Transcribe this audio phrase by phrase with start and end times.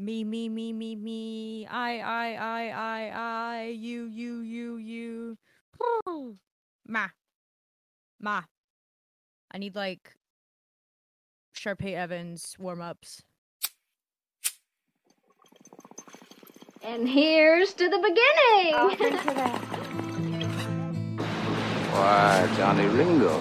[0.00, 1.66] Me, me, me, me, me.
[1.66, 3.64] I, I, I, I, I.
[3.76, 5.38] You, you, you, you.
[6.86, 7.08] Ma.
[8.20, 8.42] Ma.
[9.50, 10.14] I need like
[11.56, 13.22] Sharpay Evans warm ups.
[16.84, 18.74] And here's to the beginning.
[18.76, 19.58] I'll drink to that.
[21.90, 23.40] Why, Johnny Ringo.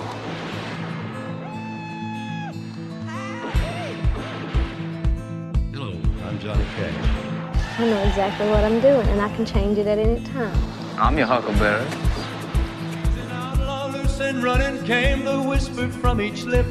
[6.37, 7.79] I'm Johnny Cash.
[7.79, 10.55] I know exactly what I'm doing, and I can change it at any time.
[10.99, 11.83] I'm your Huckleberry.
[13.31, 16.67] Outlaw loose and running came the whisper from each lip,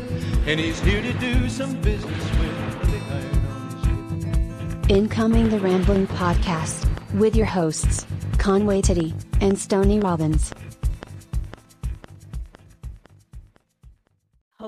[0.46, 4.90] and he's here to do some business with the big iron on his hip.
[4.90, 8.06] Incoming the Rambling Podcast, with your hosts,
[8.38, 10.52] Conway Titty, and Stoney Robbins.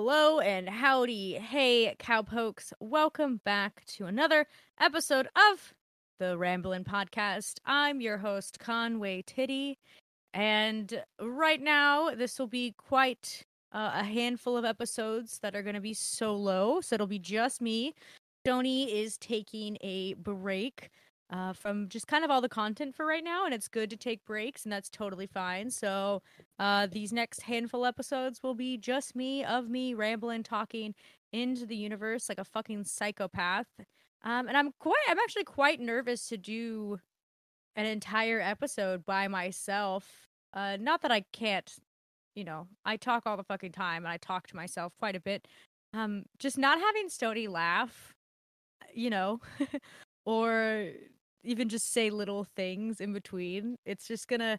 [0.01, 1.33] Hello and howdy.
[1.33, 2.73] Hey, cowpokes.
[2.79, 4.47] Welcome back to another
[4.79, 5.75] episode of
[6.21, 7.55] the Ramblin' Podcast.
[7.67, 9.77] I'm your host, Conway Titty.
[10.33, 15.75] And right now, this will be quite uh, a handful of episodes that are going
[15.75, 16.81] to be solo.
[16.81, 17.93] So it'll be just me.
[18.45, 20.91] Stoney is taking a break
[21.31, 23.97] uh, from just kind of all the content for right now, and it's good to
[23.97, 25.71] take breaks, and that's totally fine.
[25.71, 26.23] So
[26.59, 30.95] uh, these next handful episodes will be just me, of me rambling, talking
[31.33, 33.67] into the universe like a fucking psychopath.
[34.25, 36.99] Um, and I'm quite, I'm actually quite nervous to do
[37.77, 40.29] an entire episode by myself.
[40.55, 41.71] Uh, not that I can't,
[42.35, 45.21] you know, I talk all the fucking time, and I talk to myself quite a
[45.21, 45.47] bit.
[45.93, 48.15] Um, just not having Stoney laugh,
[48.95, 49.41] you know,
[50.25, 50.91] or
[51.43, 53.77] even just say little things in between.
[53.85, 54.59] It's just gonna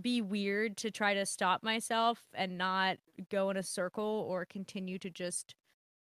[0.00, 2.98] be weird to try to stop myself and not
[3.30, 5.54] go in a circle or continue to just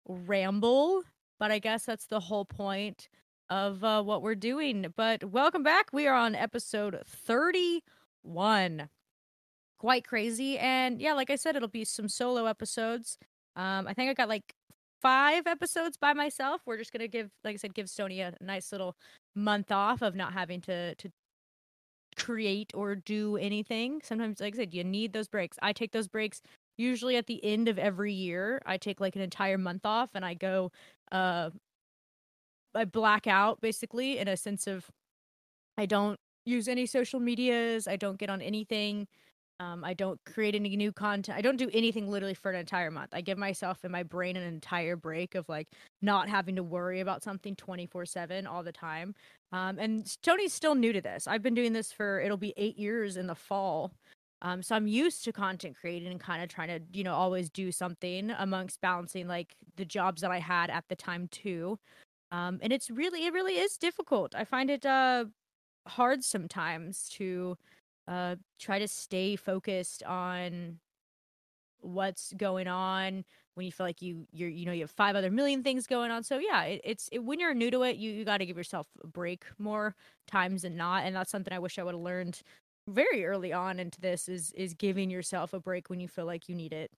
[0.06, 1.02] ramble.
[1.38, 3.08] But I guess that's the whole point
[3.50, 4.92] of uh, what we're doing.
[4.96, 5.86] But welcome back.
[5.92, 8.88] We are on episode 31.
[9.78, 10.58] Quite crazy.
[10.58, 13.18] And yeah, like I said, it'll be some solo episodes.
[13.56, 14.54] Um, I think I got like
[15.00, 16.62] five episodes by myself.
[16.64, 18.96] We're just gonna give, like I said, give Stoney a nice little
[19.34, 21.10] month off of not having to to
[22.16, 24.00] create or do anything.
[24.02, 25.58] Sometimes, like I said, you need those breaks.
[25.62, 26.42] I take those breaks
[26.76, 28.60] usually at the end of every year.
[28.66, 30.70] I take like an entire month off and I go
[31.10, 31.50] uh
[32.74, 34.90] I black out basically in a sense of
[35.78, 39.06] I don't use any social medias, I don't get on anything.
[39.60, 41.38] Um, I don't create any new content.
[41.38, 43.10] I don't do anything literally for an entire month.
[43.12, 45.68] I give myself and my brain an entire break of like
[46.00, 49.14] not having to worry about something 24 7 all the time.
[49.52, 51.26] Um, and Tony's still new to this.
[51.28, 53.92] I've been doing this for it'll be eight years in the fall.
[54.42, 57.48] Um, so I'm used to content creating and kind of trying to, you know, always
[57.48, 61.78] do something amongst balancing like the jobs that I had at the time too.
[62.32, 64.34] Um, and it's really, it really is difficult.
[64.34, 65.26] I find it uh,
[65.86, 67.56] hard sometimes to
[68.08, 70.78] uh try to stay focused on
[71.80, 73.24] what's going on
[73.54, 76.10] when you feel like you you're you know you have five other million things going
[76.10, 76.22] on.
[76.22, 78.56] So yeah it, it's it, when you're new to it you you got to give
[78.56, 79.94] yourself a break more
[80.26, 82.40] times than not and that's something i wish i would have learned
[82.88, 86.48] very early on into this is is giving yourself a break when you feel like
[86.48, 86.90] you need it.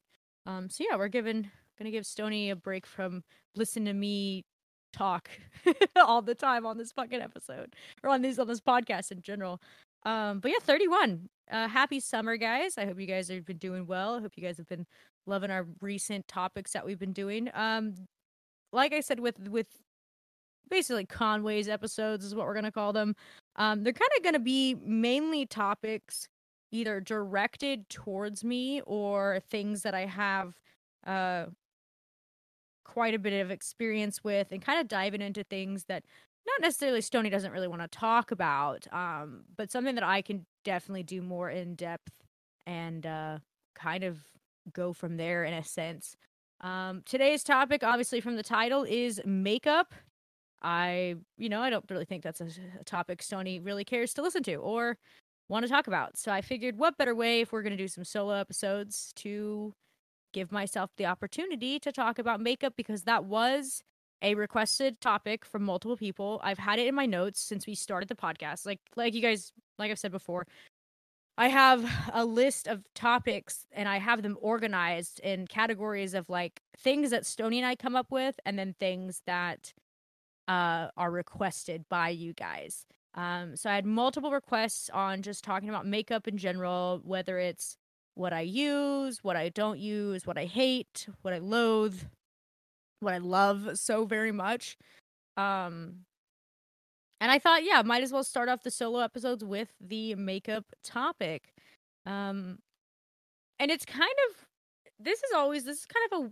[0.47, 3.23] Um so yeah we're giving gonna give stoney a break from
[3.57, 4.45] listen to me
[4.93, 5.29] talk
[5.97, 9.61] all the time on this fucking episode or on these on this podcast in general
[10.05, 11.29] um, but yeah, 31.
[11.51, 12.79] Uh, happy summer, guys.
[12.79, 14.15] I hope you guys have been doing well.
[14.15, 14.87] I hope you guys have been
[15.27, 17.51] loving our recent topics that we've been doing.
[17.55, 17.95] Um,
[18.73, 19.67] like I said, with with
[20.71, 23.15] basically Conway's episodes is what we're gonna call them.
[23.57, 26.29] Um, they're kind of gonna be mainly topics
[26.73, 30.55] either directed towards me or things that I have
[31.07, 31.47] uh
[32.85, 36.05] quite a bit of experience with and kind of diving into things that
[36.47, 40.45] not necessarily Stoney doesn't really want to talk about, um, but something that I can
[40.65, 42.13] definitely do more in depth
[42.67, 43.39] and uh,
[43.75, 44.19] kind of
[44.73, 46.17] go from there in a sense.
[46.61, 49.95] Um, today's topic, obviously from the title, is makeup.
[50.63, 52.49] I, you know, I don't really think that's a,
[52.81, 54.97] a topic Stoney really cares to listen to or
[55.49, 56.17] want to talk about.
[56.17, 59.75] So I figured, what better way if we're going to do some solo episodes to
[60.33, 63.83] give myself the opportunity to talk about makeup because that was
[64.25, 66.41] a requested topic from multiple people.
[66.43, 68.67] I've had it in my notes since we started the podcast.
[68.67, 70.47] Like like you guys like I've said before,
[71.37, 76.63] I have a list of topics and I have them organized in categories of like
[76.79, 79.75] things that Stoney and I come up with and then things that
[80.49, 82.87] uh are requested by you guys.
[83.15, 87.77] Um so I had multiple requests on just talking about makeup in general, whether it's
[88.15, 92.01] what I use, what I don't use, what I hate, what I loathe,
[93.05, 94.77] what I love so very much.
[95.37, 96.05] Um
[97.21, 100.67] and I thought, yeah, might as well start off the solo episodes with the makeup
[100.83, 101.55] topic.
[102.05, 102.59] Um,
[103.59, 104.47] and it's kind of
[104.99, 106.31] this is always this is kind of a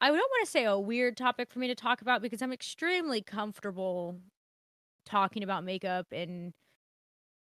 [0.00, 2.52] I don't want to say a weird topic for me to talk about because I'm
[2.52, 4.18] extremely comfortable
[5.06, 6.52] talking about makeup and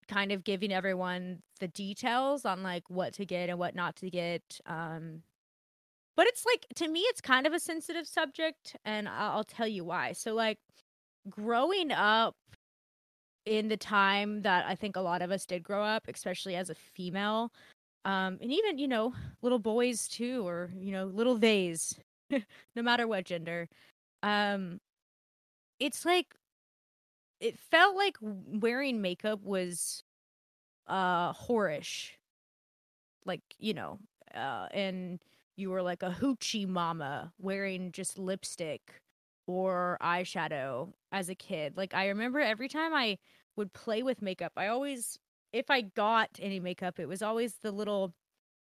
[0.08, 4.10] kind of giving everyone the details on like what to get and what not to
[4.10, 4.60] get.
[4.68, 5.24] Um,
[6.16, 9.68] but it's like to me, it's kind of a sensitive subject, and I'll, I'll tell
[9.68, 10.14] you why.
[10.14, 10.60] So, like,
[11.30, 12.36] growing up
[13.46, 16.70] in the time that I think a lot of us did grow up, especially as
[16.70, 17.52] a female,
[18.06, 22.00] um, and even you know little boys too, or you know little theys,
[22.32, 23.68] no matter what gender.
[24.24, 24.80] Um,
[25.80, 26.36] it's like
[27.40, 30.04] it felt like wearing makeup was
[30.88, 32.12] uh whorish
[33.26, 33.98] like you know
[34.36, 35.20] uh and
[35.58, 38.96] you were like a hoochie mama wearing just lipstick
[39.48, 43.18] or eyeshadow as a kid like i remember every time i
[43.56, 45.20] would play with makeup i always
[45.54, 48.14] if i got any makeup it was always the little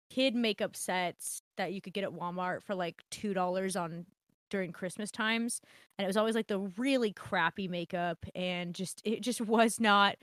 [0.09, 4.05] kid makeup sets that you could get at walmart for like two dollars on
[4.49, 5.61] during Christmas times,
[5.97, 10.15] and it was always like the really crappy makeup, and just it just was not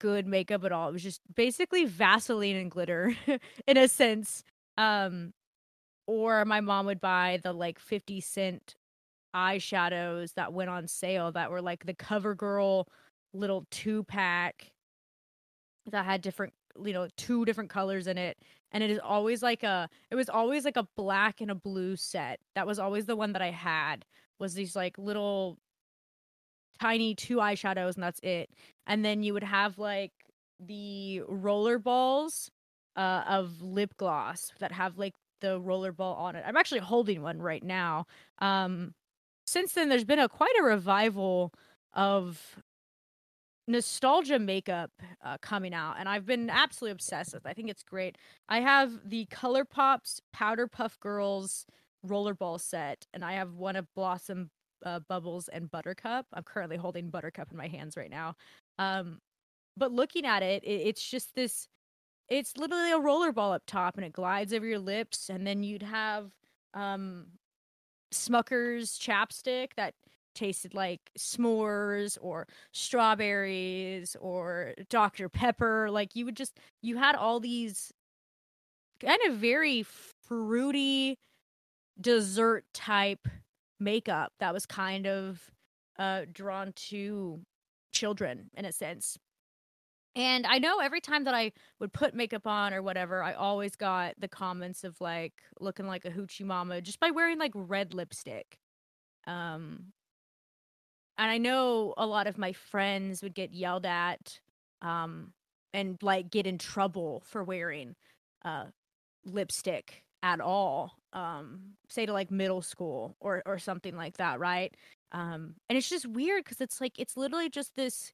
[0.00, 0.88] good makeup at all.
[0.88, 3.14] It was just basically Vaseline and glitter
[3.66, 4.44] in a sense.
[4.76, 5.32] Um,
[6.06, 8.74] or my mom would buy the like fifty cent
[9.34, 12.86] eyeshadows that went on sale that were like the CoverGirl
[13.34, 14.72] little two pack
[15.90, 18.38] that had different you know two different colors in it
[18.72, 21.96] and it is always like a it was always like a black and a blue
[21.96, 22.40] set.
[22.54, 24.04] That was always the one that i had
[24.38, 25.58] was these like little
[26.80, 28.50] tiny two eyeshadows and that's it.
[28.86, 30.12] And then you would have like
[30.60, 32.50] the roller balls
[32.96, 36.44] uh, of lip gloss that have like the roller ball on it.
[36.46, 38.06] I'm actually holding one right now.
[38.38, 38.94] Um
[39.46, 41.52] since then there's been a quite a revival
[41.94, 42.56] of
[43.68, 44.90] nostalgia makeup
[45.24, 48.16] uh, coming out and i've been absolutely obsessed with i think it's great.
[48.48, 51.66] I have the ColourPop's Powerpuff Girls
[52.06, 54.50] rollerball set and i have one of blossom
[54.84, 56.26] uh, bubbles and buttercup.
[56.32, 58.34] I'm currently holding buttercup in my hands right now.
[58.78, 59.18] Um
[59.76, 61.66] but looking at it, it it's just this
[62.28, 65.82] it's literally a rollerball up top and it glides over your lips and then you'd
[65.82, 66.32] have
[66.74, 67.26] um
[68.12, 69.94] smucker's chapstick that
[70.36, 75.28] tasted like s'mores or strawberries or Dr.
[75.28, 75.90] Pepper.
[75.90, 77.92] Like you would just you had all these
[79.00, 79.84] kind of very
[80.28, 81.18] fruity
[82.00, 83.26] dessert type
[83.80, 85.50] makeup that was kind of
[85.98, 87.40] uh drawn to
[87.92, 89.18] children in a sense.
[90.16, 93.76] And I know every time that I would put makeup on or whatever, I always
[93.76, 97.94] got the comments of like looking like a hoochie mama just by wearing like red
[97.94, 98.58] lipstick.
[99.26, 99.92] Um
[101.18, 104.40] and I know a lot of my friends would get yelled at
[104.82, 105.32] um
[105.72, 107.94] and like get in trouble for wearing
[108.44, 108.66] uh
[109.24, 114.74] lipstick at all um say to like middle school or or something like that right
[115.12, 118.12] um and it's just weird cuz it's like it's literally just this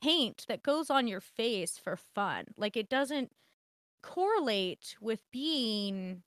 [0.00, 3.30] paint that goes on your face for fun like it doesn't
[4.02, 6.22] correlate with being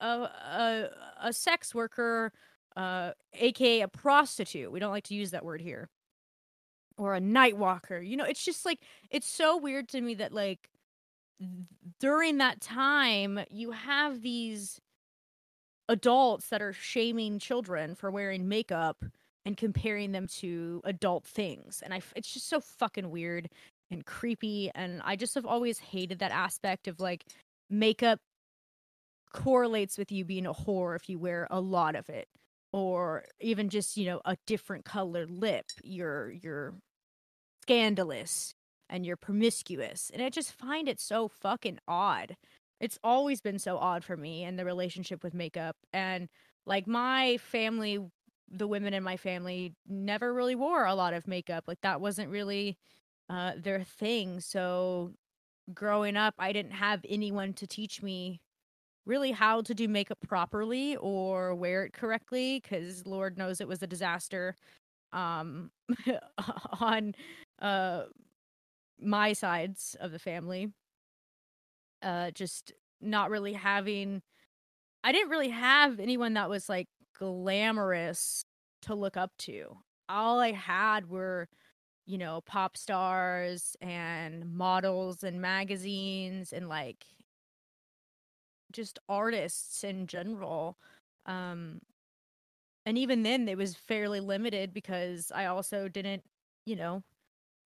[0.00, 0.88] a a,
[1.22, 2.32] a sex worker
[2.76, 4.70] uh, aka a prostitute.
[4.70, 5.88] We don't like to use that word here.
[6.98, 7.98] Or a night walker.
[8.00, 10.70] You know, it's just like it's so weird to me that like
[12.00, 14.80] during that time you have these
[15.88, 19.04] adults that are shaming children for wearing makeup
[19.46, 23.48] and comparing them to adult things and i it's just so fucking weird
[23.90, 27.24] and creepy and i just have always hated that aspect of like
[27.70, 28.18] makeup
[29.32, 32.28] correlates with you being a whore if you wear a lot of it
[32.72, 35.66] or even just you know a different colored lip.
[35.82, 36.74] You're you're
[37.62, 38.54] scandalous
[38.88, 42.36] and you're promiscuous and i just find it so fucking odd.
[42.80, 46.28] It's always been so odd for me and the relationship with makeup and
[46.66, 47.98] like my family
[48.50, 52.30] the women in my family never really wore a lot of makeup like that wasn't
[52.30, 52.76] really
[53.30, 54.40] uh their thing.
[54.40, 55.12] So
[55.74, 58.40] growing up i didn't have anyone to teach me
[59.06, 63.82] really how to do makeup properly or wear it correctly because lord knows it was
[63.82, 64.56] a disaster
[65.12, 65.70] um
[66.80, 67.14] on
[67.62, 68.04] uh
[69.00, 70.72] my sides of the family.
[72.02, 74.22] Uh just not really having
[75.04, 78.44] i didn't really have anyone that was like glamorous
[78.82, 79.76] to look up to
[80.08, 81.48] all i had were
[82.06, 87.04] you know pop stars and models and magazines and like
[88.72, 90.76] just artists in general.
[91.24, 91.80] Um,
[92.84, 96.22] and even then, it was fairly limited because I also didn't,
[96.66, 97.02] you know,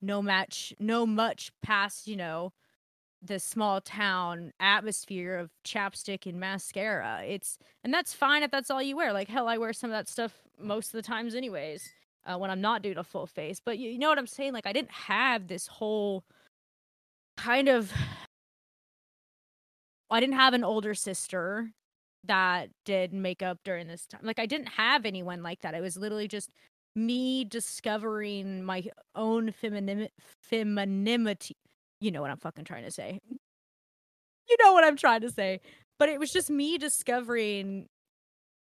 [0.02, 2.52] no match no much past you know
[3.22, 8.82] the small town atmosphere of chapstick and mascara it's and that's fine if that's all
[8.82, 11.90] you wear like hell i wear some of that stuff most of the times anyways
[12.26, 14.52] uh, when i'm not doing a full face but you, you know what i'm saying
[14.52, 16.24] like i didn't have this whole
[17.36, 17.92] kind of
[20.10, 21.70] i didn't have an older sister
[22.24, 25.96] that did makeup during this time like i didn't have anyone like that it was
[25.96, 26.50] literally just
[26.94, 28.84] me discovering my
[29.14, 30.10] own femininity.
[32.00, 33.20] You know what I'm fucking trying to say.
[34.48, 35.60] You know what I'm trying to say.
[35.98, 37.86] But it was just me discovering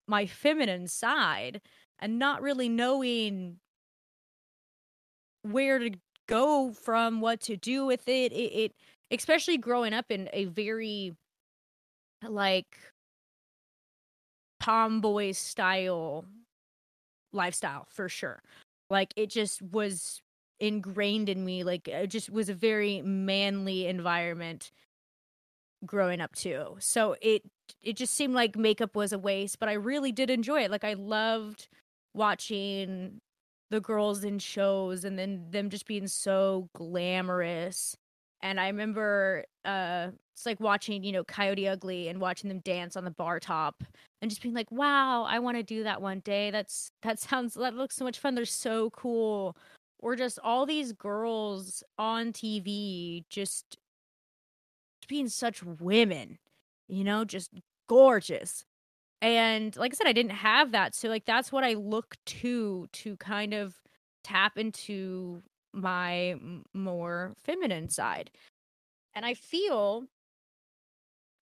[0.08, 1.62] my feminine side
[2.00, 3.58] and not really knowing
[5.42, 5.92] where to
[6.28, 8.32] go from, what to do with it.
[8.32, 8.72] It, it
[9.12, 11.16] especially growing up in a very
[12.28, 12.78] like
[14.60, 16.26] tomboy style
[17.34, 18.42] lifestyle for sure.
[18.90, 20.22] Like it just was
[20.60, 21.64] ingrained in me.
[21.64, 24.72] Like it just was a very manly environment
[25.86, 26.76] growing up too.
[26.80, 27.44] So it
[27.82, 30.72] it just seemed like makeup was a waste, but I really did enjoy it.
[30.72, 31.68] Like I loved
[32.14, 33.20] watching
[33.70, 37.96] the girls in shows and then them just being so glamorous
[38.42, 42.96] and I remember uh it's like watching, you know, Coyote Ugly and watching them dance
[42.98, 43.84] on the bar top
[44.22, 46.50] and just being like, "Wow, I want to do that one day.
[46.52, 48.36] That's that sounds that looks so much fun.
[48.36, 49.56] They're so cool."
[50.04, 53.78] Or just all these girls on TV just
[55.08, 56.40] being such women,
[56.90, 57.52] you know, just
[57.88, 58.66] gorgeous.
[59.22, 60.94] And like I said, I didn't have that.
[60.94, 63.76] So like that's what I look to to kind of
[64.26, 65.42] tap into
[65.74, 66.36] my
[66.74, 68.30] more feminine side.
[69.16, 70.04] And I feel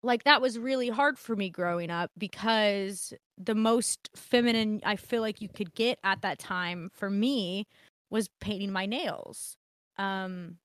[0.03, 5.22] like that was really hard for me growing up because the most feminine I feel
[5.22, 7.65] like you could get at that time for me
[8.12, 9.58] was painting my nails.
[9.98, 10.58] Um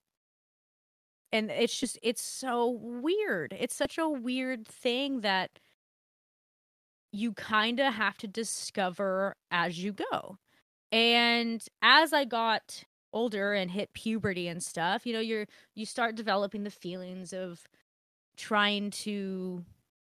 [1.33, 3.55] and it's just it's so weird.
[3.59, 5.59] It's such a weird thing that
[7.13, 10.39] you kind of have to discover as you go.
[10.93, 16.15] And as I got older and hit puberty and stuff, you know, you're you start
[16.15, 17.67] developing the feelings of
[18.37, 19.65] trying to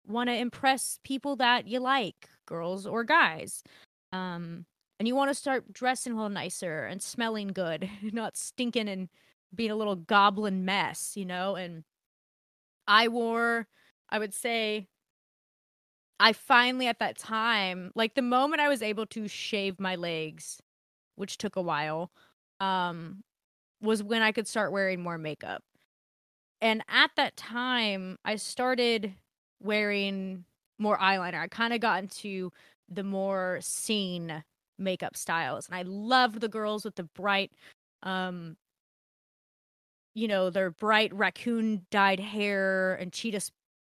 [0.07, 3.63] want to impress people that you like, girls or guys.
[4.11, 4.65] Um
[5.03, 9.09] and you want to start dressing a little nicer and smelling good, not stinking and
[9.53, 11.55] being a little goblin mess, you know?
[11.57, 11.83] And
[12.87, 13.67] I wore
[14.07, 14.87] I would say
[16.21, 20.61] I finally at that time, like the moment I was able to shave my legs,
[21.17, 22.09] which took a while,
[22.61, 23.25] um
[23.81, 25.65] was when I could start wearing more makeup.
[26.61, 29.15] And at that time, I started
[29.61, 30.45] wearing
[30.79, 31.41] more eyeliner.
[31.41, 32.53] I kind of got into
[32.87, 34.45] the more scene
[34.83, 35.67] makeup styles.
[35.67, 37.51] And I loved the girls with the bright
[38.03, 38.57] um
[40.15, 43.41] you know, their bright raccoon dyed hair and cheetah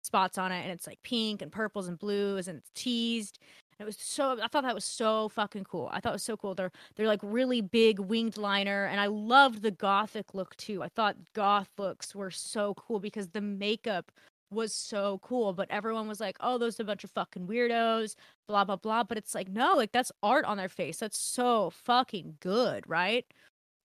[0.03, 3.39] spots on it and it's like pink and purples and blues and it's teased
[3.79, 5.89] it was so I thought that was so fucking cool.
[5.91, 6.55] I thought it was so cool.
[6.55, 10.81] They're they're like really big winged liner and I loved the gothic look too.
[10.81, 14.11] I thought goth looks were so cool because the makeup
[14.51, 18.15] was so cool, but everyone was like, "Oh, those are a bunch of fucking weirdos."
[18.47, 20.97] blah blah blah, but it's like, "No, like that's art on their face.
[20.99, 23.25] That's so fucking good, right?"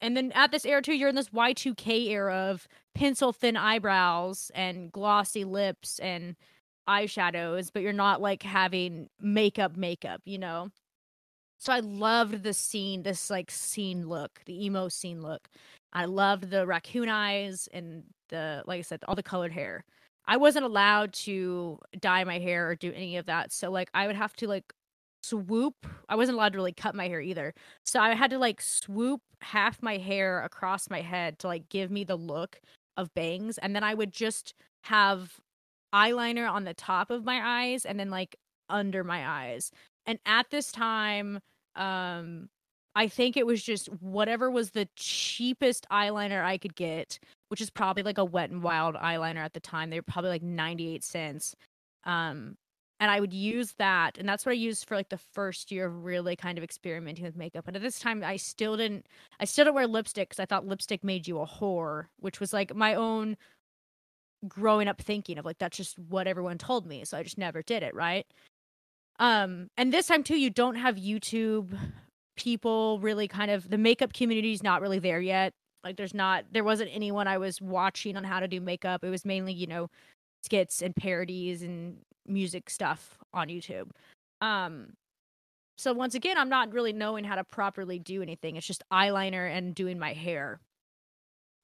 [0.01, 4.51] And then at this era too, you're in this Y2K era of pencil thin eyebrows
[4.55, 6.37] and glossy lips and
[6.89, 10.71] eyeshadows, but you're not like having makeup makeup, you know?
[11.59, 15.49] So I loved the scene, this like scene look, the emo scene look.
[15.93, 19.85] I loved the raccoon eyes and the like I said, all the colored hair.
[20.27, 23.53] I wasn't allowed to dye my hair or do any of that.
[23.53, 24.73] So like I would have to like
[25.23, 25.75] swoop.
[26.09, 27.55] I wasn't allowed to really cut my hair either.
[27.85, 31.91] So I had to like swoop half my hair across my head to like give
[31.91, 32.61] me the look
[32.97, 35.41] of bangs and then I would just have
[35.95, 38.37] eyeliner on the top of my eyes and then like
[38.69, 39.71] under my eyes.
[40.07, 41.41] And at this time,
[41.77, 42.49] um
[42.95, 47.19] I think it was just whatever was the cheapest eyeliner I could get,
[47.51, 49.91] which is probably like a wet and wild eyeliner at the time.
[49.91, 51.55] They were probably like 98 cents.
[52.05, 52.57] Um
[52.99, 55.87] and I would use that and that's what I used for like the first year
[55.87, 57.67] of really kind of experimenting with makeup.
[57.67, 59.07] And at this time I still didn't
[59.39, 62.53] I still didn't wear lipstick cuz I thought lipstick made you a whore, which was
[62.53, 63.37] like my own
[64.49, 67.63] growing up thinking of like that's just what everyone told me so i just never
[67.63, 68.27] did it right
[69.19, 71.79] um and this time too you don't have youtube
[72.37, 75.53] people really kind of the makeup community is not really there yet
[75.85, 79.05] like there's not there wasn't anyone i was watching on how to do makeup.
[79.05, 79.89] It was mainly you know
[80.43, 83.91] skits and parodies and music stuff on youtube.
[84.41, 84.95] Um
[85.79, 88.57] so once again i'm not really knowing how to properly do anything.
[88.57, 90.61] It's just eyeliner and doing my hair.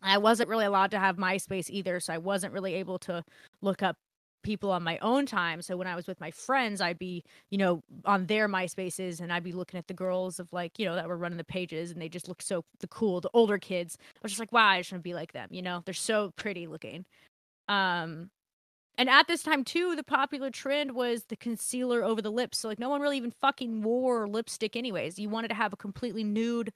[0.03, 3.25] I wasn't really allowed to have MySpace either, so I wasn't really able to
[3.63, 3.97] look up
[4.43, 5.63] people on my own time.
[5.63, 9.33] So when I was with my friends, I'd be, you know, on their MySpaces and
[9.33, 11.91] I'd be looking at the girls of like, you know, that were running the pages
[11.91, 13.99] and they just look so the cool, the older kids.
[14.01, 15.83] I was just like, wow, I just want to be like them, you know?
[15.85, 17.05] They're so pretty looking.
[17.69, 18.31] Um
[18.99, 22.59] and at this time too, the popular trend was the concealer over the lips.
[22.59, 25.19] So like no one really even fucking wore lipstick anyways.
[25.19, 26.73] You wanted to have a completely nude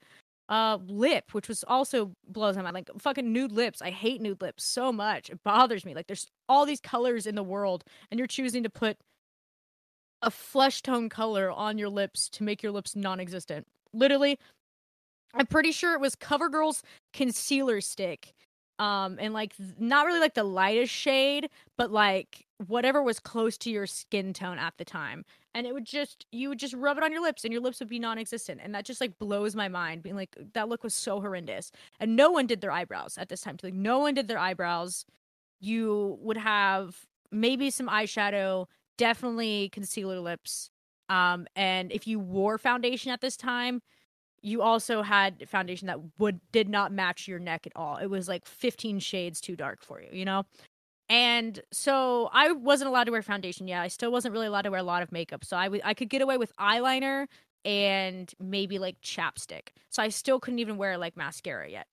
[0.51, 2.75] uh lip, which was also blows my mind.
[2.75, 3.81] Like fucking nude lips.
[3.81, 5.29] I hate nude lips so much.
[5.31, 5.95] It bothers me.
[5.95, 8.97] Like there's all these colors in the world, and you're choosing to put
[10.21, 13.65] a flesh tone color on your lips to make your lips non-existent.
[13.93, 14.37] Literally,
[15.33, 18.33] I'm pretty sure it was CoverGirl's concealer stick
[18.79, 23.69] um and like not really like the lightest shade but like whatever was close to
[23.69, 27.03] your skin tone at the time and it would just you would just rub it
[27.03, 29.67] on your lips and your lips would be non-existent and that just like blows my
[29.67, 33.29] mind being like that look was so horrendous and no one did their eyebrows at
[33.29, 35.05] this time like no one did their eyebrows
[35.59, 38.65] you would have maybe some eyeshadow
[38.97, 40.69] definitely concealer lips
[41.09, 43.81] um and if you wore foundation at this time
[44.41, 47.97] you also had foundation that would did not match your neck at all.
[47.97, 50.45] It was like 15 shades too dark for you, you know?
[51.11, 53.81] And so I wasn't allowed to wear foundation yet.
[53.81, 55.43] I still wasn't really allowed to wear a lot of makeup.
[55.43, 57.27] So I, w- I could get away with eyeliner
[57.65, 59.73] and maybe like chapstick.
[59.89, 61.87] So I still couldn't even wear like mascara yet.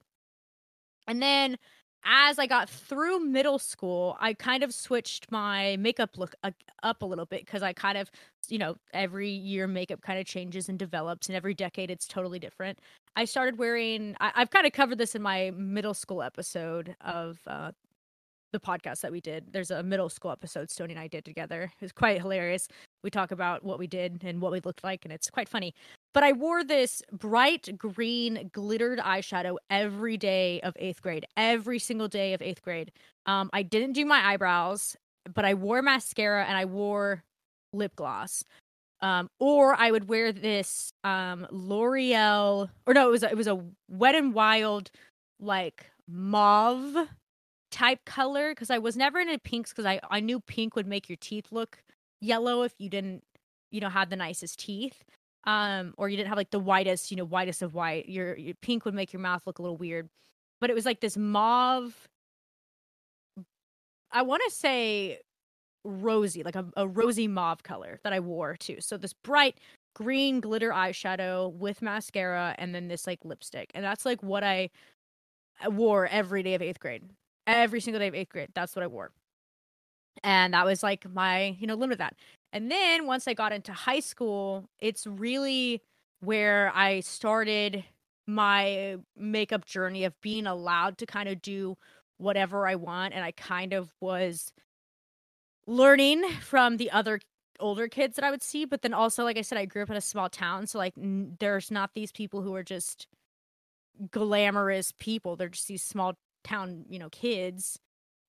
[1.08, 1.56] And then
[2.04, 6.36] as I got through middle school, I kind of switched my makeup look
[6.84, 8.12] up a little bit because I kind of,
[8.48, 12.38] you know, every year makeup kind of changes and develops, and every decade it's totally
[12.38, 12.78] different.
[13.16, 17.40] I started wearing, I, have kind of covered this in my middle school episode of
[17.48, 17.72] uh,
[18.52, 19.52] the podcast that we did.
[19.52, 21.64] There's a middle school episode Stoney and I did together.
[21.64, 22.68] It was quite hilarious.
[23.02, 25.74] We talk about what we did and what we looked like, and it's quite funny.
[26.14, 32.08] But I wore this bright green glittered eyeshadow every day of eighth grade, every single
[32.08, 32.90] day of eighth grade.
[33.26, 34.96] Um, I didn't do my eyebrows,
[35.32, 37.22] but I wore mascara and I wore
[37.72, 38.44] lip gloss.
[39.00, 43.46] Um, or I would wear this um L'Oreal, or no, it was a, it was
[43.46, 44.90] a Wet and Wild
[45.38, 47.06] like mauve
[47.70, 51.08] type color because I was never into pinks because I I knew pink would make
[51.08, 51.82] your teeth look
[52.20, 53.22] yellow if you didn't
[53.70, 55.04] you know have the nicest teeth
[55.44, 58.54] um or you didn't have like the whitest you know whitest of white your, your
[58.62, 60.08] pink would make your mouth look a little weird.
[60.60, 62.08] But it was like this mauve
[64.10, 65.20] I want to say
[65.84, 68.76] rosy like a, a rosy mauve color that I wore too.
[68.80, 69.58] So this bright
[69.94, 73.70] green glitter eyeshadow with mascara and then this like lipstick.
[73.74, 74.70] And that's like what I
[75.66, 77.04] wore every day of eighth grade
[77.48, 78.50] every single day of eighth grade.
[78.54, 79.10] That's what I wore.
[80.22, 82.14] And that was like my, you know, limit of that.
[82.52, 85.82] And then once I got into high school, it's really
[86.20, 87.84] where I started
[88.26, 91.76] my makeup journey of being allowed to kind of do
[92.18, 93.14] whatever I want.
[93.14, 94.52] And I kind of was
[95.66, 97.20] learning from the other
[97.60, 98.64] older kids that I would see.
[98.64, 100.66] But then also, like I said, I grew up in a small town.
[100.66, 103.06] So, like, n- there's not these people who are just
[104.10, 105.36] glamorous people.
[105.36, 107.78] They're just these small town, you know, kids.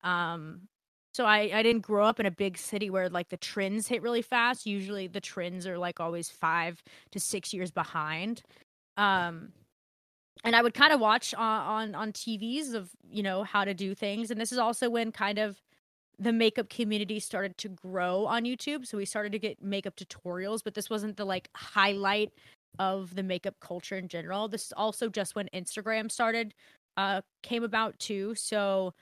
[0.04, 0.67] Um,
[1.13, 4.02] so I I didn't grow up in a big city where like the trends hit
[4.02, 4.65] really fast.
[4.65, 8.41] Usually the trends are like always five to six years behind.
[8.98, 9.54] Um,
[10.43, 13.74] and I would kind of watch on, on on TVs of you know how to
[13.74, 15.62] do things, and this is also when kind of
[16.19, 18.86] the makeup community started to grow on YouTube.
[18.86, 22.34] So we started to get makeup tutorials, but this wasn't the like highlight
[22.78, 24.48] of the makeup culture in general.
[24.48, 26.54] This is also just when Instagram started
[27.00, 28.36] uh came about too.
[28.36, 28.94] So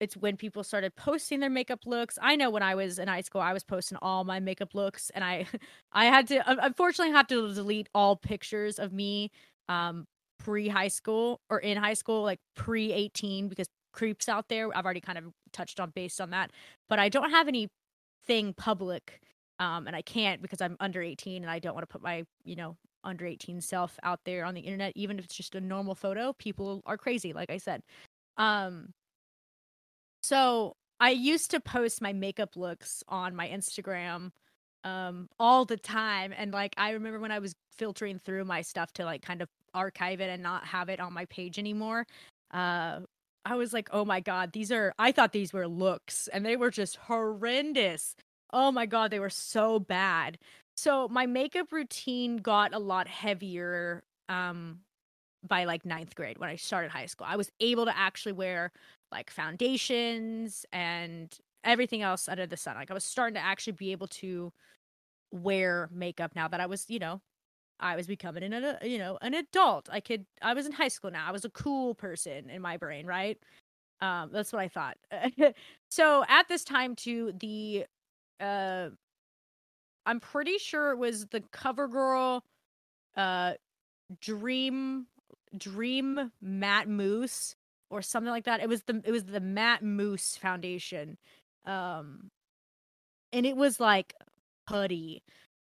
[0.00, 2.18] it's when people started posting their makeup looks.
[2.20, 5.10] I know when I was in high school, I was posting all my makeup looks,
[5.10, 5.46] and I,
[5.92, 9.30] I had to unfortunately have to delete all pictures of me,
[9.68, 10.06] um,
[10.38, 14.76] pre high school or in high school, like pre eighteen, because creeps out there.
[14.76, 16.50] I've already kind of touched on based on that,
[16.88, 19.20] but I don't have anything public,
[19.58, 22.24] um, and I can't because I'm under eighteen, and I don't want to put my,
[22.44, 25.60] you know, under 18 self out there on the internet even if it's just a
[25.60, 27.82] normal photo people are crazy like i said.
[28.36, 28.92] Um
[30.22, 34.30] so i used to post my makeup looks on my instagram
[34.84, 38.92] um all the time and like i remember when i was filtering through my stuff
[38.92, 42.06] to like kind of archive it and not have it on my page anymore
[42.52, 43.00] uh
[43.44, 46.56] i was like oh my god these are i thought these were looks and they
[46.56, 48.16] were just horrendous.
[48.52, 50.38] Oh my god they were so bad
[50.76, 54.80] so my makeup routine got a lot heavier um
[55.46, 57.26] by like ninth grade when I started high school.
[57.28, 58.72] I was able to actually wear
[59.12, 62.76] like foundations and everything else under the sun.
[62.76, 64.52] Like I was starting to actually be able to
[65.32, 67.20] wear makeup now that I was, you know,
[67.80, 69.88] I was becoming an you know an adult.
[69.92, 71.26] I could I was in high school now.
[71.28, 73.38] I was a cool person in my brain, right?
[74.00, 74.98] Um, that's what I thought.
[75.90, 77.86] so at this time, to the
[78.40, 78.90] uh,
[80.06, 82.40] I'm pretty sure it was the CoverGirl,
[83.16, 83.54] uh,
[84.20, 85.06] Dream
[85.56, 87.56] Dream Matte Mousse
[87.90, 88.60] or something like that.
[88.60, 91.18] It was the it was the Matte Mousse Foundation,
[91.64, 92.30] um,
[93.32, 94.14] and it was like
[94.66, 95.22] putty.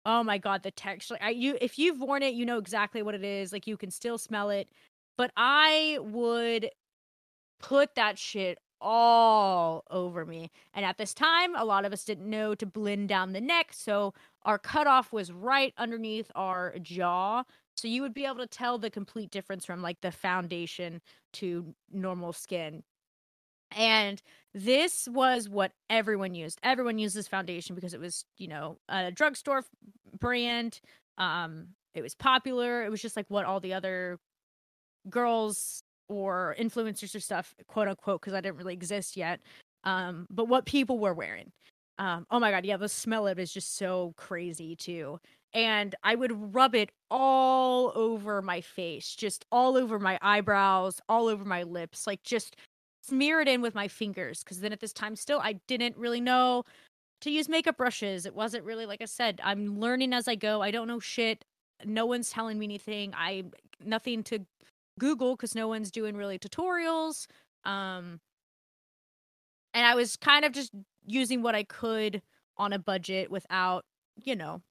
[0.06, 1.18] Oh my god, the texture!
[1.20, 3.52] I, you if you've worn it, you know exactly what it is.
[3.52, 4.68] Like you can still smell it.
[5.16, 6.70] But I would
[7.60, 10.50] put that shit all over me.
[10.74, 13.72] And at this time, a lot of us didn't know to blend down the neck,
[13.72, 14.14] so
[14.44, 17.44] our cutoff was right underneath our jaw.
[17.76, 21.00] So you would be able to tell the complete difference from like the foundation
[21.34, 22.82] to normal skin.
[23.76, 24.20] And
[24.54, 26.58] this was what everyone used.
[26.62, 29.64] Everyone used this foundation because it was, you know, a drugstore
[30.18, 30.80] brand.
[31.18, 32.84] Um, it was popular.
[32.84, 34.18] It was just like what all the other
[35.08, 39.40] girls or influencers or stuff, quote unquote, because I didn't really exist yet.
[39.84, 41.52] Um, but what people were wearing.
[41.98, 45.18] Um, oh my god, yeah, the smell of it is just so crazy too.
[45.54, 51.26] And I would rub it all over my face, just all over my eyebrows, all
[51.26, 52.56] over my lips, like just
[53.02, 54.44] smear it in with my fingers.
[54.44, 56.64] Because then at this time, still, I didn't really know
[57.22, 58.26] to use makeup brushes.
[58.26, 60.62] It wasn't really, like I said, I'm learning as I go.
[60.62, 61.44] I don't know shit.
[61.84, 63.14] No one's telling me anything.
[63.16, 63.44] I
[63.84, 64.40] nothing to
[64.98, 67.26] Google because no one's doing really tutorials.
[67.64, 68.20] Um,
[69.74, 70.72] and I was kind of just
[71.06, 72.22] using what I could
[72.56, 73.84] on a budget without,
[74.24, 74.62] you know,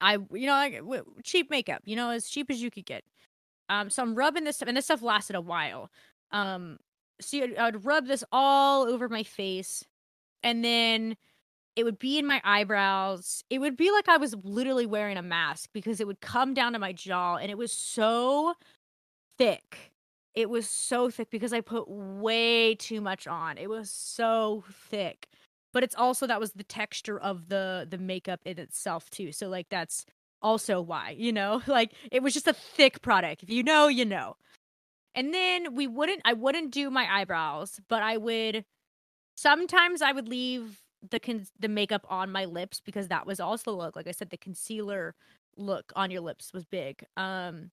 [0.00, 0.82] I you know like
[1.22, 3.04] cheap makeup, you know, as cheap as you could get.
[3.68, 5.90] Um, so I'm rubbing this stuff, and this stuff lasted a while.
[6.32, 6.78] Um,
[7.20, 9.84] so I'd rub this all over my face,
[10.42, 11.16] and then
[11.76, 13.44] it would be in my eyebrows.
[13.50, 16.72] It would be like I was literally wearing a mask because it would come down
[16.74, 18.54] to my jaw, and it was so
[19.38, 19.92] thick.
[20.34, 23.56] It was so thick because I put way too much on.
[23.58, 25.28] It was so thick.
[25.72, 29.32] But it's also that was the texture of the the makeup in itself too.
[29.32, 30.06] So like that's
[30.42, 31.62] also why, you know?
[31.68, 33.42] Like it was just a thick product.
[33.42, 34.36] If you know, you know.
[35.14, 38.64] And then we wouldn't I wouldn't do my eyebrows, but I would
[39.36, 43.72] sometimes I would leave the con- the makeup on my lips because that was also
[43.72, 43.96] the look.
[43.96, 45.14] Like I said the concealer
[45.56, 47.04] look on your lips was big.
[47.16, 47.70] Um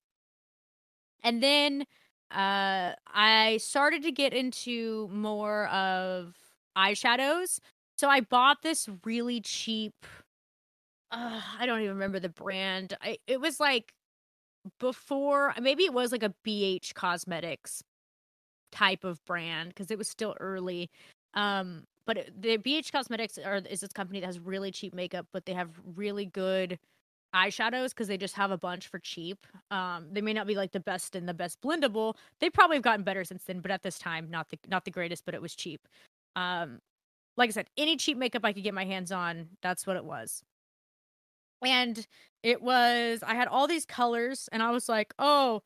[1.24, 1.86] and then
[2.32, 6.36] uh I started to get into more of
[6.78, 7.60] eyeshadows.
[7.98, 9.94] So I bought this really cheap
[11.12, 12.96] uh, I don't even remember the brand.
[13.02, 13.94] I it was like
[14.80, 17.84] before maybe it was like a BH Cosmetics
[18.72, 20.90] type of brand because it was still early.
[21.34, 25.46] Um but the BH Cosmetics are is this company that has really cheap makeup, but
[25.46, 26.80] they have really good
[27.36, 29.46] eyeshadows because they just have a bunch for cheap.
[29.70, 32.16] Um, they may not be like the best and the best blendable.
[32.40, 34.92] They probably have gotten better since then, but at this time, not the not the
[34.92, 35.88] greatest, but it was cheap.
[36.36, 36.80] Um,
[37.38, 40.06] like I said, any cheap makeup I could get my hands on, that's what it
[40.06, 40.44] was.
[41.64, 42.06] And
[42.44, 45.62] it was I had all these colors, and I was like, oh,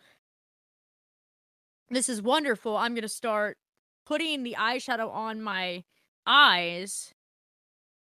[1.89, 2.77] this is wonderful.
[2.77, 3.57] I'm gonna start
[4.05, 5.83] putting the eyeshadow on my
[6.27, 7.14] eyes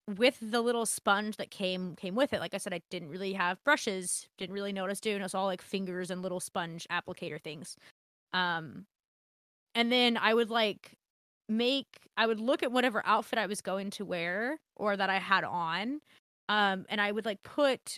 [0.08, 3.34] with the little sponge that came came with it like i said i didn't really
[3.34, 7.42] have brushes didn't really was doing it was all like fingers and little sponge applicator
[7.42, 7.78] things.
[8.34, 8.86] Um
[9.76, 10.94] and then i would like
[11.48, 11.88] make
[12.18, 15.44] i would look at whatever outfit i was going to wear or that i had
[15.44, 16.02] on
[16.50, 17.98] um and i would like put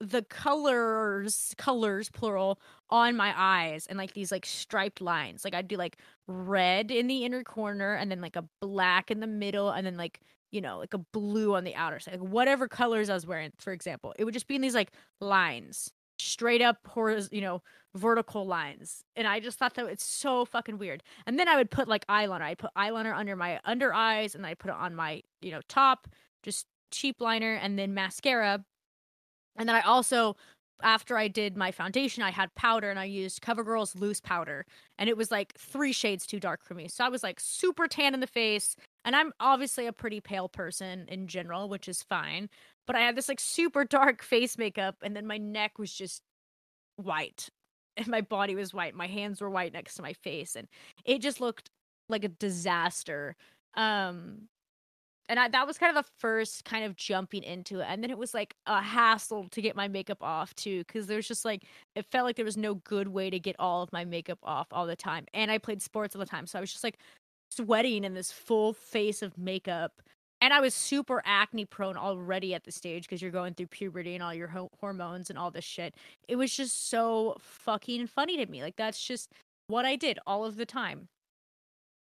[0.00, 5.44] the colors colors plural on my eyes and like these like striped lines.
[5.44, 9.20] Like i'd do like red in the inner corner and then like a black in
[9.20, 10.20] the middle and then like
[10.56, 13.52] you know like a blue on the outer side like whatever colors i was wearing
[13.58, 17.62] for example it would just be in these like lines straight up horiz- you know
[17.94, 21.70] vertical lines and i just thought that it's so fucking weird and then i would
[21.70, 24.94] put like eyeliner i'd put eyeliner under my under eyes and i put it on
[24.94, 26.08] my you know top
[26.42, 28.64] just cheap liner and then mascara
[29.58, 30.36] and then I also,
[30.82, 34.66] after I did my foundation, I had powder and I used CoverGirl's loose powder.
[34.98, 36.88] And it was like three shades too dark for me.
[36.88, 38.76] So I was like super tan in the face.
[39.06, 42.50] And I'm obviously a pretty pale person in general, which is fine.
[42.86, 44.96] But I had this like super dark face makeup.
[45.02, 46.22] And then my neck was just
[46.96, 47.48] white.
[47.98, 48.94] And my body was white.
[48.94, 50.54] My hands were white next to my face.
[50.54, 50.68] And
[51.06, 51.70] it just looked
[52.10, 53.36] like a disaster.
[53.74, 54.48] Um,
[55.28, 58.10] and I, that was kind of the first kind of jumping into it and then
[58.10, 61.64] it was like a hassle to get my makeup off too because there's just like
[61.94, 64.68] it felt like there was no good way to get all of my makeup off
[64.72, 66.98] all the time and i played sports all the time so i was just like
[67.50, 70.02] sweating in this full face of makeup
[70.40, 74.14] and I was super acne prone already at the stage because you're going through puberty
[74.14, 75.94] and all your ho- hormones and all this shit.
[76.28, 78.62] It was just so fucking funny to me.
[78.62, 79.32] Like that's just
[79.68, 81.08] what I did all of the time.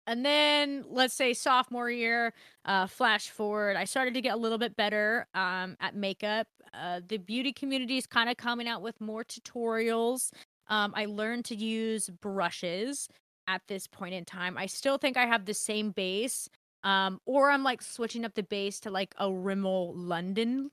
[0.06, 2.32] And then let's say sophomore year,
[2.64, 6.46] uh, flash forward, I started to get a little bit better um, at makeup.
[6.72, 10.30] Uh, the beauty community is kind of coming out with more tutorials.
[10.68, 13.08] Um, I learned to use brushes
[13.48, 14.56] at this point in time.
[14.56, 16.48] I still think I have the same base,
[16.84, 20.70] um, or I'm like switching up the base to like a Rimmel London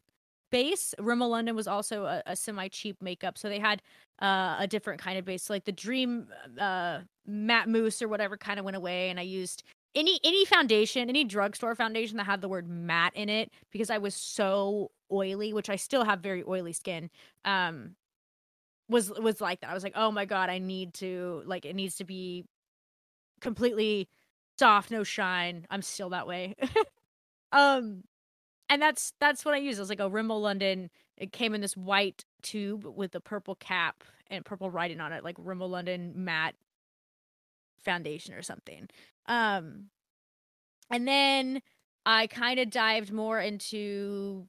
[0.52, 0.94] base.
[1.00, 3.82] Rimmel London was also a, a semi cheap makeup, so they had
[4.22, 5.50] uh, a different kind of base.
[5.50, 6.28] Like the Dream
[6.60, 9.64] uh, Matte Mousse or whatever kind of went away, and I used
[9.96, 13.98] any any foundation, any drugstore foundation that had the word matte in it because I
[13.98, 17.10] was so oily, which I still have very oily skin.
[17.46, 17.96] Um,
[18.90, 19.70] was was like that.
[19.70, 22.46] I was like, oh my god, I need to like it needs to be
[23.46, 24.10] completely
[24.58, 25.68] soft, no shine.
[25.70, 26.56] I'm still that way.
[27.52, 28.04] um,
[28.70, 29.78] and that's that's what I use.
[29.78, 30.90] It was like a Rimmel London.
[31.16, 35.24] It came in this white tube with a purple cap and purple writing on it,
[35.24, 36.56] like Rimmel London matte
[37.84, 38.90] foundation or something.
[39.28, 39.86] Um,
[40.90, 41.62] and then
[42.06, 44.48] I kind of dived more into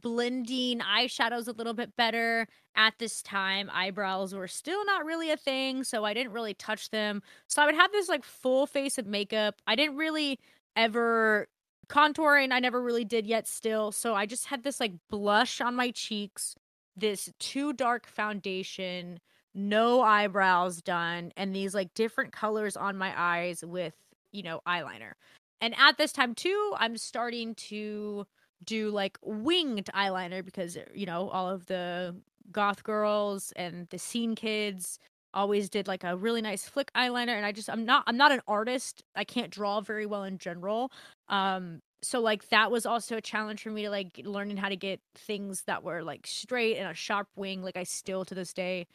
[0.00, 3.70] blending eyeshadows a little bit better at this time.
[3.72, 7.22] Eyebrows were still not really a thing, so I didn't really touch them.
[7.48, 9.56] So I would have this like full face of makeup.
[9.66, 10.38] I didn't really
[10.74, 11.48] ever
[11.88, 13.92] contouring I never really did yet still.
[13.92, 16.54] So I just had this like blush on my cheeks,
[16.96, 19.20] this too dark foundation,
[19.54, 23.94] no eyebrows done, and these like different colors on my eyes with,
[24.32, 25.12] you know, eyeliner.
[25.60, 28.26] And at this time too, I'm starting to
[28.64, 32.14] do like winged eyeliner because you know, all of the
[32.50, 34.98] goth girls and the scene kids
[35.34, 38.32] always did like a really nice flick eyeliner and I just I'm not I'm not
[38.32, 39.02] an artist.
[39.16, 40.92] I can't draw very well in general.
[41.28, 44.76] Um so like that was also a challenge for me to like learning how to
[44.76, 48.52] get things that were like straight and a sharp wing like I still to this
[48.52, 48.86] day,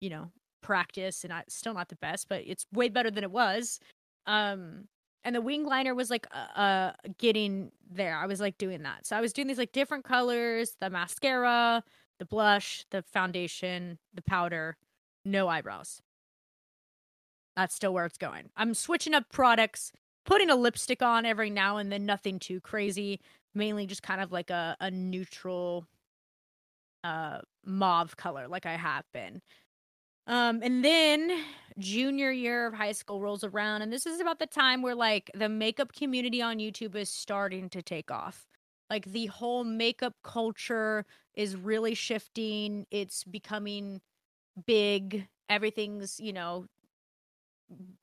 [0.00, 0.30] you know,
[0.62, 3.80] practice and I still not the best, but it's way better than it was.
[4.26, 4.88] Um
[5.26, 8.16] and the wing liner was like uh, uh getting there.
[8.16, 9.06] I was like doing that.
[9.06, 11.82] So I was doing these like different colors, the mascara,
[12.20, 14.76] the blush, the foundation, the powder,
[15.24, 16.00] no eyebrows.
[17.56, 18.50] That's still where it's going.
[18.56, 19.90] I'm switching up products,
[20.24, 23.20] putting a lipstick on every now and then, nothing too crazy.
[23.52, 25.86] Mainly just kind of like a, a neutral
[27.02, 29.42] uh mauve color, like I have been.
[30.26, 31.30] Um, and then
[31.78, 35.30] junior year of high school rolls around, and this is about the time where like
[35.34, 38.46] the makeup community on YouTube is starting to take off.
[38.90, 42.86] Like the whole makeup culture is really shifting.
[42.90, 44.00] It's becoming
[44.66, 45.28] big.
[45.50, 46.66] Everything's, you know,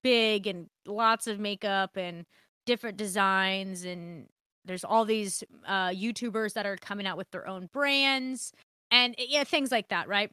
[0.03, 2.25] big and lots of makeup and
[2.65, 4.27] different designs and
[4.65, 8.53] there's all these uh YouTubers that are coming out with their own brands
[8.91, 10.31] and yeah, things like that, right?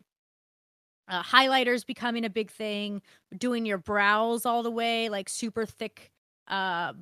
[1.10, 3.02] Uh, highlighters becoming a big thing,
[3.36, 6.12] doing your brows all the way, like super thick
[6.48, 6.92] uh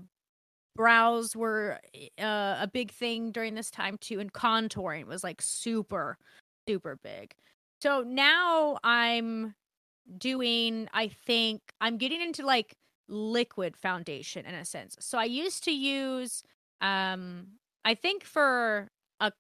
[0.77, 1.81] brows were
[2.21, 6.19] uh, a big thing during this time too and contouring was like super
[6.69, 7.35] super big.
[7.83, 9.55] So now I'm
[10.19, 12.77] doing I think I'm getting into like
[13.09, 14.97] liquid foundation in a sense.
[15.01, 16.43] So I used to use
[16.81, 17.49] um
[17.85, 18.89] I think for
[19.21, 19.33] a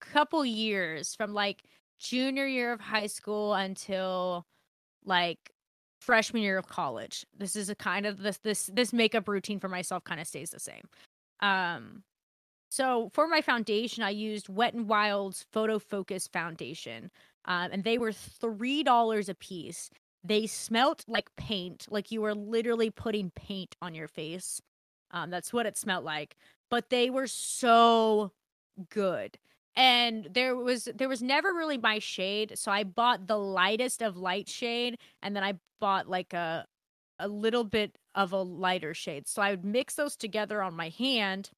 [0.00, 1.62] couple years from like
[2.02, 4.44] junior year of high school until
[5.04, 5.52] like
[6.00, 7.24] freshman year of college.
[7.36, 10.50] This is a kind of this this this makeup routine for myself kind of stays
[10.50, 10.88] the same.
[11.40, 12.02] Um
[12.70, 17.10] so for my foundation I used Wet and Wild's Photo Focus foundation.
[17.44, 19.90] Um, and they were three dollars a piece.
[20.24, 24.60] They smelt like paint, like you were literally putting paint on your face.
[25.10, 26.36] Um, that's what it smelled like.
[26.70, 28.32] But they were so
[28.90, 29.38] good.
[29.74, 34.16] And there was there was never really my shade, so I bought the lightest of
[34.16, 36.66] light shade, and then I bought like a
[37.18, 39.28] a little bit of a lighter shade.
[39.28, 41.50] So I would mix those together on my hand,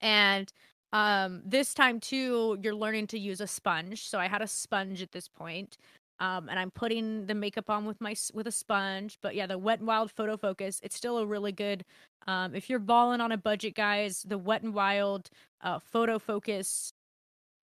[0.00, 0.52] and
[0.92, 4.06] um, this time too, you're learning to use a sponge.
[4.08, 5.76] So I had a sponge at this point,
[6.20, 9.18] um, and I'm putting the makeup on with my with a sponge.
[9.22, 11.84] But yeah, the Wet and Wild Photo Focus, it's still a really good.
[12.26, 15.30] Um, if you're balling on a budget, guys, the Wet and Wild
[15.62, 16.92] uh, Photo Focus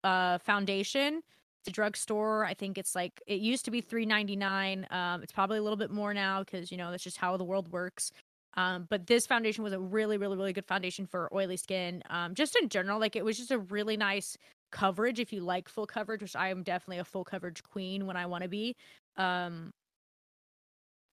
[0.04, 1.22] uh, foundation.
[1.66, 4.88] The drugstore, I think it's like it used to be three ninety nine.
[4.90, 7.44] Um, it's probably a little bit more now because you know that's just how the
[7.44, 8.12] world works.
[8.56, 12.04] Um, but this foundation was a really, really, really good foundation for oily skin.
[12.10, 14.38] Um, just in general, like it was just a really nice
[14.72, 18.18] coverage if you like full coverage, which I am definitely a full coverage queen when
[18.18, 18.76] I want to be.
[19.18, 19.72] Um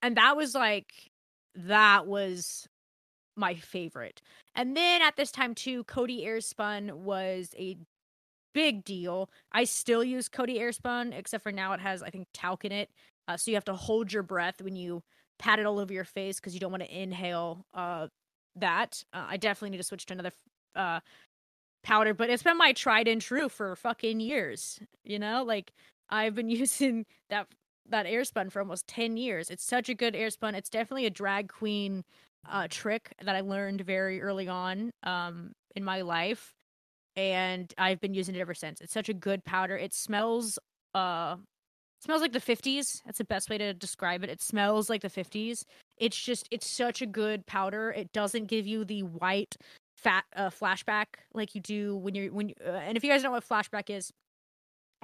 [0.02, 0.92] and that was like
[1.54, 2.68] that was
[3.36, 4.20] my favorite.
[4.54, 7.76] And then at this time too, Coty Airspun was a
[8.54, 9.30] big deal.
[9.52, 12.90] I still use Coty Airspun, except for now it has I think talc in it,
[13.26, 15.02] uh, so you have to hold your breath when you
[15.38, 18.08] pat it all over your face because you don't want to inhale uh,
[18.56, 19.04] that.
[19.12, 20.32] Uh, I definitely need to switch to another
[20.74, 21.00] uh,
[21.82, 24.80] powder, but it's been my tried and true for fucking years.
[25.04, 25.72] You know, like
[26.10, 27.46] I've been using that
[27.90, 29.50] that airspun for almost 10 years.
[29.50, 30.54] It's such a good airspun.
[30.54, 32.04] It's definitely a drag queen
[32.50, 36.52] uh, trick that I learned very early on um, in my life.
[37.18, 38.80] And I've been using it ever since.
[38.80, 39.76] It's such a good powder.
[39.76, 40.56] It smells
[40.94, 41.34] uh
[42.00, 43.02] smells like the 50s.
[43.04, 44.30] That's the best way to describe it.
[44.30, 45.64] It smells like the 50s.
[45.96, 47.90] It's just it's such a good powder.
[47.90, 49.56] It doesn't give you the white
[49.96, 53.24] fat uh, flashback like you do when you're when you, uh, and if you guys
[53.24, 54.12] know what flashback is,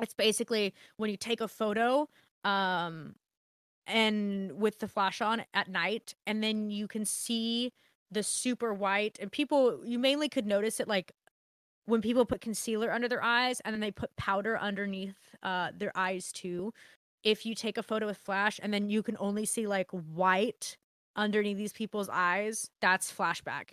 [0.00, 2.08] it's basically when you take a photo
[2.44, 3.16] um
[3.88, 7.72] and with the flash on at night and then you can see
[8.12, 11.12] the super white and people you mainly could notice it like
[11.86, 15.92] when people put concealer under their eyes and then they put powder underneath uh their
[15.94, 16.72] eyes too
[17.24, 20.76] if you take a photo with flash and then you can only see like white
[21.16, 23.70] underneath these people's eyes that's flashback.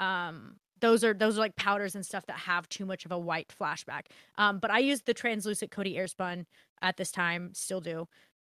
[0.00, 3.18] Um those are those are like powders and stuff that have too much of a
[3.18, 4.06] white flashback.
[4.36, 6.46] Um but i use the translucent Coty Airspun
[6.82, 8.08] at this time still do.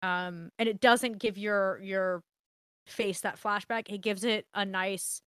[0.01, 2.23] Um and it doesn't give your your
[2.87, 3.89] face that flashback.
[3.89, 5.21] It gives it a nice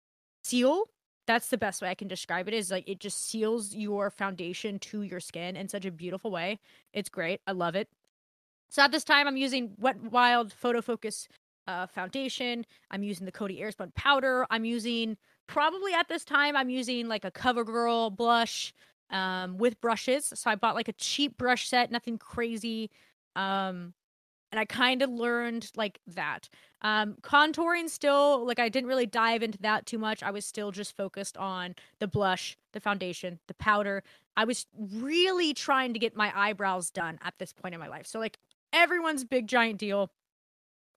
[0.44, 0.86] seal
[1.28, 4.80] that's the best way i can describe it is like it just seals your foundation
[4.80, 6.60] to your skin in such a beautiful way.
[6.94, 7.42] It's great.
[7.46, 7.90] I love it.
[8.70, 11.28] So at this time i'm using wet wild photo focus
[11.68, 12.66] uh, foundation.
[12.92, 14.48] I'm using the Coty Airspun powder.
[14.50, 18.74] I'm using probably at this time i'm using like a covergirl blush
[19.12, 20.32] um with brushes.
[20.34, 22.90] So i bought like a cheap brush set nothing crazy
[23.36, 23.94] um
[24.52, 26.50] and I kind of learned like that.
[26.82, 30.24] Um, contouring still, like I didn't really dive into that too much.
[30.24, 34.04] I was still just focused on the blush, the foundation, the powder.
[34.36, 38.06] I was really trying to get my eyebrows done at this point in my life.
[38.06, 38.38] So like
[38.72, 40.12] everyone's big giant deal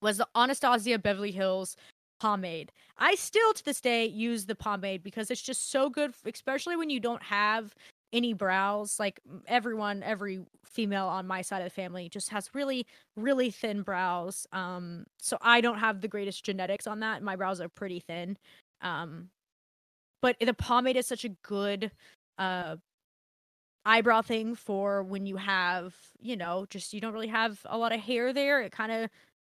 [0.01, 1.75] was the Anastasia Beverly Hills
[2.19, 2.71] pomade.
[2.97, 6.89] I still to this day use the pomade because it's just so good, especially when
[6.89, 7.73] you don't have
[8.13, 8.99] any brows.
[8.99, 13.81] Like everyone, every female on my side of the family just has really, really thin
[13.83, 14.47] brows.
[14.51, 17.23] Um, so I don't have the greatest genetics on that.
[17.23, 18.37] My brows are pretty thin.
[18.81, 19.29] Um,
[20.21, 21.91] but the pomade is such a good
[22.37, 22.77] uh
[23.85, 27.93] eyebrow thing for when you have, you know, just you don't really have a lot
[27.93, 28.61] of hair there.
[28.61, 29.09] It kind of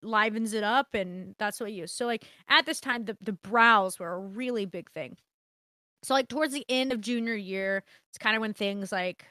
[0.04, 1.92] livens it up and that's what I use.
[1.92, 5.18] So like at this time the the brows were a really big thing
[6.04, 9.26] so like towards the end of junior year it's kind of when things like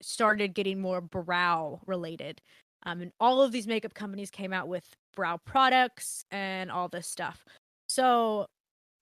[0.00, 2.40] started getting more brow related
[2.84, 7.06] um, and all of these makeup companies came out with brow products and all this
[7.06, 7.44] stuff.
[7.88, 8.46] So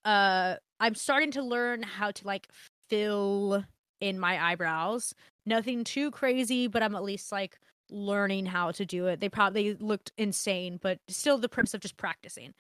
[0.04, 2.46] uh i'm starting to learn how to like
[2.88, 3.64] fill
[4.00, 5.14] in my eyebrows.
[5.44, 7.58] Nothing too crazy but i'm at least like
[7.90, 9.20] learning how to do it.
[9.20, 12.54] They probably looked insane but still the purpose of just practicing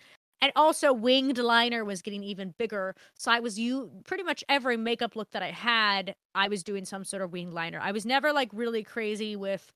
[0.46, 2.94] and also winged liner was getting even bigger.
[3.18, 6.84] So i was you pretty much every makeup look that i had i was doing
[6.84, 7.80] some sort of winged liner.
[7.82, 9.72] I was never like really crazy with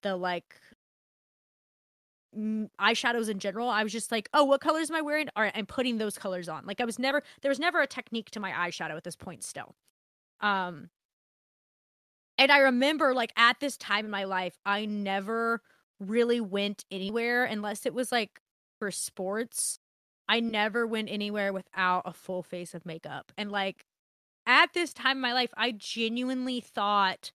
[0.00, 0.56] the like
[2.34, 3.68] eyeshadows in general.
[3.68, 5.28] I was just like oh what colors am i wearing?
[5.36, 6.64] All right i'm putting those colors on.
[6.64, 9.44] Like i was never there was never a technique to my eyeshadow at this point
[9.44, 9.74] still.
[10.40, 10.88] Um
[12.38, 15.60] and i remember like at this time in my life i never
[16.00, 18.40] really went anywhere unless it was like
[18.78, 19.78] for sports
[20.28, 23.32] I never went anywhere without a full face of makeup.
[23.36, 23.84] And like
[24.46, 27.32] at this time in my life, I genuinely thought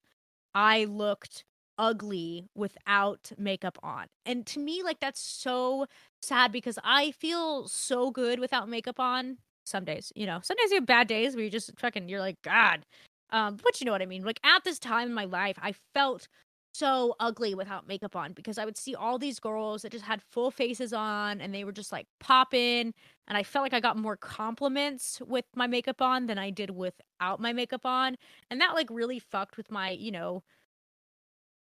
[0.53, 1.43] I looked
[1.77, 4.07] ugly without makeup on.
[4.25, 5.87] And to me, like that's so
[6.21, 9.37] sad because I feel so good without makeup on.
[9.63, 12.19] Some days, you know, some days you have bad days where you just fucking you're
[12.19, 12.85] like, God.
[13.29, 14.23] Um, but you know what I mean?
[14.23, 16.27] Like at this time in my life, I felt
[16.73, 20.21] so ugly without makeup on because I would see all these girls that just had
[20.21, 22.93] full faces on and they were just like popping
[23.27, 26.69] and I felt like I got more compliments with my makeup on than I did
[26.71, 28.15] without my makeup on
[28.49, 30.43] and that like really fucked with my, you know,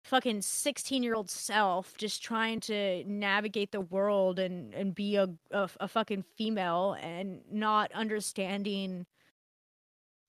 [0.04, 5.88] fucking 16-year-old self just trying to navigate the world and and be a a, a
[5.88, 9.06] fucking female and not understanding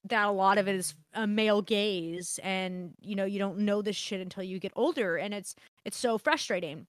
[0.08, 3.82] that a lot of it is a male gaze and you know you don't know
[3.82, 5.54] this shit until you get older and it's
[5.84, 6.86] it's so frustrating.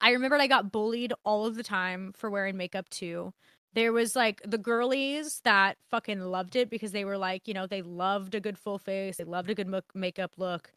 [0.00, 3.32] I remember i got bullied all of the time for wearing makeup too.
[3.74, 7.66] There was like the girlies that fucking loved it because they were like you know
[7.66, 10.72] they loved a good full face they loved a good makeup look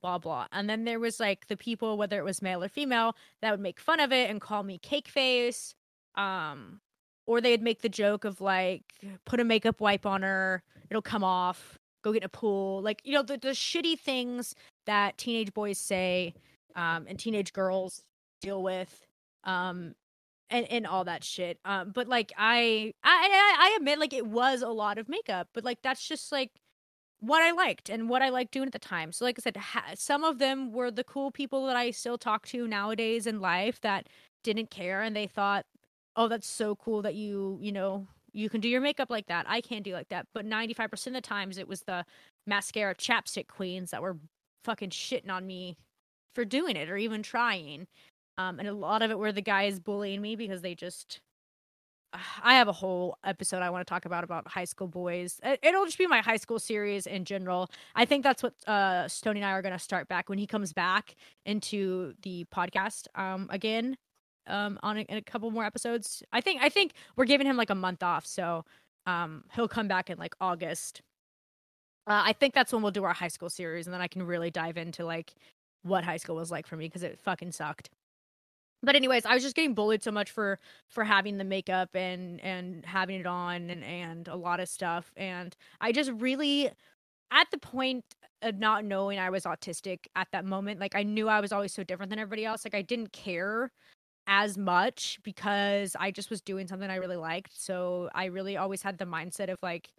[0.00, 0.46] blah blah.
[0.52, 3.60] And then there was like the people whether it was male or female that would
[3.60, 5.74] make fun of it and call me cake face.
[6.16, 6.80] Um
[7.30, 8.82] or they'd make the joke of like
[9.24, 13.00] put a makeup wipe on her, it'll come off, go get in a pool, like
[13.04, 14.56] you know the, the shitty things
[14.86, 16.34] that teenage boys say
[16.74, 18.02] um, and teenage girls
[18.42, 19.06] deal with
[19.44, 19.94] um,
[20.50, 21.60] and and all that shit.
[21.64, 25.62] Um, but like I, I I admit like it was a lot of makeup, but
[25.62, 26.50] like that's just like
[27.20, 29.12] what I liked and what I liked doing at the time.
[29.12, 32.18] So like I said, ha- some of them were the cool people that I still
[32.18, 34.08] talk to nowadays in life that
[34.42, 35.64] didn't care and they thought,
[36.16, 39.46] "Oh, that's so cool that you, you know, you can do your makeup like that.
[39.48, 42.04] I can't do like that." But 95% of the times it was the
[42.46, 44.16] mascara chapstick queens that were
[44.64, 45.76] fucking shitting on me
[46.34, 47.86] for doing it or even trying.
[48.38, 51.20] Um, and a lot of it were the guys bullying me because they just.
[52.42, 55.40] I have a whole episode I want to talk about about high school boys.
[55.44, 57.70] It- It'll just be my high school series in general.
[57.94, 60.46] I think that's what uh, Stoney and I are going to start back when he
[60.46, 61.14] comes back
[61.46, 63.96] into the podcast um, again
[64.46, 66.22] um, on a, in a couple more episodes.
[66.32, 68.64] I think I think we're giving him like a month off, so
[69.06, 71.02] um, he'll come back in like August.
[72.06, 74.22] Uh, I think that's when we'll do our high school series, and then I can
[74.22, 75.34] really dive into like
[75.82, 77.90] what high school was like for me because it fucking sucked.
[78.82, 82.40] But anyways, I was just getting bullied so much for for having the makeup and
[82.40, 86.70] and having it on and and a lot of stuff, and I just really
[87.32, 88.04] at the point
[88.42, 91.72] of not knowing I was autistic at that moment, like I knew I was always
[91.72, 92.64] so different than everybody else.
[92.64, 93.70] Like I didn't care
[94.30, 97.60] as much because I just was doing something I really liked.
[97.60, 99.90] So I really always had the mindset of like,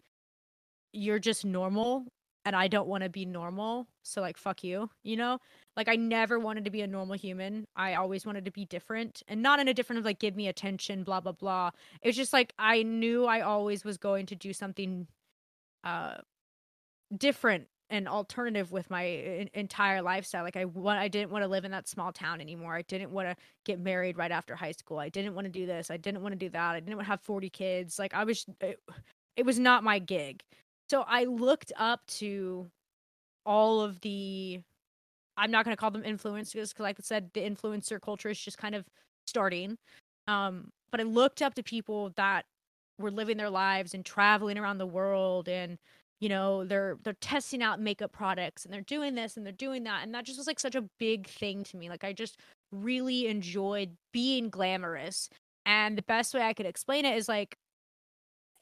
[0.92, 2.06] you're just normal
[2.44, 3.86] and I don't want to be normal.
[4.02, 5.38] So like fuck you, you know?
[5.76, 7.66] Like I never wanted to be a normal human.
[7.76, 10.48] I always wanted to be different and not in a different of like give me
[10.48, 11.70] attention, blah blah blah.
[12.00, 15.06] It was just like I knew I always was going to do something
[15.84, 16.16] uh
[17.16, 20.42] different and alternative with my en- entire lifestyle.
[20.42, 22.74] Like I want I didn't want to live in that small town anymore.
[22.74, 23.36] I didn't want to
[23.66, 24.98] get married right after high school.
[24.98, 25.90] I didn't want to do this.
[25.90, 26.70] I didn't want to do that.
[26.74, 27.98] I didn't want to have 40 kids.
[27.98, 28.80] Like I was it,
[29.36, 30.42] it was not my gig.
[30.90, 32.66] So I looked up to
[33.44, 34.62] all of the
[35.36, 38.40] I'm not going to call them influencers because like I said the influencer culture is
[38.40, 38.86] just kind of
[39.26, 39.76] starting.
[40.26, 42.46] Um but I looked up to people that
[42.98, 45.76] were living their lives and traveling around the world and
[46.22, 49.82] you know they're they're testing out makeup products and they're doing this and they're doing
[49.82, 52.38] that and that just was like such a big thing to me like i just
[52.70, 55.28] really enjoyed being glamorous
[55.66, 57.56] and the best way i could explain it is like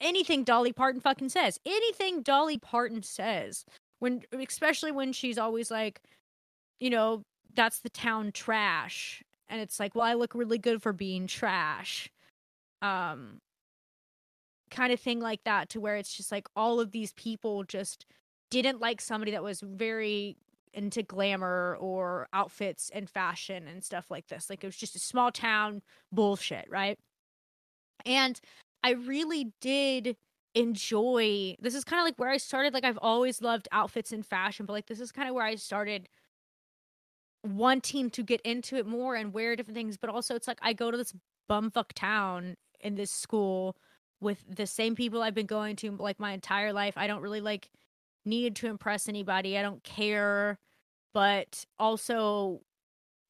[0.00, 3.66] anything dolly parton fucking says anything dolly parton says
[3.98, 6.00] when especially when she's always like
[6.80, 7.20] you know
[7.54, 12.08] that's the town trash and it's like well i look really good for being trash
[12.80, 13.36] um
[14.70, 18.06] kind of thing like that to where it's just like all of these people just
[18.50, 20.36] didn't like somebody that was very
[20.72, 24.48] into glamour or outfits and fashion and stuff like this.
[24.48, 26.98] Like it was just a small town bullshit, right?
[28.06, 28.40] And
[28.82, 30.16] I really did
[30.56, 34.26] enjoy this is kind of like where I started like I've always loved outfits and
[34.26, 36.08] fashion, but like this is kind of where I started
[37.44, 40.72] wanting to get into it more and wear different things, but also it's like I
[40.72, 41.14] go to this
[41.48, 43.76] bumfuck town in this school
[44.20, 46.94] with the same people I've been going to like my entire life.
[46.96, 47.70] I don't really like
[48.24, 49.56] need to impress anybody.
[49.56, 50.58] I don't care.
[51.14, 52.60] But also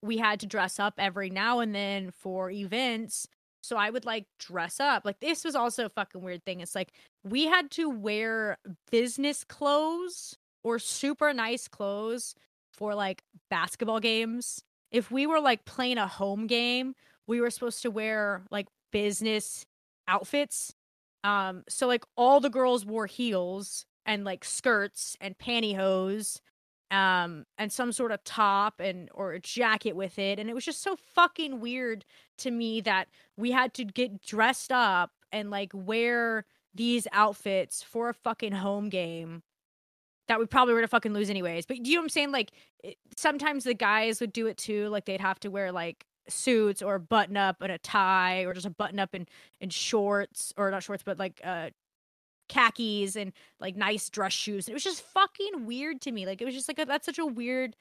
[0.03, 3.27] we had to dress up every now and then for events.
[3.63, 5.05] So I would like dress up.
[5.05, 6.61] Like this was also a fucking weird thing.
[6.61, 8.59] It's like we had to wear
[8.91, 12.35] business clothes or super nice clothes
[12.73, 14.63] for like basketball games.
[14.91, 16.95] If we were like playing a home game,
[17.27, 19.67] we were supposed to wear like business
[20.09, 20.75] outfits
[21.25, 26.41] um, so like all the girls wore heels and like skirts and pantyhose,
[26.91, 30.39] um, and some sort of top and or a jacket with it.
[30.39, 32.05] And it was just so fucking weird
[32.39, 36.45] to me that we had to get dressed up and like wear
[36.75, 39.43] these outfits for a fucking home game
[40.29, 41.67] that we probably were to fucking lose anyways.
[41.67, 42.33] But you know what I'm saying?
[42.33, 42.53] Like
[42.85, 44.89] it, sometimes the guys would do it too.
[44.89, 48.67] Like they'd have to wear like suits or button up and a tie or just
[48.67, 49.29] a button up and
[49.61, 51.71] and shorts or not shorts but like uh
[52.51, 54.69] khakis and like nice dress shoes.
[54.69, 56.27] It was just fucking weird to me.
[56.27, 57.77] Like it was just like a, that's such a weird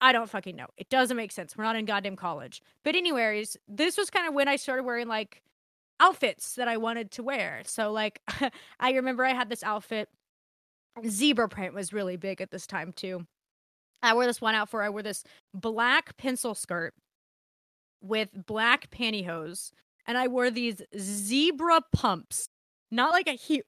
[0.00, 0.68] I don't fucking know.
[0.76, 1.56] It doesn't make sense.
[1.56, 2.62] We're not in goddamn college.
[2.84, 5.42] But anyways, this was kind of when I started wearing like
[5.98, 7.62] outfits that I wanted to wear.
[7.64, 8.22] So like
[8.80, 10.08] I remember I had this outfit
[11.06, 13.26] zebra print was really big at this time too.
[14.02, 16.94] I wore this one out for I wore this black pencil skirt
[18.00, 19.70] with black pantyhose
[20.06, 22.48] and I wore these zebra pumps.
[22.90, 23.62] Not like a heel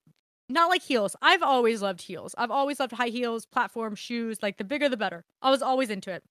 [0.48, 1.14] not like heels.
[1.22, 2.34] I've always loved heels.
[2.36, 5.24] I've always loved high heels, platform shoes, like the bigger the better.
[5.42, 6.24] I was always into it.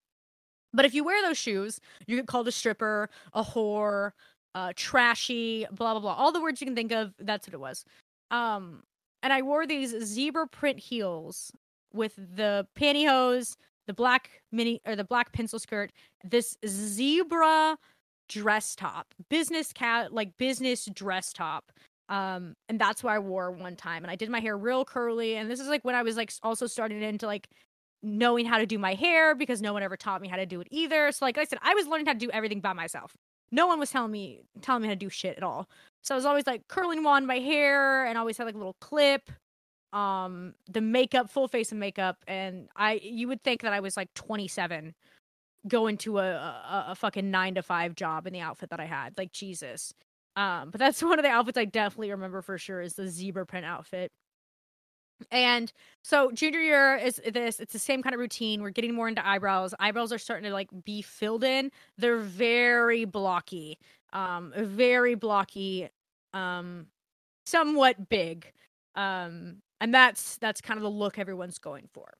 [0.74, 4.12] But if you wear those shoes, you get called a stripper, a whore,
[4.56, 6.14] uh, trashy, blah blah blah.
[6.14, 7.14] All the words you can think of.
[7.20, 7.86] That's what it was.
[8.30, 8.84] Um,
[9.24, 11.52] and I wore these zebra print heels
[11.94, 13.56] with the pantyhose,
[13.90, 15.92] the black mini or the black pencil skirt,
[16.24, 17.76] this zebra
[18.30, 21.72] dress top, business cat like business dress top.
[22.08, 24.04] Um, and that's what I wore one time.
[24.04, 25.36] And I did my hair real curly.
[25.36, 27.50] And this is like when I was like also starting into like
[28.04, 30.62] knowing how to do my hair because no one ever taught me how to do
[30.62, 31.12] it either.
[31.12, 33.18] So like I said, I was learning how to do everything by myself.
[33.52, 35.68] No one was telling me telling me how to do shit at all.
[36.04, 38.78] So I was always like curling one my hair and always had like a little
[38.80, 39.32] clip.
[39.92, 43.98] Um, the makeup, full face of makeup, and I you would think that I was
[43.98, 44.94] like 27
[45.68, 48.86] going to a, a, a fucking nine to five job in the outfit that I
[48.86, 49.18] had.
[49.18, 49.94] Like Jesus.
[50.36, 53.46] Um, but that's one of the outfits I definitely remember for sure is the zebra
[53.46, 54.12] print outfit.
[55.32, 55.72] And
[56.02, 58.62] so junior year is this, it's the same kind of routine.
[58.62, 59.74] We're getting more into eyebrows.
[59.80, 61.72] Eyebrows are starting to like be filled in.
[61.98, 63.78] They're very blocky.
[64.14, 65.90] Um, very blocky,
[66.34, 66.88] um,
[67.46, 68.52] somewhat big.
[68.96, 72.14] Um, and that's that's kind of the look everyone's going for.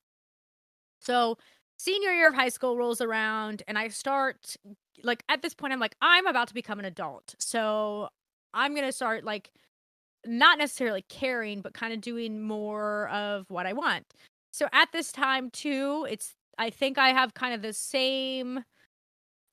[1.00, 1.38] So
[1.78, 4.56] senior year of high school rolls around and I start
[5.02, 7.34] like at this point I'm like I'm about to become an adult.
[7.38, 8.08] So
[8.52, 9.50] I'm going to start like
[10.26, 14.06] not necessarily caring, but kind of doing more of what I want.
[14.52, 18.64] So at this time too, it's I think I have kind of the same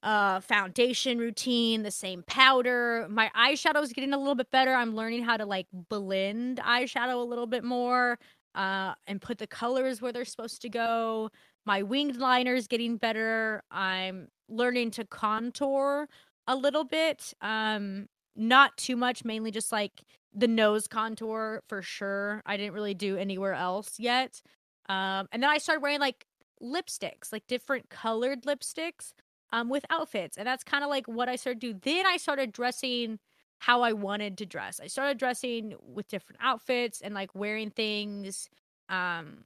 [0.04, 3.08] uh foundation routine, the same powder.
[3.10, 4.74] My eyeshadow is getting a little bit better.
[4.74, 8.20] I'm learning how to like blend eyeshadow a little bit more
[8.56, 11.30] uh and put the colors where they're supposed to go.
[11.66, 13.64] My winged liner is getting better.
[13.72, 16.08] I'm learning to contour
[16.48, 17.34] a little bit.
[17.42, 22.44] Um not too much, mainly just like the nose contour for sure.
[22.46, 24.42] I didn't really do anywhere else yet.
[24.90, 26.28] Um, and then I started wearing like
[26.62, 29.14] lipsticks, like different colored lipsticks
[29.52, 30.38] um, with outfits.
[30.38, 31.80] And that's kind of like what I started to do.
[31.82, 33.20] Then I started dressing
[33.60, 34.80] how I wanted to dress.
[34.80, 38.50] I started dressing with different outfits and like wearing things
[38.90, 39.44] um,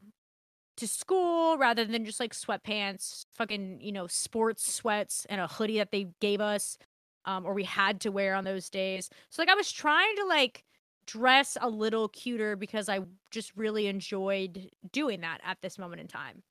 [0.78, 5.78] to school rather than just like sweatpants, fucking, you know, sports sweats and a hoodie
[5.78, 6.78] that they gave us
[7.26, 9.10] um, or we had to wear on those days.
[9.30, 10.64] So like I was trying to like
[11.06, 12.99] dress a little cuter because I
[13.32, 16.43] just really enjoyed doing that at this moment in time.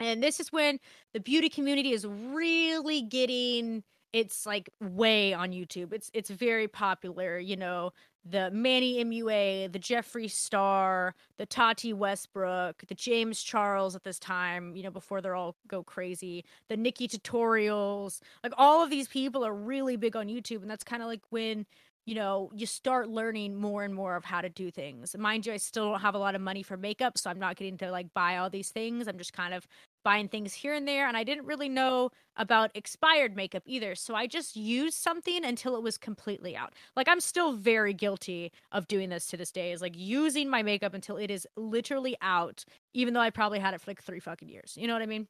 [0.00, 0.78] And this is when
[1.12, 3.82] the beauty community is really getting
[4.12, 5.92] it's like way on YouTube.
[5.92, 7.92] It's it's very popular, you know,
[8.24, 14.74] the Manny MUA, the Jeffree Star, the Tati Westbrook, the James Charles at this time,
[14.76, 19.54] you know, before they're all go crazy, the NikkieTutorials, like all of these people are
[19.54, 20.62] really big on YouTube.
[20.62, 21.66] And that's kind of like when,
[22.08, 25.14] you know, you start learning more and more of how to do things.
[25.18, 27.56] Mind you, I still don't have a lot of money for makeup, so I'm not
[27.56, 29.06] getting to like buy all these things.
[29.06, 29.66] I'm just kind of
[30.06, 31.06] buying things here and there.
[31.06, 33.94] And I didn't really know about expired makeup either.
[33.94, 36.72] So I just used something until it was completely out.
[36.96, 40.62] Like I'm still very guilty of doing this to this day, is like using my
[40.62, 44.20] makeup until it is literally out, even though I probably had it for like three
[44.20, 44.78] fucking years.
[44.80, 45.28] You know what I mean?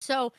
[0.00, 0.32] So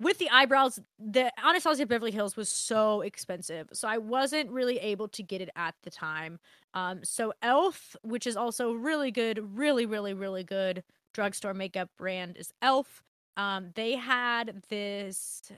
[0.00, 3.68] with the eyebrows, the Anastasia Beverly Hills was so expensive.
[3.72, 6.38] So I wasn't really able to get it at the time.
[6.74, 10.84] Um, so Elf, which is also really good, really, really, really good
[11.14, 13.02] drugstore makeup brand is Elf.
[13.36, 15.50] Um, they had this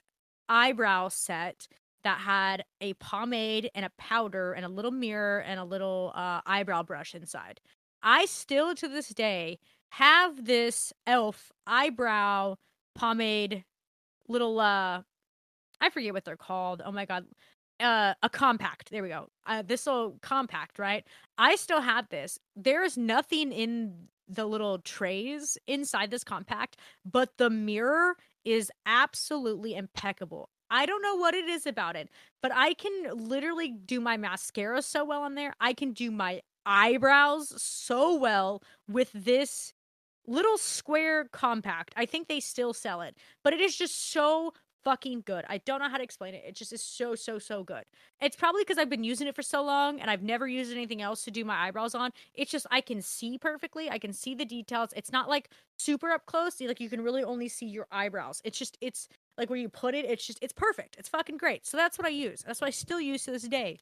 [0.48, 1.68] eyebrow set
[2.02, 6.40] that had a pomade and a powder and a little mirror and a little uh,
[6.46, 7.60] eyebrow brush inside.
[8.02, 9.58] I still to this day
[9.90, 12.56] have this elf eyebrow
[12.94, 13.64] pomade
[14.30, 15.02] little uh
[15.80, 16.82] I forget what they're called.
[16.84, 17.26] Oh my god.
[17.78, 18.90] Uh, a compact.
[18.90, 19.28] There we go.
[19.46, 21.02] Uh, this little compact, right?
[21.38, 22.38] I still have this.
[22.54, 26.76] There's nothing in the little trays inside this compact,
[27.10, 30.50] but the mirror is absolutely impeccable.
[30.70, 32.10] I don't know what it is about it,
[32.42, 35.54] but I can literally do my mascara so well on there.
[35.60, 39.72] I can do my eyebrows so well with this
[40.30, 41.92] little square compact.
[41.96, 44.52] I think they still sell it, but it is just so
[44.84, 45.44] fucking good.
[45.48, 46.42] I don't know how to explain it.
[46.46, 47.84] It just is so so so good.
[48.20, 51.02] It's probably because I've been using it for so long and I've never used anything
[51.02, 52.12] else to do my eyebrows on.
[52.34, 53.90] It's just I can see perfectly.
[53.90, 54.90] I can see the details.
[54.96, 56.60] It's not like super up close.
[56.60, 58.40] Like you can really only see your eyebrows.
[58.44, 60.04] It's just it's like where you put it.
[60.04, 60.96] It's just it's perfect.
[60.98, 61.66] It's fucking great.
[61.66, 62.42] So that's what I use.
[62.46, 63.80] That's what I still use to this day.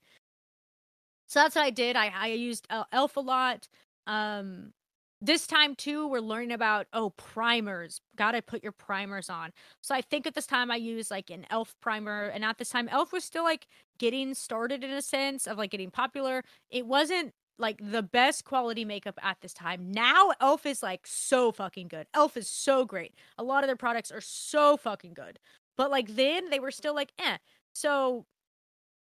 [1.26, 1.94] So that's what I did.
[1.94, 3.68] I I used uh, Elf a lot.
[4.06, 4.72] Um,
[5.20, 9.52] this time too we're learning about oh primers gotta put your primers on.
[9.80, 12.70] So i think at this time i used like an elf primer and at this
[12.70, 13.66] time elf was still like
[13.98, 16.44] getting started in a sense of like getting popular.
[16.70, 19.90] It wasn't like the best quality makeup at this time.
[19.90, 22.06] Now elf is like so fucking good.
[22.14, 23.14] elf is so great.
[23.38, 25.38] A lot of their products are so fucking good.
[25.76, 27.38] But like then they were still like eh.
[27.74, 28.26] So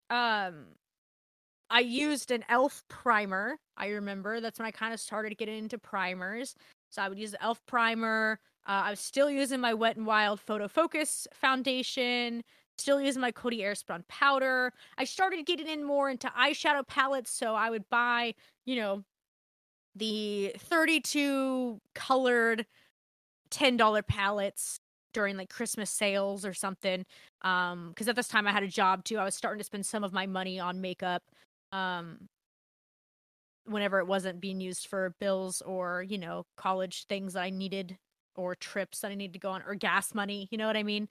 [0.10, 0.68] um
[1.70, 3.58] I used an elf primer.
[3.78, 6.56] I remember that's when I kind of started getting into primers.
[6.92, 8.40] So I would use the elf primer.
[8.68, 12.44] Uh, I was still using my Wet and Wild Photo Focus foundation.
[12.78, 14.74] Still using my Coty Airspun powder.
[14.98, 18.34] I started getting in more into eyeshadow palettes, so I would buy,
[18.66, 19.04] you know,
[19.96, 22.66] the 32 colored
[23.52, 24.80] $10 palettes
[25.14, 27.06] during like Christmas sales or something.
[27.42, 29.18] Um, because at this time I had a job too.
[29.18, 31.24] I was starting to spend some of my money on makeup.
[31.72, 32.30] Um,
[33.66, 37.98] whenever it wasn't being used for bills or, you know, college things that I needed
[38.36, 40.84] or trips that I needed to go on or gas money, you know what I
[40.84, 41.08] mean?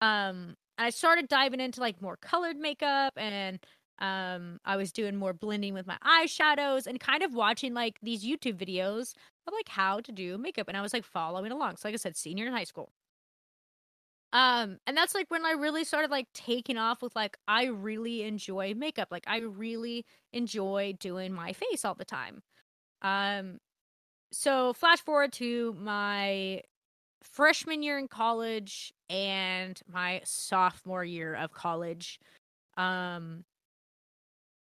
[0.00, 3.58] Um, I started diving into like more colored makeup and
[4.00, 8.24] um I was doing more blending with my eyeshadows and kind of watching like these
[8.24, 9.12] YouTube videos
[9.46, 11.76] of like how to do makeup and I was like following along.
[11.78, 12.92] So like I said, senior in high school.
[14.32, 18.22] Um and that's like when I really started like taking off with like I really
[18.24, 19.08] enjoy makeup.
[19.10, 22.42] Like I really enjoy doing my face all the time.
[23.02, 23.58] Um
[24.32, 26.62] so flash forward to my
[27.22, 32.20] freshman year in college and my sophomore year of college.
[32.76, 33.44] Um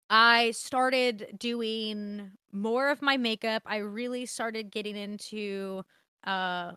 [0.10, 3.64] I started doing more of my makeup.
[3.66, 5.84] I really started getting into
[6.24, 6.74] uh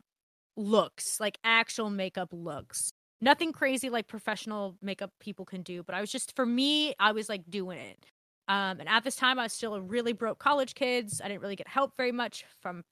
[0.56, 2.92] looks, like actual makeup looks.
[3.20, 7.12] Nothing crazy like professional makeup people can do, but I was just for me, I
[7.12, 8.06] was like doing it.
[8.48, 11.20] Um and at this time I was still a really broke college kids.
[11.22, 12.82] I didn't really get help very much from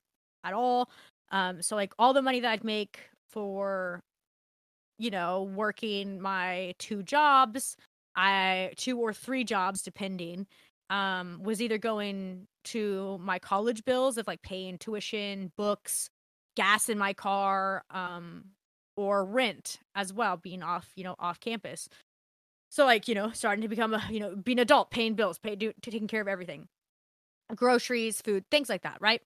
[0.44, 0.90] at all.
[1.30, 3.00] Um so like all the money that I'd make
[3.30, 4.00] for
[4.98, 7.76] you know, working my two jobs
[8.16, 10.46] I two or three jobs depending
[10.90, 16.10] um was either going to my college bills of like paying tuition, books,
[16.58, 18.44] gas in my car, um
[18.96, 21.88] or rent as well being off, you know, off campus.
[22.70, 25.56] So like, you know, starting to become a, you know, being adult, paying bills, pay
[25.56, 26.68] do, taking care of everything.
[27.54, 29.22] Groceries, food, things like that, right?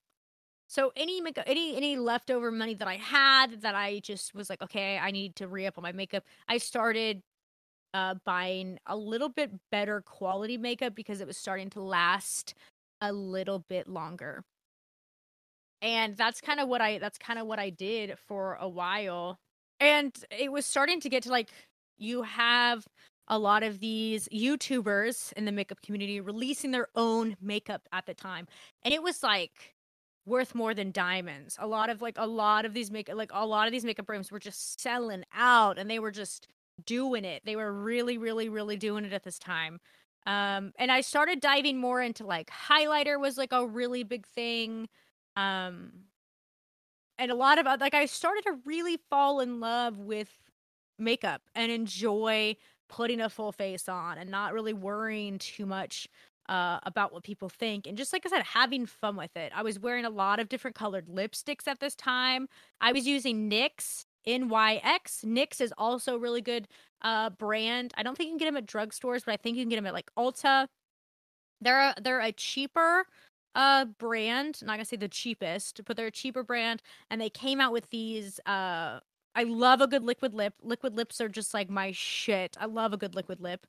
[0.69, 4.99] So any any any leftover money that I had that I just was like, okay,
[4.99, 6.25] I need to re up on my makeup.
[6.49, 7.23] I started
[7.95, 12.55] uh, buying a little bit better quality makeup because it was starting to last
[13.01, 14.45] a little bit longer.
[15.83, 19.39] And that's kind of what I that's kind of what I did for a while.
[19.81, 21.51] And it was starting to get to like
[21.99, 22.87] you have
[23.29, 28.15] a lot of these YouTubers in the makeup community releasing their own makeup at the
[28.15, 28.47] time.
[28.85, 29.75] And it was like
[30.25, 31.57] worth more than diamonds.
[31.61, 34.07] A lot of like a lot of these makeup like a lot of these makeup
[34.07, 36.47] brands were just selling out and they were just
[36.87, 37.43] doing it.
[37.45, 39.81] They were really, really, really doing it at this time.
[40.27, 44.89] Um, and I started diving more into like highlighter was like a really big thing.
[45.37, 45.93] Um,
[47.19, 50.31] and a lot of like I started to really fall in love with
[50.99, 52.57] makeup and enjoy
[52.89, 56.09] putting a full face on and not really worrying too much
[56.49, 59.53] uh, about what people think and just like I said, having fun with it.
[59.55, 62.49] I was wearing a lot of different colored lipsticks at this time.
[62.81, 65.25] I was using NYX NYX.
[65.25, 66.69] NYX is also a really good
[67.03, 67.93] uh brand.
[67.97, 69.77] I don't think you can get them at drugstores, but I think you can get
[69.77, 70.67] them at like Ulta.
[71.61, 73.05] They're a, they're a cheaper
[73.55, 74.61] uh brand.
[74.63, 77.91] Not gonna say the cheapest, but they're a cheaper brand, and they came out with
[77.91, 78.41] these.
[78.47, 79.01] Uh,
[79.35, 80.55] I love a good liquid lip.
[80.63, 82.57] Liquid lips are just like my shit.
[82.61, 83.67] I love a good liquid lip.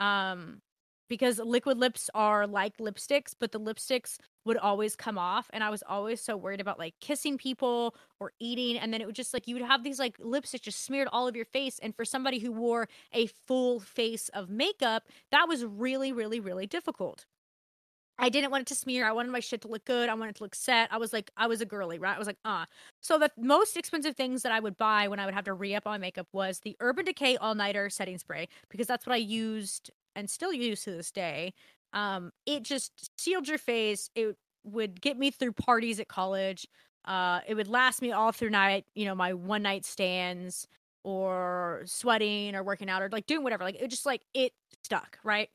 [0.00, 0.60] Um,
[1.08, 5.50] because liquid lips are like lipsticks, but the lipsticks would always come off.
[5.52, 8.78] And I was always so worried about like kissing people or eating.
[8.78, 11.26] And then it would just like, you would have these like lipsticks just smeared all
[11.26, 11.78] over your face.
[11.82, 16.66] And for somebody who wore a full face of makeup, that was really, really, really
[16.66, 17.26] difficult.
[18.18, 19.06] I didn't want it to smear.
[19.06, 20.08] I wanted my shit to look good.
[20.08, 20.92] I wanted it to look set.
[20.92, 22.14] I was like, I was a girly, right?
[22.14, 22.64] I was like, uh.
[23.00, 25.74] So the most expensive things that I would buy when I would have to re
[25.74, 29.14] up on my makeup was the Urban Decay All Nighter Setting Spray because that's what
[29.14, 31.54] I used and still use to this day.
[31.92, 34.10] Um, it just sealed your face.
[34.14, 36.66] It would get me through parties at college.
[37.04, 40.66] Uh, it would last me all through night, you know, my one night stands
[41.02, 43.64] or sweating or working out or like doing whatever.
[43.64, 44.52] Like it just like it
[44.84, 45.50] stuck, right?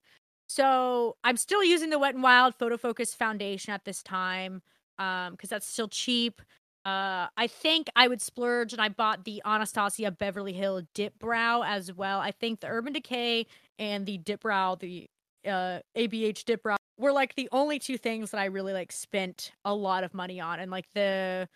[0.50, 4.62] So I'm still using the Wet and Wild Photo Focus Foundation at this time
[4.98, 6.42] um because that's still cheap.
[6.86, 11.62] Uh, I think I would splurge and I bought the Anastasia Beverly Hill Dip Brow
[11.64, 12.20] as well.
[12.20, 13.46] I think the Urban Decay
[13.78, 15.08] and the Dip Brow, the
[15.46, 19.52] uh, ABH Dip Brow, were like the only two things that I really like spent
[19.66, 20.60] a lot of money on.
[20.60, 21.48] And like the,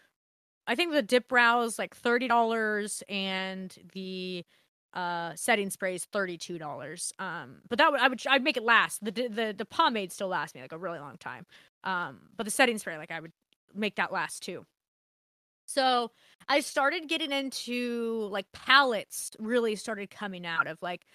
[0.68, 4.46] I think the Dip Brow is like thirty dollars and the
[4.94, 8.64] uh setting spray is thirty-two dollars um but that would i would i'd make it
[8.64, 11.46] last the the the pomade still lasts me like a really long time
[11.84, 13.32] um but the setting spray like i would
[13.74, 14.66] make that last too
[15.66, 16.12] so
[16.50, 21.06] I started getting into like palettes really started coming out of like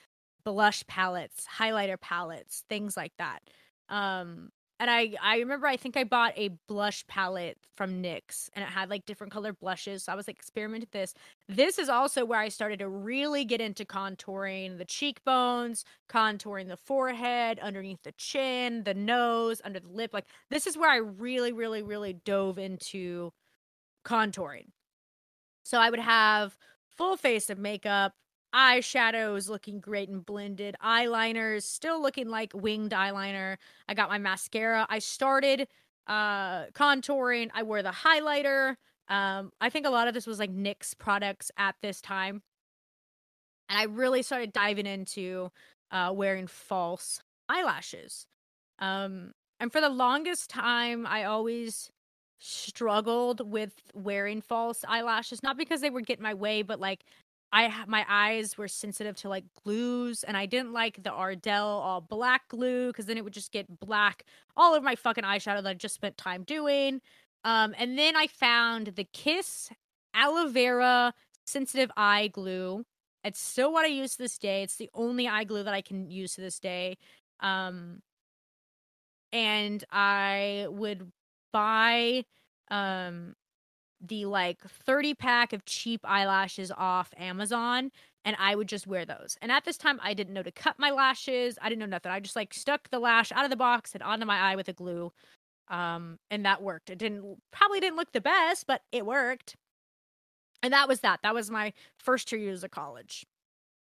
[0.45, 3.41] blush palettes, highlighter palettes, things like that.
[3.89, 4.51] Um,
[4.81, 8.69] and I I remember I think I bought a blush palette from NYX and it
[8.69, 10.05] had like different color blushes.
[10.05, 11.15] So I was like experimenting with this.
[11.49, 16.77] This is also where I started to really get into contouring the cheekbones, contouring the
[16.77, 20.13] forehead, underneath the chin, the nose, under the lip.
[20.13, 23.33] Like this is where I really, really, really dove into
[24.05, 24.69] contouring.
[25.65, 26.57] So I would have
[26.97, 28.15] full face of makeup,
[28.55, 33.57] eyeshadows looking great and blended, eyeliners still looking like winged eyeliner.
[33.89, 34.87] I got my mascara.
[34.89, 35.69] I started
[36.07, 37.51] uh contouring.
[37.55, 38.77] I wore the highlighter.
[39.09, 42.43] Um I think a lot of this was like NYX products at this time.
[43.69, 45.51] And I really started diving into
[45.91, 48.27] uh wearing false eyelashes.
[48.79, 51.91] Um and for the longest time I always
[52.41, 57.05] struggled with wearing false eyelashes not because they would get in my way but like
[57.53, 62.01] I my eyes were sensitive to like glues, and I didn't like the Ardell all
[62.01, 64.25] black glue because then it would just get black
[64.57, 67.01] all over my fucking eyeshadow that I just spent time doing.
[67.45, 69.71] Um, and then I found the Kiss
[70.15, 71.15] aloe vera
[71.47, 72.85] sensitive eye glue.
[73.25, 74.63] It's still what I use to this day.
[74.63, 76.99] It's the only eye glue that I can use to this day.
[77.41, 78.03] Um,
[79.33, 81.11] and I would
[81.53, 82.25] buy
[82.71, 83.35] um
[84.01, 87.91] the like 30 pack of cheap eyelashes off Amazon
[88.25, 89.37] and I would just wear those.
[89.43, 91.59] And at this time I didn't know to cut my lashes.
[91.61, 92.13] I didn't know nothing.
[92.13, 94.69] I just like stuck the lash out of the box and onto my eye with
[94.69, 95.13] a glue.
[95.69, 96.91] Um and that worked.
[96.91, 99.57] It didn't probably didn't look the best, but it worked.
[100.63, 101.21] And that was that.
[101.23, 103.25] That was my first two years of college.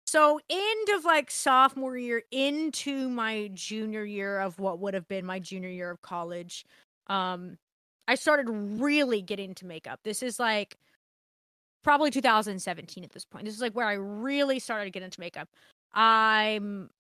[0.06, 5.26] So end of like sophomore year into my junior year of what would have been
[5.26, 6.64] my junior year of college.
[7.08, 7.58] Um
[8.08, 10.00] I started really getting into makeup.
[10.04, 10.76] This is like
[11.82, 13.44] probably 2017 at this point.
[13.44, 15.48] This is like where I really started to get into makeup.
[15.94, 16.90] I'm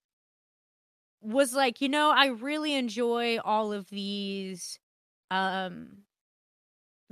[1.22, 4.78] was like, you know, I really enjoy all of these
[5.30, 5.88] um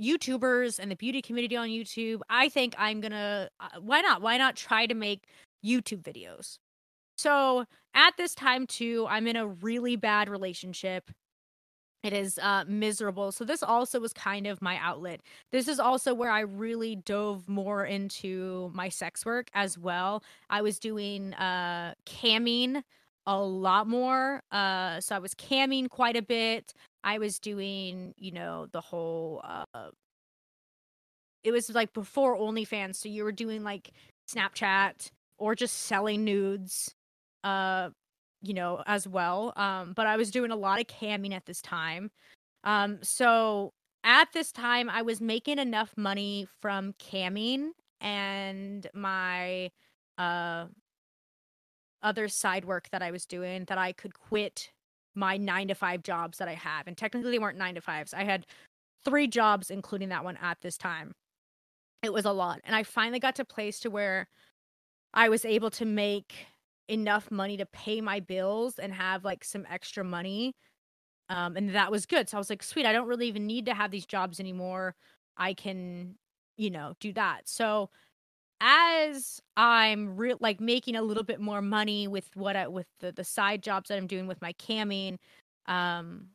[0.01, 2.21] YouTubers and the beauty community on YouTube.
[2.29, 4.21] I think I'm going to uh, why not?
[4.21, 5.27] Why not try to make
[5.65, 6.57] YouTube videos?
[7.17, 11.11] So, at this time too, I'm in a really bad relationship
[12.05, 13.31] it is uh, miserable.
[13.31, 15.21] So this also was kind of my outlet.
[15.51, 20.23] This is also where I really dove more into my sex work as well.
[20.49, 22.83] I was doing uh, camming
[23.25, 24.43] a lot more.
[24.51, 26.73] Uh, so I was camming quite a bit.
[27.03, 29.41] I was doing, you know, the whole.
[29.43, 29.89] Uh,
[31.43, 33.91] it was like before OnlyFans, so you were doing like
[34.31, 36.93] Snapchat or just selling nudes.
[37.43, 37.89] Uh,
[38.45, 39.53] you know, as well.
[39.55, 42.11] Um, but I was doing a lot of camming at this time.
[42.63, 43.73] Um, so
[44.03, 47.69] at this time, I was making enough money from camming
[48.01, 49.71] and my
[50.17, 50.65] uh
[52.03, 54.69] other side work that I was doing that I could quit
[55.15, 56.87] my nine to five jobs that I have.
[56.87, 58.13] And technically, they weren't nine to fives.
[58.13, 58.45] I had
[59.03, 61.13] three jobs, including that one at this time.
[62.03, 62.61] It was a lot.
[62.63, 64.27] And I finally got to a place to where
[65.13, 66.45] I was able to make
[66.87, 70.53] enough money to pay my bills and have like some extra money.
[71.29, 72.29] Um, and that was good.
[72.29, 74.95] So I was like, sweet, I don't really even need to have these jobs anymore.
[75.37, 76.15] I can,
[76.57, 77.41] you know, do that.
[77.45, 77.89] So
[78.61, 83.11] as I'm re- like making a little bit more money with what I with the,
[83.11, 85.17] the side jobs that I'm doing with my camming,
[85.67, 86.27] um,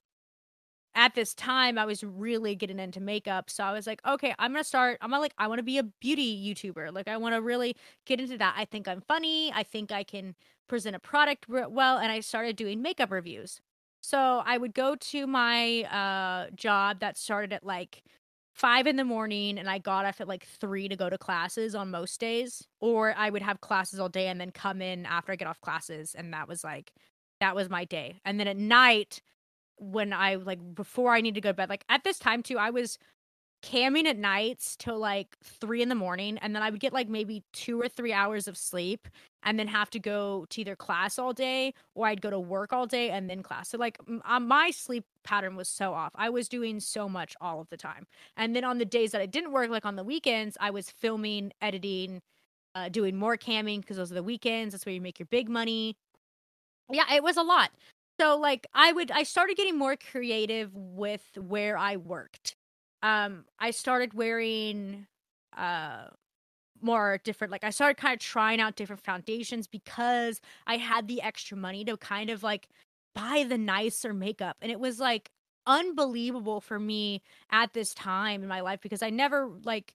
[1.00, 3.48] at this time I was really getting into makeup.
[3.48, 4.98] So I was like, okay, I'm gonna start.
[5.00, 6.92] I'm gonna like, I want to be a beauty YouTuber.
[6.92, 7.74] Like, I want to really
[8.04, 8.54] get into that.
[8.54, 9.50] I think I'm funny.
[9.54, 10.34] I think I can
[10.68, 11.96] present a product well.
[11.96, 13.62] And I started doing makeup reviews.
[14.02, 18.02] So I would go to my uh, job that started at like
[18.52, 21.74] five in the morning and I got off at like three to go to classes
[21.74, 22.68] on most days.
[22.78, 25.62] Or I would have classes all day and then come in after I get off
[25.62, 26.14] classes.
[26.14, 26.92] And that was like,
[27.40, 28.20] that was my day.
[28.26, 29.22] And then at night,
[29.80, 31.68] when I like before I need to go to bed.
[31.68, 32.98] Like at this time too, I was
[33.62, 37.08] camming at nights till like three in the morning, and then I would get like
[37.08, 39.08] maybe two or three hours of sleep,
[39.42, 42.72] and then have to go to either class all day or I'd go to work
[42.72, 43.68] all day and then class.
[43.70, 46.12] So like um, my sleep pattern was so off.
[46.14, 48.06] I was doing so much all of the time,
[48.36, 50.90] and then on the days that I didn't work, like on the weekends, I was
[50.90, 52.20] filming, editing.
[52.76, 54.72] Uh, doing more camming because those are the weekends.
[54.72, 55.96] That's where you make your big money.
[56.88, 57.70] Yeah, it was a lot.
[58.20, 62.54] So like I would I started getting more creative with where I worked.
[63.02, 65.06] Um I started wearing
[65.56, 66.08] uh
[66.82, 71.22] more different like I started kind of trying out different foundations because I had the
[71.22, 72.68] extra money to kind of like
[73.14, 75.30] buy the nicer makeup and it was like
[75.66, 79.94] unbelievable for me at this time in my life because I never like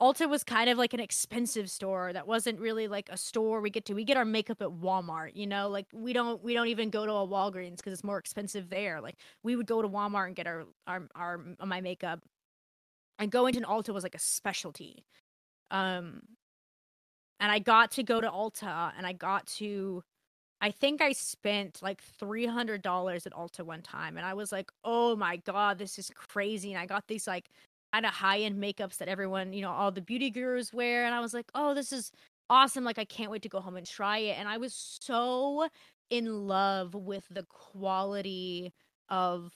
[0.00, 3.70] Ulta was kind of like an expensive store that wasn't really like a store we
[3.70, 3.94] get to.
[3.94, 7.04] We get our makeup at Walmart, you know, like we don't we don't even go
[7.04, 9.00] to a Walgreens because it's more expensive there.
[9.00, 12.20] Like we would go to Walmart and get our our our my makeup,
[13.18, 15.04] and going to an Ulta was like a specialty.
[15.70, 16.22] Um,
[17.40, 20.02] and I got to go to Ulta and I got to
[20.60, 25.16] I think I spent like $300 at Ulta one time and I was like, "Oh
[25.16, 27.50] my god, this is crazy." And I got these like
[27.92, 31.20] kind of high-end makeups that everyone, you know, all the beauty gurus wear and I
[31.20, 32.10] was like, "Oh, this is
[32.50, 32.84] awesome.
[32.84, 35.68] Like I can't wait to go home and try it." And I was so
[36.10, 38.72] in love with the quality
[39.08, 39.52] of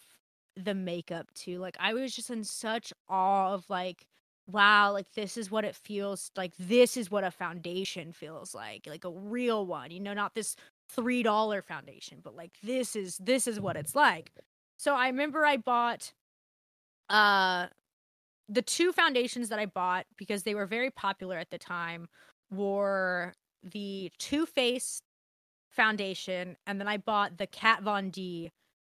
[0.57, 1.59] the makeup too.
[1.59, 4.07] Like I was just in such awe of like
[4.49, 6.53] wow, like this is what it feels like.
[6.59, 10.57] This is what a foundation feels like, like a real one, you know, not this
[10.91, 14.33] three dollar foundation, but like this is this is what it's like.
[14.79, 16.13] So I remember I bought
[17.11, 17.69] uh
[18.53, 22.09] the two foundations that I bought because they were very popular at the time
[22.51, 25.03] were the Too Faced
[25.71, 28.51] foundation, and then I bought the Kat Von D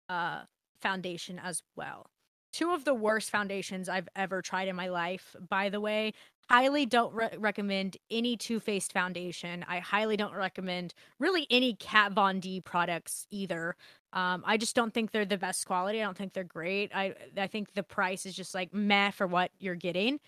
[0.09, 0.43] uh
[0.81, 2.07] foundation as well
[2.53, 6.13] two of the worst foundations I've ever tried in my life, by the way.
[6.49, 9.65] Highly don't re- recommend any Too Faced foundation.
[9.69, 13.77] I highly don't recommend really any Kat Von D products either.
[14.13, 16.01] Um, I just don't think they're the best quality.
[16.01, 16.91] I don't think they're great.
[16.95, 20.21] I I think the price is just like meh for what you're getting.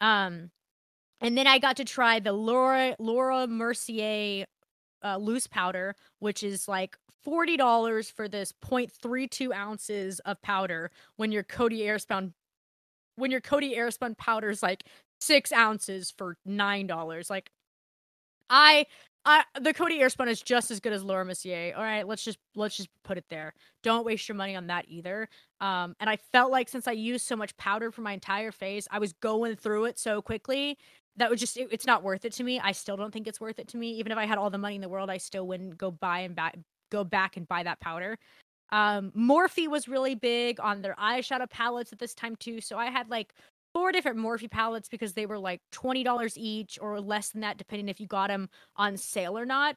[0.00, 0.50] Um,
[1.20, 4.44] and then I got to try the Laura Laura Mercier
[5.02, 10.90] uh, loose powder, which is like forty dollars for this 0.32 ounces of powder.
[11.16, 12.32] When your Coty Airspun,
[13.16, 14.84] when your Coty Airspun powder is like
[15.22, 17.30] six ounces for nine dollars.
[17.30, 17.50] Like,
[18.50, 18.86] I,
[19.24, 21.74] The Coty Airspun is just as good as Laura Mercier.
[21.76, 23.54] All right, let's just let's just put it there.
[23.82, 25.28] Don't waste your money on that either.
[25.60, 28.88] Um, and I felt like since I used so much powder for my entire face,
[28.90, 30.76] I was going through it so quickly
[31.16, 32.58] that would just it, it's not worth it to me.
[32.58, 33.92] I still don't think it's worth it to me.
[33.92, 36.20] Even if I had all the money in the world, I still wouldn't go buy
[36.20, 36.52] and buy
[36.90, 38.18] go back and buy that powder.
[38.70, 42.60] Um, Morphe was really big on their eyeshadow palettes at this time too.
[42.60, 43.34] So I had like
[43.74, 47.58] four different Morphe palettes because they were like twenty dollars each or less than that,
[47.58, 49.76] depending if you got them on sale or not.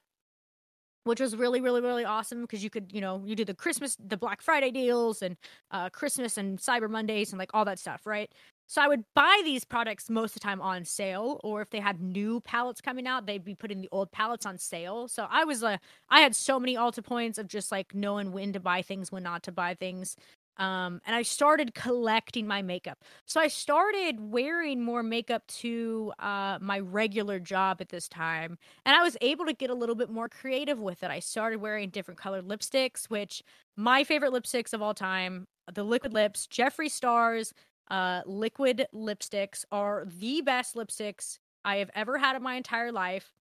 [1.03, 3.95] Which was really, really, really awesome because you could, you know, you do the Christmas,
[4.03, 5.37] the Black Friday deals and
[5.69, 8.33] uh, Christmas and Cyber Mondays and like all that stuff, right?
[8.65, 11.79] So I would buy these products most of the time on sale, or if they
[11.79, 15.07] had new palettes coming out, they'd be putting the old palettes on sale.
[15.07, 15.77] So I was uh,
[16.09, 19.21] I had so many Ulta points of just like knowing when to buy things, when
[19.21, 20.15] not to buy things.
[20.57, 23.03] Um, and I started collecting my makeup.
[23.25, 28.95] So I started wearing more makeup to uh, my regular job at this time, and
[28.95, 31.11] I was able to get a little bit more creative with it.
[31.11, 33.43] I started wearing different colored lipsticks, which
[33.75, 37.53] my favorite lipsticks of all time, the Liquid Lips, Jeffree Stars,
[37.89, 43.31] uh, liquid lipsticks are the best lipsticks I have ever had in my entire life.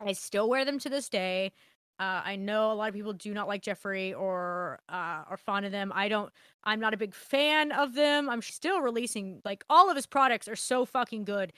[0.00, 1.52] I still wear them to this day.
[1.98, 5.64] Uh, I know a lot of people do not like Jeffree or uh, are fond
[5.64, 5.92] of them.
[5.94, 6.30] I don't.
[6.64, 8.28] I'm not a big fan of them.
[8.28, 11.52] I'm still releasing like all of his products are so fucking good.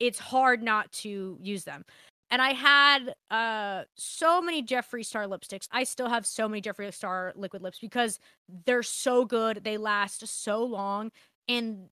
[0.00, 1.84] It's hard not to use them.
[2.30, 5.68] And I had uh so many Jeffree Star lipsticks.
[5.70, 8.18] I still have so many Jeffree Star liquid lips because
[8.64, 9.62] they're so good.
[9.64, 11.10] They last so long
[11.46, 11.88] and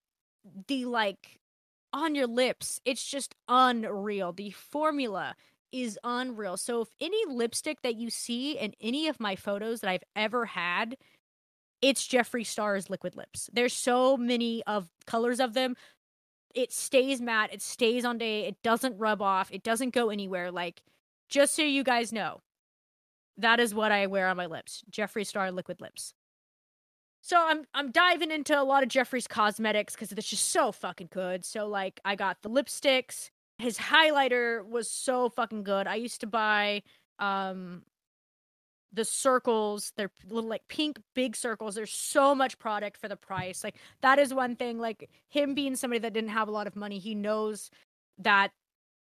[0.68, 1.40] the like
[1.92, 4.32] on your lips, it's just unreal.
[4.32, 5.34] The formula
[5.82, 6.56] is unreal.
[6.56, 10.46] So if any lipstick that you see in any of my photos that I've ever
[10.46, 10.96] had,
[11.82, 13.50] it's Jeffree Star's liquid lips.
[13.52, 15.76] There's so many of colors of them.
[16.54, 20.50] It stays matte, it stays on day, it doesn't rub off, it doesn't go anywhere.
[20.50, 20.82] Like,
[21.28, 22.40] just so you guys know,
[23.36, 24.82] that is what I wear on my lips.
[24.90, 26.14] Jeffree Star liquid lips.
[27.20, 31.08] So I'm I'm diving into a lot of Jeffree's cosmetics because it's just so fucking
[31.12, 31.44] good.
[31.44, 33.30] So like I got the lipsticks.
[33.58, 35.86] His highlighter was so fucking good.
[35.86, 36.82] I used to buy
[37.18, 37.82] um
[38.92, 43.62] the circles they're little like pink big circles there's so much product for the price
[43.64, 46.76] like that is one thing like him being somebody that didn't have a lot of
[46.76, 47.70] money he knows
[48.18, 48.52] that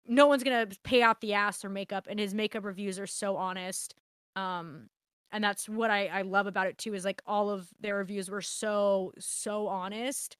[0.06, 3.36] no one's gonna pay out the ass for makeup and his makeup reviews are so
[3.36, 3.94] honest
[4.36, 4.88] um
[5.32, 8.30] and that's what I, I love about it too is like all of their reviews
[8.30, 10.36] were so so honest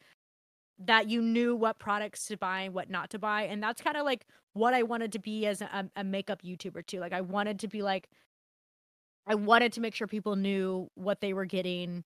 [0.79, 3.97] that you knew what products to buy and what not to buy and that's kind
[3.97, 7.20] of like what i wanted to be as a, a makeup youtuber too like i
[7.20, 8.09] wanted to be like
[9.27, 12.03] i wanted to make sure people knew what they were getting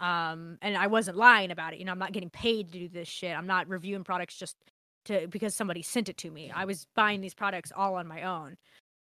[0.00, 2.88] um and i wasn't lying about it you know i'm not getting paid to do
[2.88, 4.56] this shit i'm not reviewing products just
[5.04, 8.22] to because somebody sent it to me i was buying these products all on my
[8.22, 8.56] own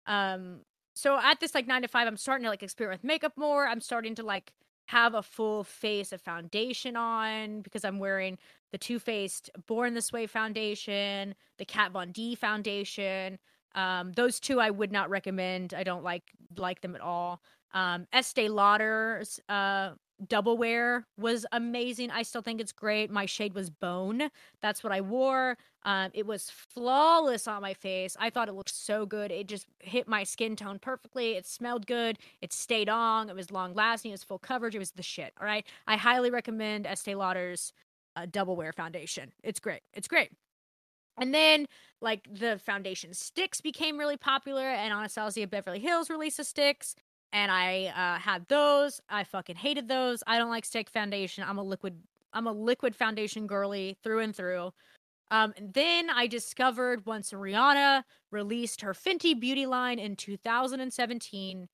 [0.08, 0.60] um
[0.94, 3.68] so at this like nine to five, I'm starting to like experiment with makeup more.
[3.68, 4.54] I'm starting to like
[4.88, 8.38] have a full face of foundation on because I'm wearing
[8.72, 13.40] the Too Faced Born This Way foundation, the Kat Von D foundation.
[13.76, 15.74] Um, those two I would not recommend.
[15.74, 16.24] I don't like
[16.58, 17.42] like them at all.
[17.74, 19.92] Um, Estee Lauder's uh,
[20.28, 22.12] double wear was amazing.
[22.12, 23.10] I still think it's great.
[23.12, 24.30] My shade was bone.
[24.62, 25.58] That's what I wore.
[25.84, 28.16] Um, it was flawless on my face.
[28.20, 29.32] I thought it looked so good.
[29.32, 31.34] It just hit my skin tone perfectly.
[31.34, 32.18] It smelled good.
[32.42, 33.30] It stayed on.
[33.30, 34.12] It was long lasting.
[34.12, 34.76] It was full coverage.
[34.76, 35.34] It was the shit.
[35.40, 35.66] All right.
[35.88, 37.74] I highly recommend Estee Lauder's
[38.16, 39.34] uh, double wear foundation.
[39.44, 39.82] It's great.
[39.94, 40.32] It's great.
[41.18, 41.68] And then,
[42.02, 46.96] like, the foundation sticks became really popular, and Anastasia Beverly Hills released the sticks
[47.34, 49.02] and I uh, had those.
[49.10, 50.24] I fucking hated those.
[50.26, 51.44] I don't like stick foundation.
[51.46, 52.00] I'm a liquid.
[52.32, 54.72] I'm a liquid foundation girly through and through.
[55.32, 61.68] Um, and then I discovered once Rihanna released her Fenty Beauty line in 2017,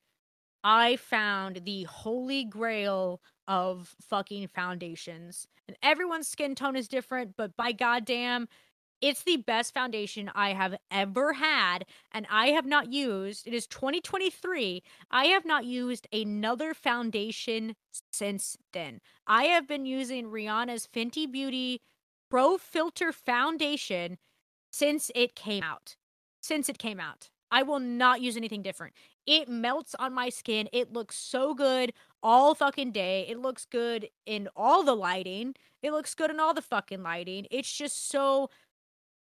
[0.64, 5.46] I found the holy grail of fucking foundations.
[5.68, 8.48] And everyone's skin tone is different, but by goddamn,
[9.00, 13.46] it's the best foundation I have ever had, and I have not used.
[13.46, 14.82] It is 2023.
[15.10, 17.76] I have not used another foundation
[18.12, 19.00] since then.
[19.26, 21.80] I have been using Rihanna's Fenty Beauty
[22.30, 24.18] Pro Filt'r Foundation
[24.70, 25.96] since it came out.
[26.42, 27.30] Since it came out.
[27.50, 28.94] I will not use anything different.
[29.26, 30.68] It melts on my skin.
[30.72, 31.92] It looks so good
[32.22, 33.26] all fucking day.
[33.28, 35.54] It looks good in all the lighting.
[35.82, 37.46] It looks good in all the fucking lighting.
[37.50, 38.50] It's just so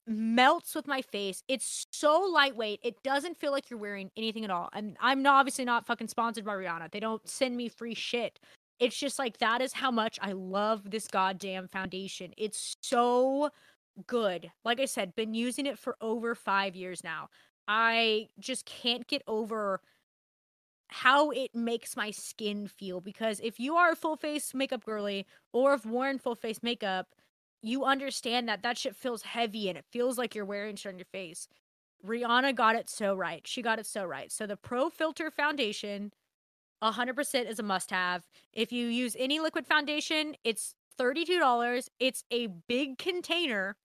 [0.07, 1.43] melts with my face.
[1.49, 2.81] It's so lightweight.
[2.83, 4.69] It doesn't feel like you're wearing anything at all.
[4.73, 6.91] And I'm obviously not fucking sponsored by Rihanna.
[6.93, 8.39] They don't send me free shit.
[8.81, 12.33] It's just like that is how much I love this goddamn foundation.
[12.37, 13.51] It's so
[14.07, 14.51] good.
[14.65, 17.29] Like I said, been using it for over 5 years now.
[17.69, 19.81] I just can't get over
[20.89, 25.27] how it makes my skin feel because if you are a full face makeup girly
[25.53, 27.07] or have worn full face makeup,
[27.65, 30.99] you understand that that shit feels heavy and it feels like you're wearing shit on
[30.99, 31.49] your face.
[32.07, 33.47] Rihanna got it so right.
[33.47, 34.31] She got it so right.
[34.31, 36.13] So the Pro Filt'r Foundation
[36.83, 38.25] 100% is a must have.
[38.53, 41.89] If you use any liquid foundation, it's $32.
[41.99, 43.77] It's a big container,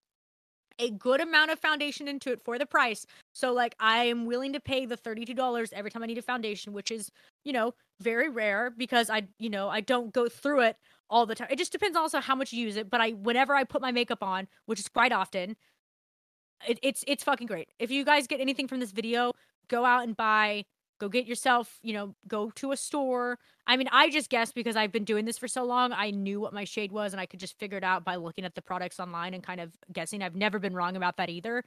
[0.78, 3.06] a good amount of foundation into it for the price.
[3.32, 6.72] So like I am willing to pay the $32 every time I need a foundation,
[6.74, 7.10] which is,
[7.44, 10.76] you know, very rare because I, you know, I don't go through it
[11.08, 11.48] all the time.
[11.50, 12.90] It just depends also how much you use it.
[12.90, 15.56] But I, whenever I put my makeup on, which is quite often,
[16.66, 17.68] it, it's it's fucking great.
[17.78, 19.32] If you guys get anything from this video,
[19.68, 20.64] go out and buy.
[20.98, 23.38] Go get yourself, you know, go to a store.
[23.66, 25.94] I mean, I just guessed because I've been doing this for so long.
[25.94, 28.44] I knew what my shade was, and I could just figure it out by looking
[28.44, 30.22] at the products online and kind of guessing.
[30.22, 31.64] I've never been wrong about that either.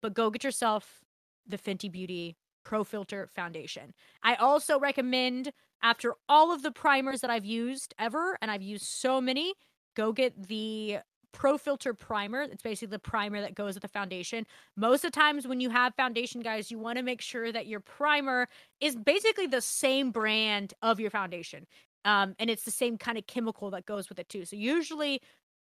[0.00, 1.02] But go get yourself
[1.46, 2.36] the Fenty Beauty
[2.70, 3.92] Pro Filt'r Foundation.
[4.22, 5.50] I also recommend
[5.82, 9.54] after all of the primers that I've used ever, and I've used so many,
[9.96, 10.98] go get the
[11.32, 12.42] Pro Filt'r Primer.
[12.42, 14.46] It's basically the primer that goes with the foundation.
[14.76, 17.66] Most of the times when you have foundation, guys, you want to make sure that
[17.66, 18.46] your primer
[18.80, 21.66] is basically the same brand of your foundation.
[22.04, 24.44] Um, and it's the same kind of chemical that goes with it too.
[24.44, 25.20] So usually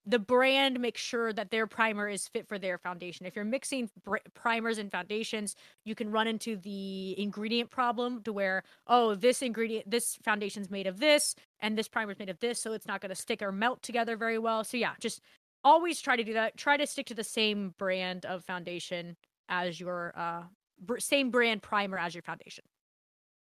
[0.06, 3.26] the brand makes sure that their primer is fit for their foundation.
[3.26, 8.34] If you're mixing br- primers and foundations, you can run into the ingredient problem to
[8.34, 12.60] where, oh, this ingredient, this foundation's made of this, and this primer's made of this,
[12.60, 14.64] so it's not going to stick or melt together very well.
[14.64, 15.22] So, yeah, just
[15.64, 16.56] always try to do that.
[16.56, 19.18] Try to stick to the same brand of foundation
[19.50, 20.44] as your, uh,
[20.80, 22.64] br- same brand primer as your foundation.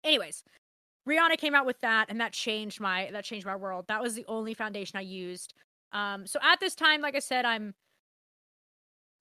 [0.04, 0.44] Anyways,
[1.08, 3.86] Rihanna came out with that, and that changed my that changed my world.
[3.88, 5.52] That was the only foundation I used.
[5.94, 7.74] Um, so at this time, like I said, I'm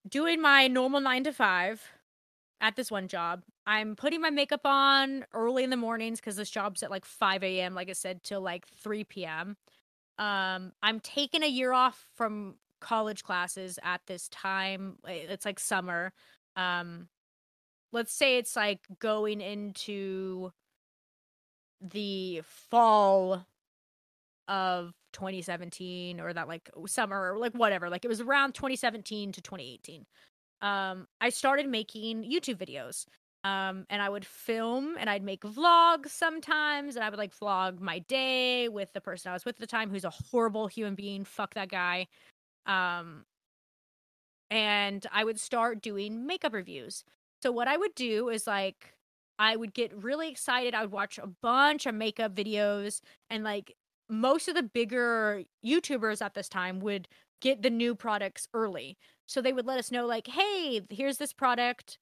[0.08, 1.82] doing my normal nine to five
[2.60, 3.44] at this one job.
[3.66, 7.44] I'm putting my makeup on early in the mornings because this job's at like 5
[7.44, 9.56] a.m., like I said, till like 3 p.m.
[10.18, 14.98] Um, I'm taking a year off from college classes at this time.
[15.08, 16.12] It's like summer.
[16.56, 17.08] Um,
[17.94, 20.52] let's say it's like going into
[21.82, 23.46] the fall
[24.48, 29.42] of 2017 or that like summer or like whatever like it was around 2017 to
[29.42, 30.06] 2018
[30.62, 33.06] um i started making youtube videos
[33.48, 37.80] um and i would film and i'd make vlogs sometimes and i would like vlog
[37.80, 40.96] my day with the person i was with at the time who's a horrible human
[40.96, 42.08] being fuck that guy
[42.66, 43.24] um
[44.50, 47.04] and i would start doing makeup reviews
[47.42, 48.94] so what i would do is like
[49.40, 50.74] I would get really excited.
[50.74, 53.76] I would watch a bunch of makeup videos and like
[54.10, 57.08] most of the bigger YouTubers at this time would
[57.42, 58.98] get the new products early.
[59.26, 61.98] So they would let us know, like, hey, here's this product.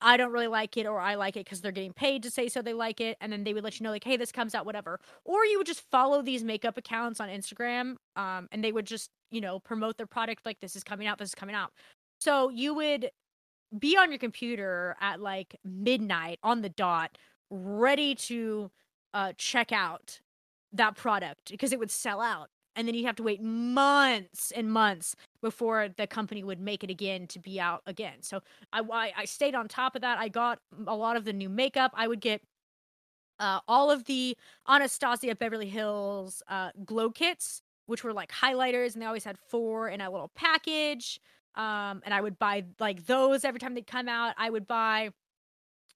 [0.00, 2.48] I don't really like it or I like it because they're getting paid to say
[2.48, 3.16] so they like it.
[3.20, 5.00] And then they would let you know, like, hey, this comes out, whatever.
[5.24, 9.10] Or you would just follow these makeup accounts on Instagram um, and they would just,
[9.30, 11.72] you know, promote their product like this is coming out, this is coming out.
[12.20, 13.10] So you would
[13.78, 17.16] be on your computer at like midnight on the dot,
[17.50, 18.70] ready to
[19.14, 20.20] uh, check out
[20.72, 24.70] that product because it would sell out and then you'd have to wait months and
[24.70, 28.20] months before the company would make it again to be out again.
[28.20, 28.42] So
[28.72, 30.18] I, I, I stayed on top of that.
[30.18, 31.92] I got a lot of the new makeup.
[31.94, 32.42] I would get
[33.40, 34.36] uh, all of the
[34.68, 39.88] Anastasia Beverly Hills uh, glow kits, which were like highlighters, and they always had four
[39.88, 41.18] in a little package.
[41.54, 44.34] Um, and I would buy like those every time they'd come out.
[44.36, 45.10] I would buy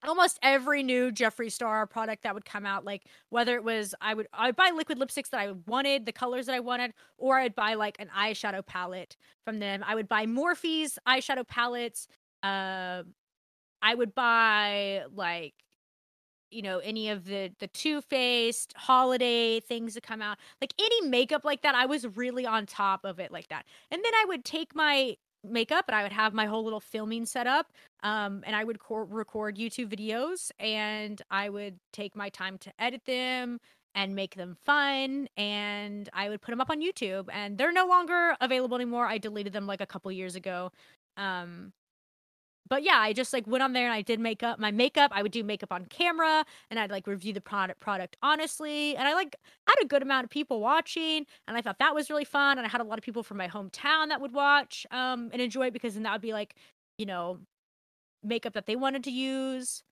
[0.04, 4.14] almost every new Jeffree Star product that would come out, like whether it was I
[4.14, 7.38] would I would buy liquid lipsticks that I wanted, the colors that I wanted, or
[7.38, 9.84] I'd buy like an eyeshadow palette from them.
[9.86, 12.08] I would buy Morphe's eyeshadow palettes.
[12.42, 13.02] Uh,
[13.82, 15.54] I would buy like
[16.50, 21.08] you know any of the the Too Faced holiday things that come out, like any
[21.08, 21.74] makeup like that.
[21.74, 25.16] I was really on top of it like that, and then I would take my
[25.44, 27.72] makeup and I would have my whole little filming set up.
[28.02, 32.72] Um, and I would co- record YouTube videos and I would take my time to
[32.78, 33.58] edit them
[33.94, 35.28] and make them fun.
[35.36, 39.06] And I would put them up on YouTube and they're no longer available anymore.
[39.06, 40.70] I deleted them like a couple years ago.
[41.16, 41.72] Um,
[42.70, 44.58] but yeah, I just like went on there and I did makeup.
[44.60, 48.16] My makeup, I would do makeup on camera and I'd like review the product product
[48.22, 48.96] honestly.
[48.96, 49.36] And I like
[49.68, 52.58] had a good amount of people watching and I thought that was really fun.
[52.58, 55.42] And I had a lot of people from my hometown that would watch um and
[55.42, 56.54] enjoy it because then that would be like,
[56.98, 57.40] you know,
[58.22, 59.82] makeup that they wanted to use.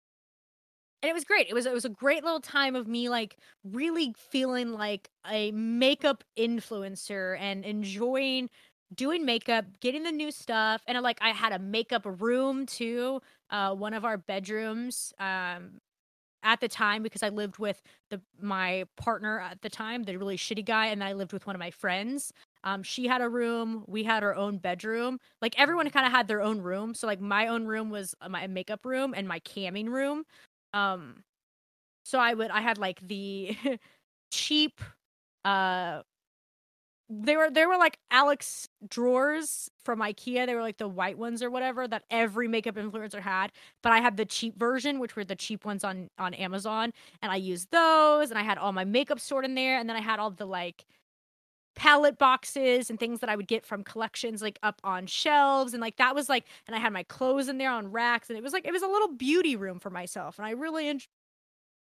[1.03, 1.47] And it was great.
[1.49, 5.53] It was it was a great little time of me like really feeling like a
[5.53, 8.51] makeup influencer and enjoying
[8.95, 13.21] doing makeup, getting the new stuff, and like I had a makeup room too.
[13.51, 15.13] Uh, one of our bedrooms.
[15.19, 15.81] Um,
[16.43, 20.37] at the time because I lived with the my partner at the time, the really
[20.37, 22.33] shitty guy, and I lived with one of my friends.
[22.65, 25.19] Um, she had a room, we had our own bedroom.
[25.43, 26.95] Like everyone kind of had their own room.
[26.95, 30.25] So like my own room was uh, my makeup room and my camming room.
[30.75, 31.25] Um,
[32.05, 33.57] so I would I had like the
[34.33, 34.81] cheap
[35.45, 36.03] uh
[37.11, 40.47] they were they were like Alex drawers from IKEA.
[40.47, 43.51] They were like the white ones or whatever that every makeup influencer had.
[43.83, 46.93] But I had the cheap version, which were the cheap ones on on Amazon,
[47.23, 48.31] and I used those.
[48.31, 50.47] And I had all my makeup stored in there, and then I had all the
[50.47, 50.85] like
[51.75, 55.81] palette boxes and things that I would get from collections like up on shelves and
[55.81, 58.43] like that was like and I had my clothes in there on racks and it
[58.43, 61.01] was like it was a little beauty room for myself and I really en-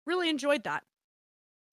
[0.05, 0.83] really enjoyed that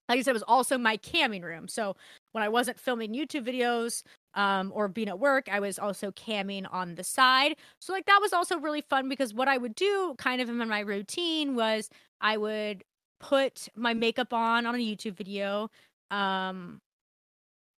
[0.08, 1.68] like I said, it was also my camming room.
[1.68, 1.96] So
[2.32, 4.02] when I wasn't filming YouTube videos
[4.34, 7.56] um, or being at work, I was also camming on the side.
[7.80, 10.56] So like that was also really fun because what I would do kind of in
[10.56, 11.88] my routine was
[12.20, 12.84] I would
[13.20, 15.70] put my makeup on on a YouTube video.
[16.10, 16.80] Um,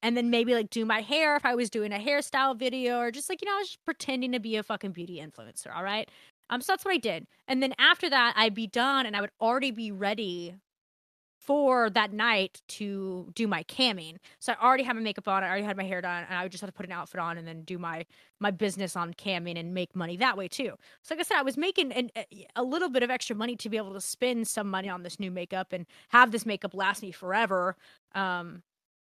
[0.03, 3.11] and then maybe like do my hair if I was doing a hairstyle video or
[3.11, 5.75] just like, you know, I was just pretending to be a fucking beauty influencer.
[5.75, 6.11] All right.
[6.51, 7.27] Um, so that's what I did.
[7.47, 10.55] And then after that, I'd be done and I would already be ready
[11.45, 14.17] for that night to do my camming.
[14.39, 16.43] So I already had my makeup on, I already had my hair done, and I
[16.43, 18.05] would just have to put an outfit on and then do my
[18.41, 20.73] my business on camming and make money that way too.
[21.03, 22.11] So like I said, I was making an,
[22.57, 25.21] a little bit of extra money to be able to spend some money on this
[25.21, 27.77] new makeup and have this makeup last me forever.
[28.15, 28.63] Um,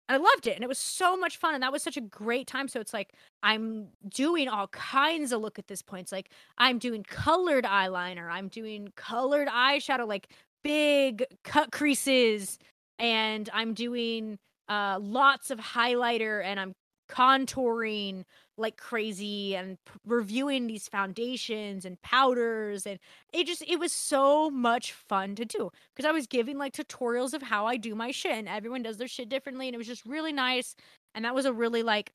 [0.10, 2.02] and I loved it, and it was so much fun, and that was such a
[2.02, 2.68] great time.
[2.68, 6.02] So it's like I'm doing all kinds of look at this point.
[6.04, 10.28] It's like I'm doing colored eyeliner, I'm doing colored eyeshadow, like
[10.64, 12.60] big cut creases
[13.00, 14.38] and I'm doing
[14.70, 16.74] uh lots of highlighter and I'm
[17.10, 18.24] contouring
[18.58, 23.00] like crazy and p- reviewing these foundations and powders and
[23.34, 27.34] it just it was so much fun to do because I was giving like tutorials
[27.34, 29.88] of how I do my shit and everyone does their shit differently and it was
[29.88, 30.76] just really nice
[31.14, 32.14] and that was a really like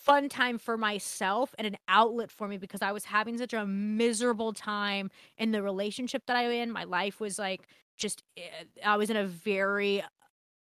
[0.00, 3.66] fun time for myself and an outlet for me because I was having such a
[3.66, 6.70] miserable time in the relationship that I'm in.
[6.70, 7.68] My life was like
[8.00, 8.42] just eh,
[8.84, 10.02] I was in a very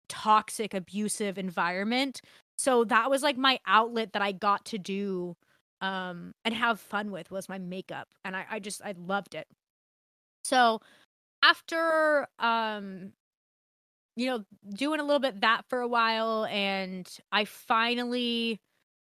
[0.10, 2.22] toxic, abusive environment.
[2.58, 5.36] So that was like my outlet that I got to do
[5.82, 8.08] um and have fun with was my makeup.
[8.26, 9.48] And I, I just I loved it.
[10.44, 10.82] So
[11.44, 13.14] after um
[14.16, 14.44] you know
[14.76, 18.60] doing a little bit that for a while and I finally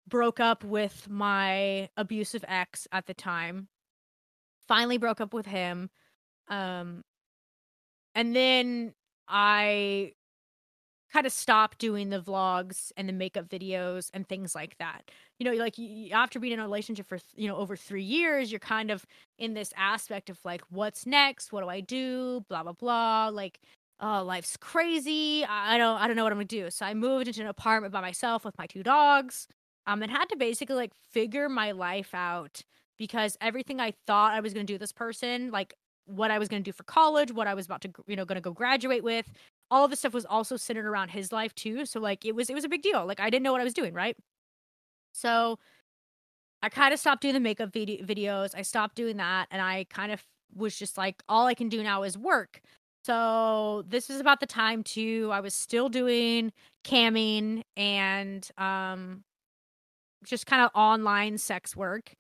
[0.08, 3.68] broke up with my abusive ex at the time.
[4.68, 5.90] Finally broke up with him.
[6.50, 7.04] Um
[8.20, 8.94] and then
[9.30, 10.12] I
[11.14, 15.10] kind of stopped doing the vlogs and the makeup videos and things like that.
[15.40, 18.52] You know, like you, after being in a relationship for you know over three years,
[18.52, 19.06] you're kind of
[19.38, 21.54] in this aspect of like, what's next?
[21.54, 22.44] What do I do?
[22.50, 23.30] Blah blah blah.
[23.30, 23.62] Like,
[24.02, 25.46] oh, life's crazy.
[25.46, 26.70] I don't I don't know what I'm gonna do.
[26.72, 29.48] So I moved into an apartment by myself with my two dogs.
[29.88, 32.64] Um, and had to basically like figure my life out
[32.98, 35.74] because everything I thought I was gonna do this person, like
[36.10, 38.42] what I was gonna do for college, what I was about to you know gonna
[38.42, 39.32] go graduate with,
[39.72, 41.86] all of this stuff was also centered around his life too.
[41.86, 43.06] So like it was it was a big deal.
[43.06, 44.18] Like I didn't know what I was doing, right?
[45.14, 45.58] So
[46.62, 48.54] I kind of stopped doing the makeup vid- videos.
[48.56, 50.24] I stopped doing that and I kind of
[50.56, 52.62] was just like all I can do now is work.
[53.06, 56.52] So this was about the time too I was still doing
[56.86, 59.24] camming and um
[60.26, 62.14] just kind of online sex work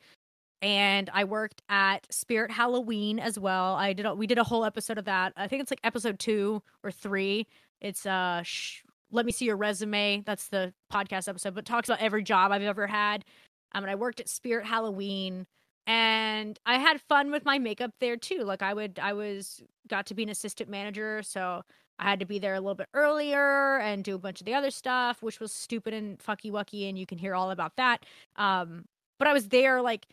[0.61, 3.75] and I worked at Spirit Halloween as well.
[3.75, 5.33] I did a, we did a whole episode of that.
[5.35, 7.47] I think it's like episode 2 or 3.
[7.81, 10.21] It's uh sh- let me see your resume.
[10.25, 13.25] That's the podcast episode, but talks about every job I've ever had.
[13.73, 15.47] Um, and I worked at Spirit Halloween
[15.87, 18.43] and I had fun with my makeup there too.
[18.43, 21.63] Like I would I was got to be an assistant manager, so
[21.97, 24.53] I had to be there a little bit earlier and do a bunch of the
[24.53, 28.05] other stuff, which was stupid and fucky wucky, and you can hear all about that.
[28.35, 28.85] Um,
[29.17, 30.05] but I was there like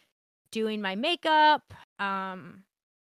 [0.57, 1.75] doing my makeup.
[1.99, 2.65] Um,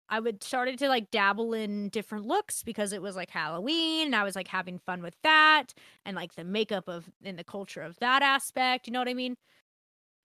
[0.07, 4.15] I would started to like dabble in different looks because it was like Halloween and
[4.15, 5.73] I was like having fun with that
[6.05, 9.13] and like the makeup of in the culture of that aspect, you know what I
[9.13, 9.35] mean?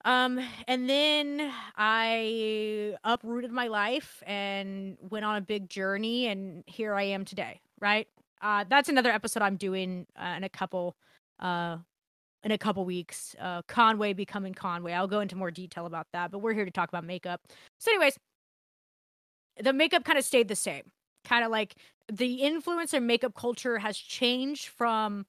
[0.05, 0.39] Um
[0.69, 7.03] and then I uprooted my life and went on a big journey and here I
[7.03, 8.07] am today, right?
[8.41, 10.95] Uh that's another episode I'm doing uh, in a couple
[11.41, 11.79] uh
[12.45, 13.35] in a couple weeks.
[13.41, 14.93] Uh, Conway becoming Conway.
[14.93, 17.41] I'll go into more detail about that, but we're here to talk about makeup.
[17.79, 18.19] So, anyways,
[19.61, 20.85] the makeup kind of stayed the same.
[21.25, 21.75] Kind of like
[22.11, 25.27] the influencer makeup culture has changed from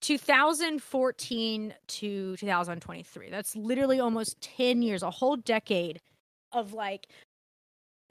[0.00, 3.30] 2014 to 2023.
[3.30, 6.00] That's literally almost 10 years, a whole decade
[6.52, 7.08] of like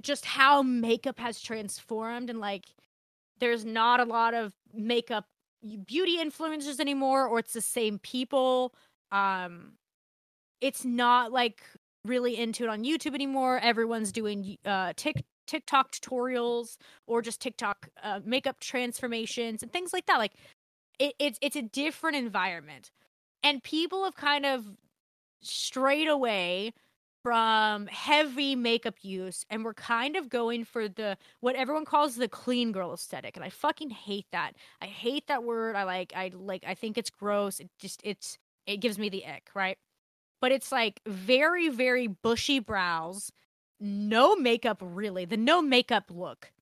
[0.01, 2.65] just how makeup has transformed and like
[3.39, 5.25] there's not a lot of makeup
[5.85, 8.73] beauty influencers anymore or it's the same people.
[9.11, 9.73] Um
[10.61, 11.61] it's not like
[12.05, 13.59] really into it on youtube anymore.
[13.59, 16.77] Everyone's doing uh Tik tiktok tutorials
[17.07, 20.17] or just tiktok uh, makeup transformations and things like that.
[20.17, 20.33] Like
[20.99, 22.91] it, it's it's a different environment.
[23.43, 24.65] And people have kind of
[25.41, 26.73] strayed away
[27.27, 32.29] from heavy makeup use and we're kind of going for the what everyone calls the
[32.29, 34.53] clean girl aesthetic and I fucking hate that.
[34.81, 35.75] I hate that word.
[35.75, 37.59] I like I like I think it's gross.
[37.59, 39.77] It just it's it gives me the ick, right?
[40.39, 43.29] But it's like very very bushy brows,
[43.77, 45.25] no makeup really.
[45.25, 46.53] The no makeup look.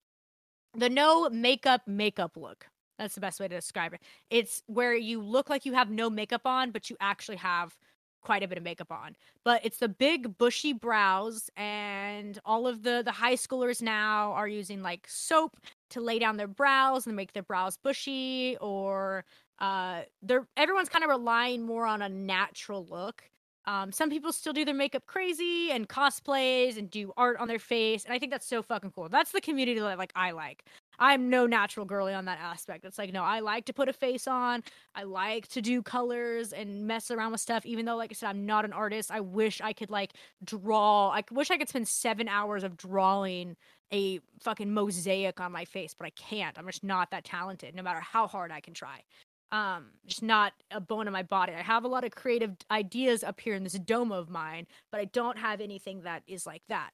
[0.73, 2.65] The no makeup makeup look.
[2.97, 4.01] That's the best way to describe it.
[4.31, 7.77] It's where you look like you have no makeup on but you actually have
[8.25, 9.15] quite a bit of makeup on.
[9.45, 14.47] But it's the big bushy brows and all of the the high schoolers now are
[14.47, 15.57] using like soap
[15.91, 19.23] to lay down their brows and make their brows bushy or
[19.59, 23.23] uh they're everyone's kind of relying more on a natural look.
[23.67, 27.59] Um, some people still do their makeup crazy and cosplays and do art on their
[27.59, 29.09] face, and I think that's so fucking cool.
[29.09, 30.65] That's the community that like I like.
[30.99, 32.85] I'm no natural girly on that aspect.
[32.85, 34.63] It's like, no, I like to put a face on.
[34.93, 37.65] I like to do colors and mess around with stuff.
[37.65, 39.11] Even though, like I said, I'm not an artist.
[39.11, 40.13] I wish I could like
[40.43, 41.09] draw.
[41.09, 43.55] I wish I could spend seven hours of drawing
[43.93, 46.57] a fucking mosaic on my face, but I can't.
[46.57, 49.03] I'm just not that talented, no matter how hard I can try.
[49.51, 51.53] Um, just not a bone in my body.
[51.53, 54.99] I have a lot of creative ideas up here in this dome of mine, but
[54.99, 56.91] I don't have anything that is like that.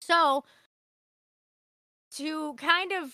[0.00, 0.44] So
[2.16, 3.12] to kind of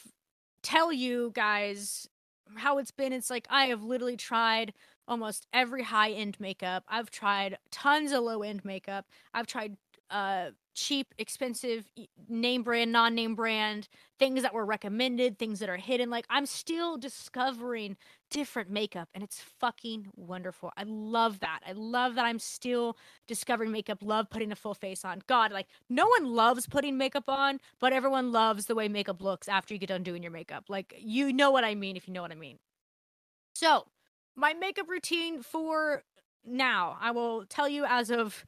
[0.63, 2.09] tell you guys
[2.57, 4.73] how it's been, it's like I have literally tried
[5.07, 6.85] almost every high end makeup.
[6.89, 9.07] I've tried tons of low end makeup.
[9.33, 9.77] I've tried
[10.11, 11.91] uh cheap, expensive,
[12.29, 13.89] name brand, non name brand,
[14.19, 16.11] things that were recommended, things that are hidden.
[16.11, 17.97] Like, I'm still discovering
[18.31, 20.73] different makeup and it's fucking wonderful.
[20.77, 21.61] I love that.
[21.67, 22.97] I love that I'm still
[23.27, 25.23] discovering makeup, love putting a full face on.
[25.27, 29.49] God, like, no one loves putting makeup on, but everyone loves the way makeup looks
[29.49, 30.65] after you get done doing your makeup.
[30.69, 32.59] Like, you know what I mean if you know what I mean.
[33.55, 33.87] So,
[34.37, 36.05] my makeup routine for
[36.45, 38.45] now, I will tell you as of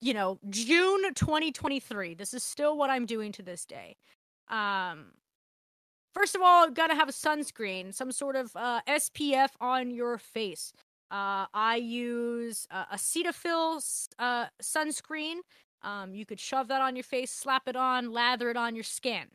[0.00, 2.14] you know, June 2023.
[2.14, 3.96] This is still what I'm doing to this day.
[4.48, 5.12] Um,
[6.14, 10.72] first of all, gotta have a sunscreen, some sort of uh, SPF on your face.
[11.10, 13.82] Uh, I use uh, Cetaphil
[14.18, 15.36] uh, sunscreen.
[15.82, 18.84] Um, you could shove that on your face, slap it on, lather it on your
[18.84, 19.28] skin.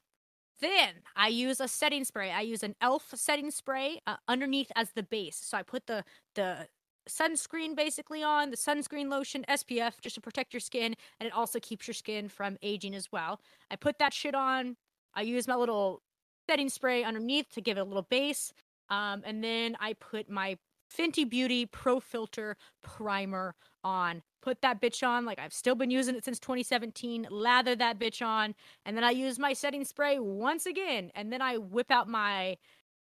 [0.62, 2.32] Then I use a setting spray.
[2.32, 5.38] I use an Elf setting spray uh, underneath as the base.
[5.44, 6.04] So I put the
[6.36, 6.68] the
[7.10, 11.60] sunscreen basically on the sunscreen lotion SPF just to protect your skin, and it also
[11.60, 13.40] keeps your skin from aging as well.
[13.69, 14.77] I put that shit on.
[15.14, 16.02] I use my little
[16.49, 18.53] setting spray underneath to give it a little base,
[18.90, 20.57] um, and then I put my
[20.95, 24.22] Fenty Beauty Pro Filt'r primer on.
[24.41, 27.27] Put that bitch on like I've still been using it since 2017.
[27.32, 28.56] Lather that bitch on,
[28.86, 32.57] and then I use my setting spray once again, and then I whip out my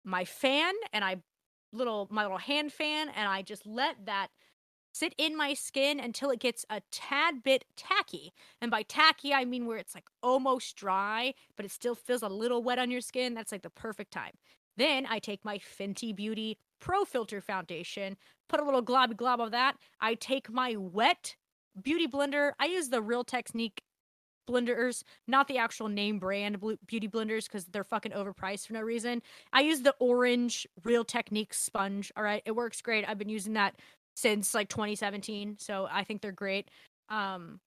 [0.03, 1.17] my fan and I
[1.71, 4.29] little my little hand fan, and I just let that
[4.93, 8.33] sit in my skin until it gets a tad bit tacky.
[8.61, 12.29] And by tacky, I mean where it's like almost dry, but it still feels a
[12.29, 13.35] little wet on your skin.
[13.35, 14.33] That's like the perfect time.
[14.75, 18.17] Then I take my Fenty Beauty Pro Filt'r foundation,
[18.49, 19.75] put a little glob glob of that.
[19.99, 21.35] I take my wet
[21.81, 22.51] beauty blender.
[22.59, 23.81] I use the Real Technique
[24.47, 29.21] blenders, not the actual name brand beauty blenders because they're fucking overpriced for no reason.
[29.53, 32.11] I use the orange Real Technique sponge.
[32.17, 33.07] All right, it works great.
[33.07, 33.75] I've been using that
[34.15, 36.69] since like 2017, so I think they're great.
[37.09, 37.59] Um,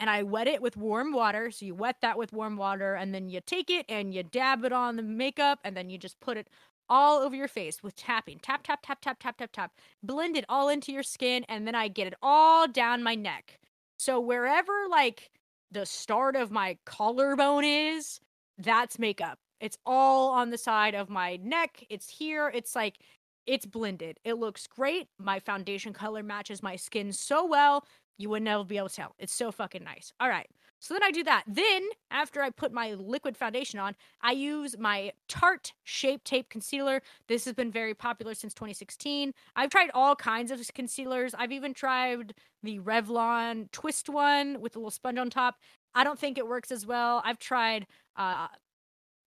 [0.00, 1.50] and I wet it with warm water.
[1.50, 4.64] So you wet that with warm water, and then you take it and you dab
[4.64, 6.48] it on the makeup, and then you just put it
[6.88, 8.38] all over your face with tapping.
[8.38, 9.72] Tap, tap, tap, tap, tap, tap, tap.
[10.02, 13.58] Blend it all into your skin, and then I get it all down my neck.
[13.98, 15.30] So wherever like
[15.74, 18.20] the start of my collarbone is,
[18.56, 19.38] that's makeup.
[19.60, 21.84] It's all on the side of my neck.
[21.90, 22.50] It's here.
[22.54, 22.98] It's like
[23.46, 24.18] it's blended.
[24.24, 25.08] It looks great.
[25.18, 27.84] My foundation color matches my skin so well.
[28.16, 29.14] You would never be able to tell.
[29.18, 30.12] It's so fucking nice.
[30.20, 30.48] All right.
[30.84, 31.44] So then I do that.
[31.46, 37.00] Then, after I put my liquid foundation on, I use my Tarte Shape Tape Concealer.
[37.26, 39.32] This has been very popular since 2016.
[39.56, 41.32] I've tried all kinds of concealers.
[41.32, 45.54] I've even tried the Revlon Twist one with a little sponge on top.
[45.94, 47.22] I don't think it works as well.
[47.24, 47.86] I've tried
[48.16, 48.48] uh,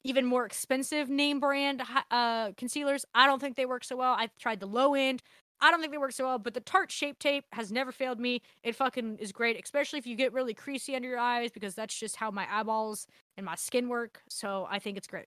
[0.04, 1.82] even more expensive name brand
[2.12, 3.04] uh, concealers.
[3.16, 4.16] I don't think they work so well.
[4.16, 5.24] I've tried the low end.
[5.60, 8.20] I don't think they work so well, but the Tarte Shape Tape has never failed
[8.20, 8.42] me.
[8.64, 11.98] It fucking is great, especially if you get really creasy under your eyes, because that's
[11.98, 14.22] just how my eyeballs and my skin work.
[14.30, 15.26] So I think it's great.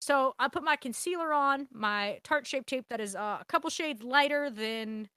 [0.00, 3.70] So I put my concealer on, my Tarte Shape Tape that is uh, a couple
[3.70, 5.08] shades lighter than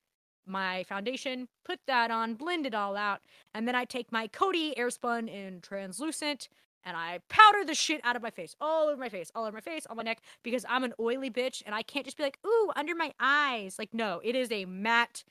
[0.45, 3.21] my foundation, put that on, blend it all out,
[3.53, 6.49] and then I take my Coty Airspun in translucent
[6.85, 9.55] and I powder the shit out of my face, all over my face, all over
[9.55, 12.23] my face, on my neck, because I'm an oily bitch and I can't just be
[12.23, 13.77] like, ooh, under my eyes.
[13.79, 15.23] Like, no, it is a matte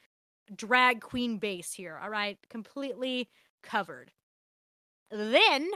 [0.54, 2.38] drag queen base here, all right?
[2.50, 3.28] Completely
[3.62, 4.10] covered.
[5.10, 5.70] Then,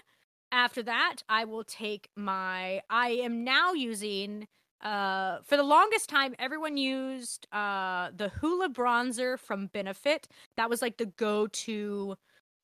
[0.51, 4.49] after that, I will take my, I am now using,
[4.83, 10.27] uh, for the longest time, everyone used, uh, the Hoola bronzer from Benefit.
[10.57, 12.17] That was like the go to,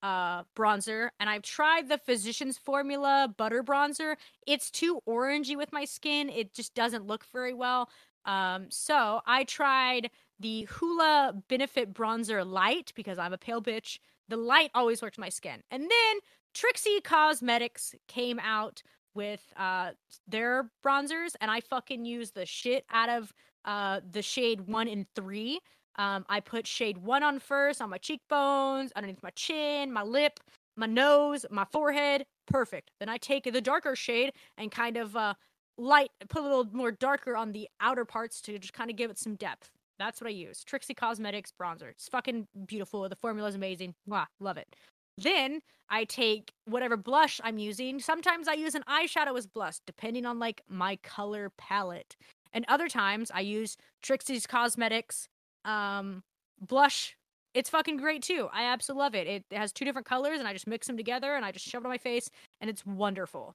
[0.05, 4.17] uh bronzer and I've tried the Physicians Formula butter bronzer.
[4.47, 6.29] It's too orangey with my skin.
[6.29, 7.89] It just doesn't look very well.
[8.27, 13.99] Um so I tried the Hoola Benefit bronzer light because I'm a pale bitch.
[14.29, 15.63] The light always works my skin.
[15.71, 16.19] And then
[16.53, 18.83] Trixie Cosmetics came out
[19.15, 19.93] with uh
[20.29, 23.33] their bronzers and I fucking use the shit out of
[23.65, 25.61] uh the shade 1 and 3
[25.97, 30.41] um, I put shade one on first on my cheekbones, underneath my chin, my lip,
[30.77, 32.27] my nose, my forehead.
[32.47, 32.91] Perfect.
[33.01, 35.35] Then I take the darker shade and kind of uh,
[35.79, 39.11] light, put a little more darker on the outer parts to just kind of give
[39.11, 39.71] it some depth.
[39.99, 40.65] That's what I use.
[40.65, 41.91] Trixie Cosmetics bronzer.
[41.91, 43.09] It's fucking beautiful.
[43.09, 43.95] The formula is amazing.
[44.07, 44.75] Wow, love it.
[45.17, 48.01] Then I take whatever blush I'm using.
[48.01, 52.17] Sometimes I use an eyeshadow as blush, depending on like my color palette.
[52.53, 55.29] And other times I use Trixie's Cosmetics
[55.65, 56.23] um,
[56.61, 57.17] blush,
[57.55, 58.49] it's fucking great too.
[58.53, 59.27] I absolutely love it.
[59.27, 61.83] It has two different colors, and I just mix them together, and I just shove
[61.83, 62.31] it on my face,
[62.61, 63.55] and it's wonderful.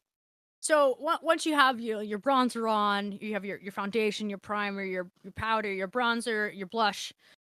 [0.62, 4.84] So once you have your your bronzer on, you have your, your foundation, your primer,
[4.84, 7.14] your your powder, your bronzer, your blush.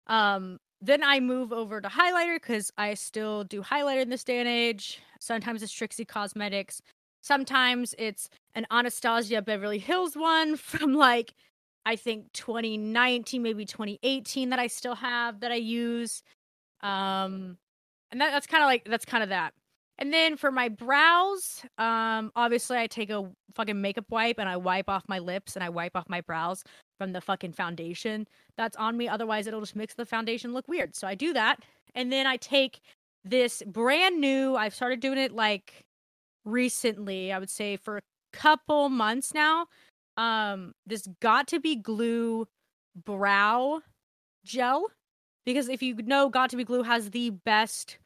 [0.07, 4.39] Um, then I move over to highlighter because I still do highlighter in this day
[4.39, 5.01] and age.
[5.19, 6.81] Sometimes it's Trixie Cosmetics.
[7.23, 11.35] Sometimes it's an Anastasia Beverly Hills one from like
[11.87, 16.23] I think 2019, maybe 2018 that I still have that I use.
[16.83, 17.57] Um,
[18.11, 19.55] and that, that's kind of like that's kind of that.
[19.99, 24.57] And then for my brows, um, obviously I take a fucking makeup wipe and I
[24.57, 26.65] wipe off my lips and I wipe off my brows
[26.99, 28.27] from the fucking foundation
[28.57, 29.09] that's on me.
[29.09, 30.97] Otherwise, it'll just make the foundation look weird.
[30.97, 31.61] So I do that,
[31.95, 32.81] and then I take
[33.25, 34.57] this brand new.
[34.57, 35.85] I've started doing it like
[36.45, 37.33] recently.
[37.33, 38.03] I would say for a
[38.33, 39.67] couple months now
[40.21, 42.47] um this got to be glue
[43.05, 43.81] brow
[44.45, 44.87] gel
[45.47, 47.99] because if you know got to be glue has the best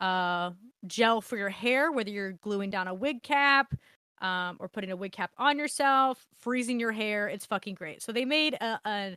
[0.00, 0.50] uh
[0.86, 3.74] gel for your hair whether you're gluing down a wig cap
[4.20, 7.28] um, or putting a wig cap on yourself, freezing your hair.
[7.28, 8.02] It's fucking great.
[8.02, 9.16] So they made a, a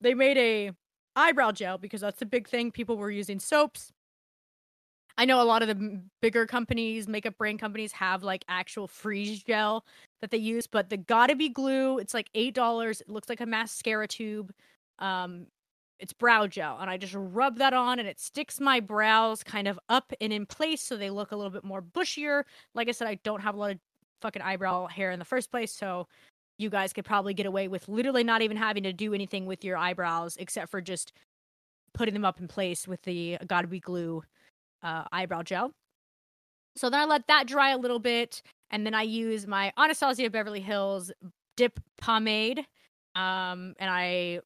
[0.00, 0.72] they made a
[1.14, 2.70] eyebrow gel because that's the big thing.
[2.70, 3.92] People were using soaps.
[5.18, 9.42] I know a lot of the bigger companies, makeup brand companies, have like actual freeze
[9.42, 9.84] gel
[10.20, 13.00] that they use, but the Gotta Be glue, it's like eight dollars.
[13.00, 14.52] It looks like a mascara tube.
[14.98, 15.46] Um,
[15.98, 19.66] it's brow gel, and I just rub that on, and it sticks my brows kind
[19.66, 22.44] of up and in place, so they look a little bit more bushier.
[22.74, 23.78] Like I said, I don't have a lot of
[24.20, 26.06] fucking eyebrow hair in the first place, so
[26.58, 29.64] you guys could probably get away with literally not even having to do anything with
[29.64, 31.12] your eyebrows except for just
[31.94, 34.22] putting them up in place with the Gotta Be glue
[34.86, 35.72] uh, eyebrow gel.
[36.76, 40.30] So then I let that dry a little bit, and then I use my Anastasia
[40.30, 41.10] Beverly Hills
[41.56, 42.60] dip pomade,
[43.14, 44.40] um, and I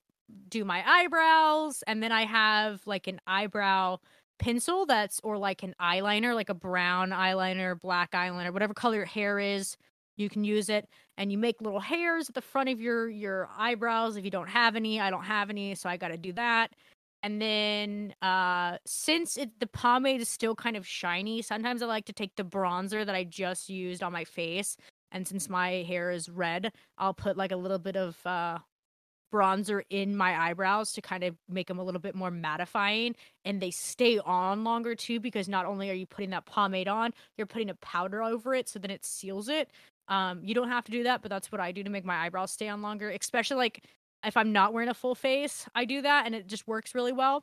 [0.49, 3.99] do my eyebrows, and then I have like an eyebrow
[4.39, 9.05] pencil that's or like an eyeliner, like a brown eyeliner, black eyeliner, whatever color your
[9.05, 9.77] hair is,
[10.17, 10.89] you can use it.
[11.19, 14.49] And you make little hairs at the front of your your eyebrows if you don't
[14.49, 15.01] have any.
[15.01, 16.73] I don't have any, so I got to do that.
[17.23, 22.07] And then uh since it the pomade is still kind of shiny, sometimes I like
[22.07, 24.77] to take the bronzer that I just used on my face.
[25.13, 28.59] And since my hair is red, I'll put like a little bit of uh
[29.33, 33.15] bronzer in my eyebrows to kind of make them a little bit more mattifying
[33.45, 37.13] and they stay on longer too because not only are you putting that pomade on
[37.37, 39.71] you're putting a powder over it so then it seals it
[40.09, 42.25] um you don't have to do that but that's what i do to make my
[42.27, 43.85] eyebrows stay on longer especially like
[44.25, 47.13] if i'm not wearing a full face i do that and it just works really
[47.13, 47.43] well.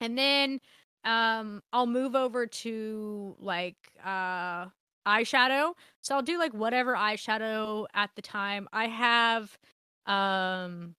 [0.00, 0.60] And then
[1.04, 4.66] um i'll move over to like uh
[5.06, 5.74] eyeshadow.
[6.02, 8.68] So i'll do like whatever eyeshadow at the time.
[8.72, 9.58] I have
[10.06, 10.94] um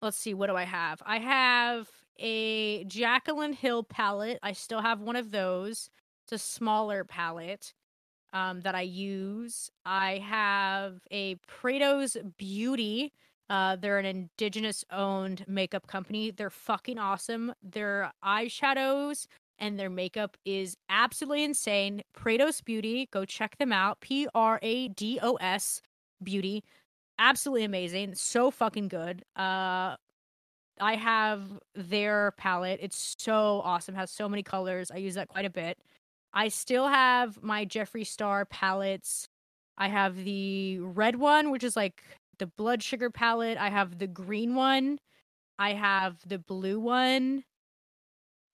[0.00, 1.02] let's see what do i have?
[1.04, 1.88] I have
[2.18, 4.38] a Jaclyn Hill palette.
[4.42, 5.90] I still have one of those.
[6.24, 7.72] It's a smaller palette
[8.32, 9.70] um that i use.
[9.84, 13.12] I have a prados beauty
[13.50, 16.30] uh they're an indigenous owned makeup company.
[16.30, 17.52] They're fucking awesome.
[17.62, 19.26] Their eyeshadows
[19.58, 22.02] and their makeup is absolutely insane.
[22.16, 24.00] Prados beauty go check them out.
[24.00, 25.82] P-r-a-d-o-s
[26.22, 26.64] beauty.
[27.18, 28.14] Absolutely amazing.
[28.14, 29.24] So fucking good.
[29.36, 29.96] Uh
[30.80, 31.42] i have
[31.74, 32.80] their palette.
[32.82, 33.94] It's so awesome.
[33.94, 34.90] Has so many colors.
[34.90, 35.78] I use that quite a bit.
[36.34, 39.28] I still have my jeffree star palettes.
[39.78, 42.02] I have the red one which is like
[42.38, 44.98] the blood sugar palette i have the green one
[45.58, 47.44] i have the blue one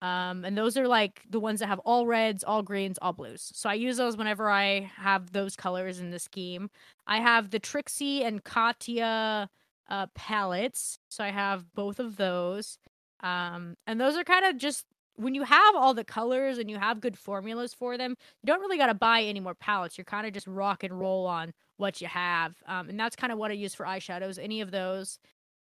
[0.00, 3.50] um and those are like the ones that have all reds all greens all blues.
[3.54, 6.70] So i use those whenever i have those colors in the scheme.
[7.06, 9.48] I have the trixie and katya
[9.90, 12.78] uh palettes so i have both of those
[13.20, 14.84] um and those are kind of just
[15.18, 18.60] when you have all the colors and you have good formulas for them you don't
[18.60, 19.98] really got to buy any more palettes.
[19.98, 23.32] You're kind of just rock and roll on what you have um and that's kind
[23.32, 25.18] of what i use for eyeshadows any of those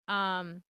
[0.09, 0.63] um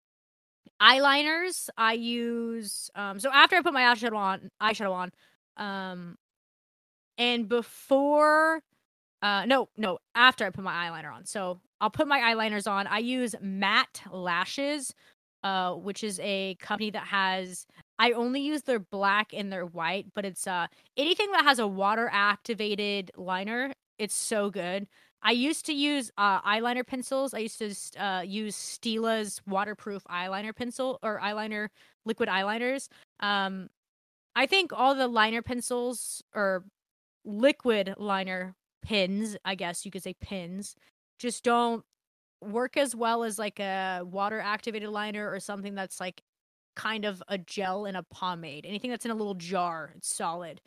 [0.80, 5.10] eyeliners i use um so after i put my eyeshadow on eyeshadow on
[5.56, 6.16] um
[7.18, 8.60] and before
[9.22, 11.24] uh no no after i put my eyeliner on.
[11.24, 12.86] So i'll put my eyeliners on.
[12.86, 14.94] I use matte lashes
[15.42, 17.66] uh which is a company that has
[17.98, 20.66] i only use their black and their white but it's uh
[20.96, 24.86] anything that has a water activated liner it's so good
[25.22, 27.34] I used to use uh, eyeliner pencils.
[27.34, 31.68] I used to uh, use Stila's waterproof eyeliner pencil or eyeliner
[32.04, 32.88] liquid eyeliners.
[33.18, 33.68] Um,
[34.36, 36.64] I think all the liner pencils or
[37.24, 40.76] liquid liner pins, I guess you could say pins,
[41.18, 41.84] just don't
[42.40, 46.22] work as well as like a water activated liner or something that's like
[46.76, 48.64] kind of a gel in a pomade.
[48.66, 50.60] Anything that's in a little jar, it's solid.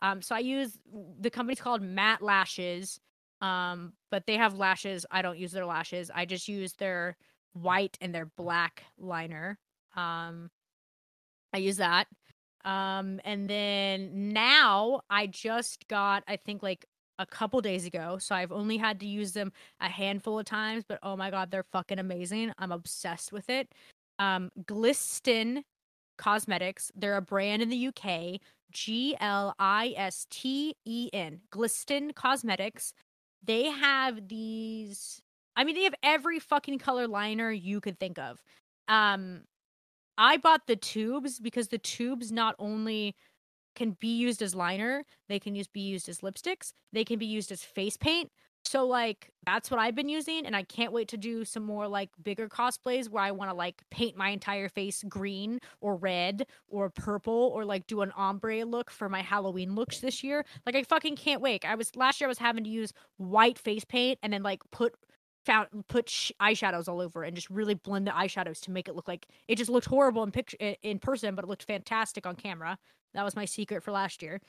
[0.00, 0.78] Um, so I use
[1.20, 3.00] the company's called Matte Lashes.
[3.40, 5.04] Um, but they have lashes.
[5.10, 6.10] I don't use their lashes.
[6.14, 7.16] I just use their
[7.52, 9.58] white and their black liner.
[9.96, 10.50] Um,
[11.52, 12.06] I use that.
[12.64, 16.86] Um, and then now I just got, I think like
[17.18, 18.16] a couple days ago.
[18.18, 21.50] So I've only had to use them a handful of times, but oh my god,
[21.50, 22.52] they're fucking amazing.
[22.58, 23.68] I'm obsessed with it.
[24.18, 25.64] Um, Glisten
[26.18, 26.92] Cosmetics.
[26.94, 28.40] They're a brand in the UK.
[28.72, 31.40] G L I S T E N.
[31.50, 32.92] Glisten Cosmetics
[33.46, 35.20] they have these
[35.56, 38.42] I mean they have every fucking color liner you could think of.
[38.88, 39.42] Um
[40.18, 43.14] I bought the tubes because the tubes not only
[43.74, 47.26] can be used as liner, they can use be used as lipsticks, they can be
[47.26, 48.30] used as face paint.
[48.66, 51.86] So like that's what I've been using and I can't wait to do some more
[51.86, 56.46] like bigger cosplays where I want to like paint my entire face green or red
[56.68, 60.44] or purple or like do an ombre look for my Halloween looks this year.
[60.64, 61.64] Like I fucking can't wait.
[61.64, 64.62] I was last year I was having to use white face paint and then like
[64.70, 64.94] put
[65.44, 68.96] found put sh- eyeshadows all over and just really blend the eyeshadows to make it
[68.96, 72.34] look like it just looked horrible in picture in person but it looked fantastic on
[72.34, 72.78] camera.
[73.12, 74.40] That was my secret for last year.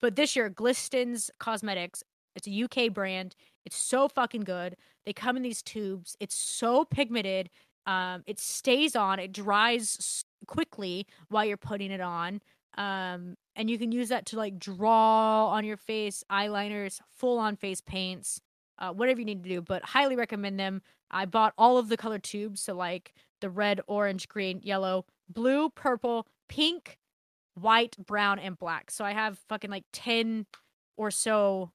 [0.00, 2.02] But this year Glistens Cosmetics
[2.38, 3.34] it's a UK brand.
[3.66, 4.76] It's so fucking good.
[5.04, 6.16] They come in these tubes.
[6.20, 7.50] It's so pigmented.
[7.86, 9.18] Um, it stays on.
[9.18, 12.40] It dries quickly while you're putting it on.
[12.76, 17.56] Um, and you can use that to like draw on your face, eyeliners, full on
[17.56, 18.40] face paints,
[18.78, 19.60] uh, whatever you need to do.
[19.60, 20.82] But highly recommend them.
[21.10, 25.70] I bought all of the color tubes, so like the red, orange, green, yellow, blue,
[25.70, 26.98] purple, pink,
[27.54, 28.90] white, brown, and black.
[28.90, 30.46] So I have fucking like ten
[30.96, 31.72] or so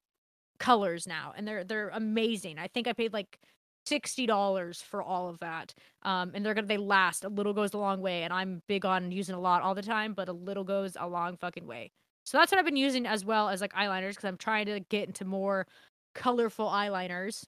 [0.60, 2.58] colors now, and they're they're amazing.
[2.60, 3.40] I think I paid like
[3.86, 5.74] sixty dollars for all of that.
[6.04, 7.24] Um, and they're gonna they last.
[7.24, 9.82] A little goes a long way, and I'm big on using a lot all the
[9.82, 11.92] time, but a little goes a long fucking way.
[12.26, 14.80] So that's what I've been using as well as like eyeliners because I'm trying to
[14.80, 15.68] get into more
[16.16, 17.46] colorful eyeliners.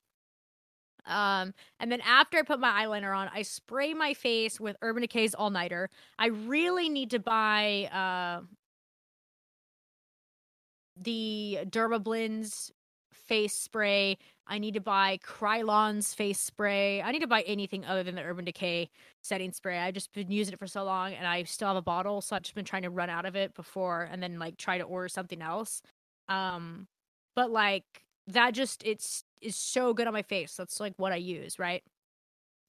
[1.06, 5.02] Um, and then after I put my eyeliner on, I spray my face with Urban
[5.02, 5.90] Decay's All Nighter.
[6.18, 8.46] I really need to buy uh
[10.98, 12.72] the Dermablends
[13.28, 14.18] face spray.
[14.48, 17.02] I need to buy Krylon's face spray.
[17.02, 18.90] I need to buy anything other than the Urban Decay
[19.22, 19.80] setting spray.
[19.80, 22.36] I've just been using it for so long and I still have a bottle, so
[22.36, 24.84] I've just been trying to run out of it before and then like try to
[24.84, 25.82] order something else.
[26.30, 26.88] Um
[27.36, 27.86] but like
[28.28, 30.56] that just it's is so good on my face.
[30.56, 31.84] That's like what I use, right?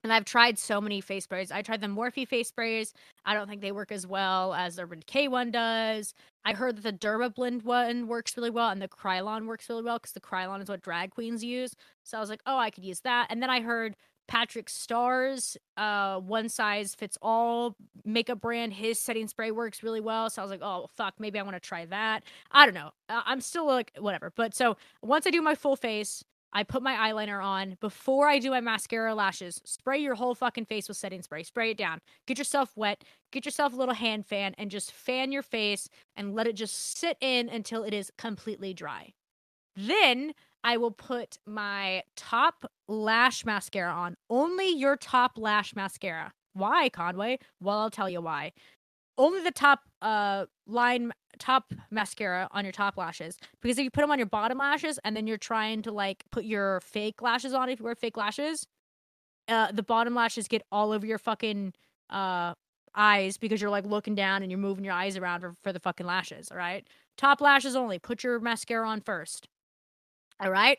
[0.04, 1.50] And I've tried so many face sprays.
[1.50, 2.92] I tried the Morphe face sprays.
[3.24, 6.14] I don't think they work as well as the Urban Decay one does.
[6.44, 9.98] I heard that the Dermablend one works really well and the Krylon works really well
[9.98, 11.74] because the Krylon is what drag queens use.
[12.04, 13.26] So I was like, oh, I could use that.
[13.30, 13.96] And then I heard
[14.28, 18.74] Patrick Starr's uh, one size fits all makeup brand.
[18.74, 20.30] His setting spray works really well.
[20.30, 22.22] So I was like, oh, fuck, maybe I want to try that.
[22.50, 22.90] I don't know.
[23.08, 24.32] I'm still like, whatever.
[24.34, 28.38] But so once I do my full face, I put my eyeliner on before I
[28.38, 29.60] do my mascara lashes.
[29.64, 31.42] Spray your whole fucking face with setting spray.
[31.42, 32.00] Spray it down.
[32.26, 33.04] Get yourself wet.
[33.32, 36.98] Get yourself a little hand fan and just fan your face and let it just
[36.98, 39.12] sit in until it is completely dry.
[39.76, 40.32] Then
[40.64, 44.16] I will put my top lash mascara on.
[44.30, 46.32] Only your top lash mascara.
[46.54, 47.38] Why, Conway?
[47.60, 48.52] Well, I'll tell you why.
[49.18, 54.00] Only the top uh line top mascara on your top lashes because if you put
[54.00, 57.52] them on your bottom lashes and then you're trying to like put your fake lashes
[57.52, 58.66] on if you wear fake lashes
[59.48, 61.72] uh the bottom lashes get all over your fucking
[62.10, 62.54] uh
[62.94, 65.80] eyes because you're like looking down and you're moving your eyes around for, for the
[65.80, 66.86] fucking lashes all right?
[67.18, 67.98] Top lashes only.
[67.98, 69.48] Put your mascara on first
[70.40, 70.78] all right?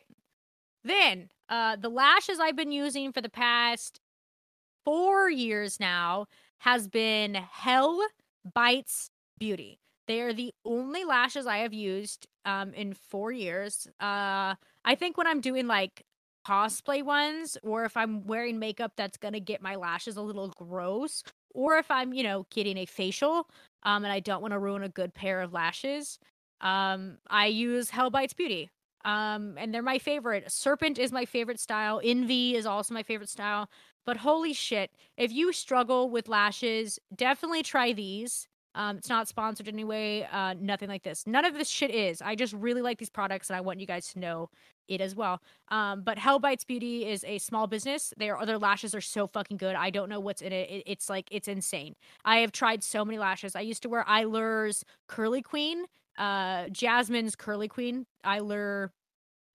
[0.84, 4.00] Then uh the lashes i've been using for the past
[4.84, 6.26] four years now
[6.58, 8.00] has been hell
[8.54, 13.86] bites beauty they are the only lashes I have used um in 4 years.
[14.00, 14.54] Uh
[14.84, 16.02] I think when I'm doing like
[16.46, 21.22] cosplay ones or if I'm wearing makeup that's to get my lashes a little gross
[21.54, 23.48] or if I'm, you know, getting a facial
[23.82, 26.18] um and I don't want to ruin a good pair of lashes,
[26.60, 28.70] um I use Hell Bites Beauty.
[29.04, 30.50] Um and they're my favorite.
[30.50, 32.00] Serpent is my favorite style.
[32.02, 33.68] Envy is also my favorite style.
[34.08, 38.48] But holy shit, if you struggle with lashes, definitely try these.
[38.74, 40.26] Um, it's not sponsored anyway.
[40.32, 41.26] Uh, nothing like this.
[41.26, 42.22] None of this shit is.
[42.22, 44.48] I just really like these products, and I want you guys to know
[44.88, 45.42] it as well.
[45.70, 48.14] Um, but Hell Bites Beauty is a small business.
[48.16, 49.76] Their other lashes are so fucking good.
[49.76, 50.70] I don't know what's in it.
[50.70, 50.84] it.
[50.86, 51.94] It's like it's insane.
[52.24, 53.54] I have tried so many lashes.
[53.54, 55.84] I used to wear Eylure's Curly Queen,
[56.16, 58.88] uh, Jasmine's Curly Queen, Eylure,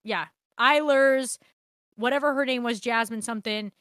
[0.04, 0.26] yeah,
[0.60, 1.40] Eylure's,
[1.96, 3.72] whatever her name was, Jasmine something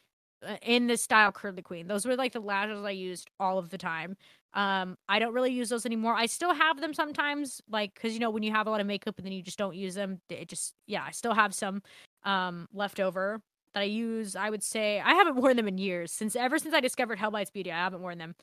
[0.62, 1.86] in the style Curly Queen.
[1.88, 4.16] Those were like the lashes I used all of the time.
[4.54, 6.14] Um, I don't really use those anymore.
[6.14, 8.86] I still have them sometimes, like because you know when you have a lot of
[8.86, 11.82] makeup and then you just don't use them, it just yeah, I still have some
[12.24, 13.40] um left over
[13.74, 14.36] that I use.
[14.36, 17.30] I would say I haven't worn them in years since ever since I discovered Hell
[17.30, 17.72] Bites Beauty.
[17.72, 18.34] I haven't worn them.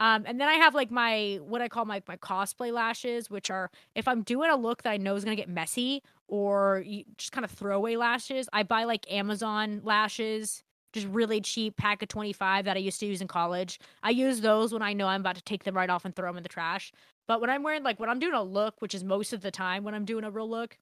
[0.00, 3.50] Um, and then I have like my what I call my my cosplay lashes, which
[3.50, 6.84] are if I'm doing a look that I know is gonna get messy or
[7.18, 10.62] just kind of throwaway lashes, I buy like Amazon lashes
[11.02, 13.78] just really cheap pack of 25 that I used to use in college.
[14.02, 16.28] I use those when I know I'm about to take them right off and throw
[16.28, 16.92] them in the trash.
[17.26, 19.50] But when I'm wearing like when I'm doing a look, which is most of the
[19.50, 20.78] time when I'm doing a real look,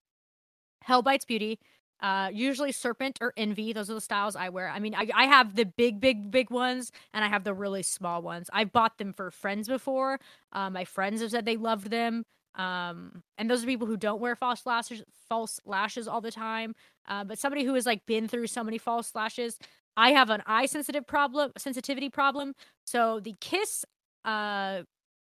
[0.82, 1.58] Hell Bites Beauty,
[2.00, 3.72] uh, usually Serpent or Envy.
[3.72, 4.68] Those are the styles I wear.
[4.68, 7.82] I mean, I, I have the big, big, big ones, and I have the really
[7.82, 8.50] small ones.
[8.52, 10.20] I've bought them for friends before.
[10.52, 12.24] Uh, my friends have said they loved them.
[12.54, 16.74] Um, and those are people who don't wear false lashes, false lashes all the time.
[17.06, 19.58] Uh, but somebody who has like been through so many false lashes,
[19.96, 22.54] I have an eye sensitive problem, sensitivity problem.
[22.84, 23.84] So the Kiss
[24.24, 24.82] uh,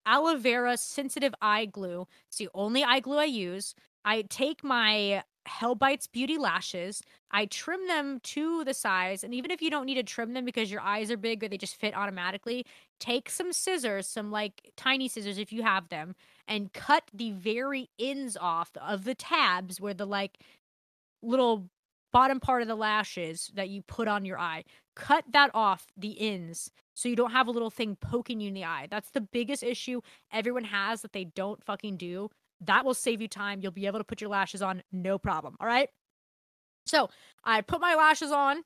[0.05, 2.07] aloe vera sensitive eye glue.
[2.27, 3.75] It's the only eye glue I use.
[4.05, 7.01] I take my Hell Bites Beauty lashes.
[7.31, 10.45] I trim them to the size, and even if you don't need to trim them
[10.45, 12.65] because your eyes are big or they just fit automatically,
[12.99, 16.15] take some scissors, some like tiny scissors if you have them,
[16.47, 20.39] and cut the very ends off of the tabs where the like
[21.21, 21.69] little
[22.11, 24.63] bottom part of the lashes that you put on your eye.
[24.95, 28.53] Cut that off the ends so you don't have a little thing poking you in
[28.53, 28.87] the eye.
[28.89, 30.01] That's the biggest issue
[30.31, 32.29] everyone has that they don't fucking do.
[32.61, 33.59] That will save you time.
[33.61, 35.55] You'll be able to put your lashes on no problem.
[35.59, 35.89] All right.
[36.87, 37.09] So
[37.43, 38.63] I put my lashes on.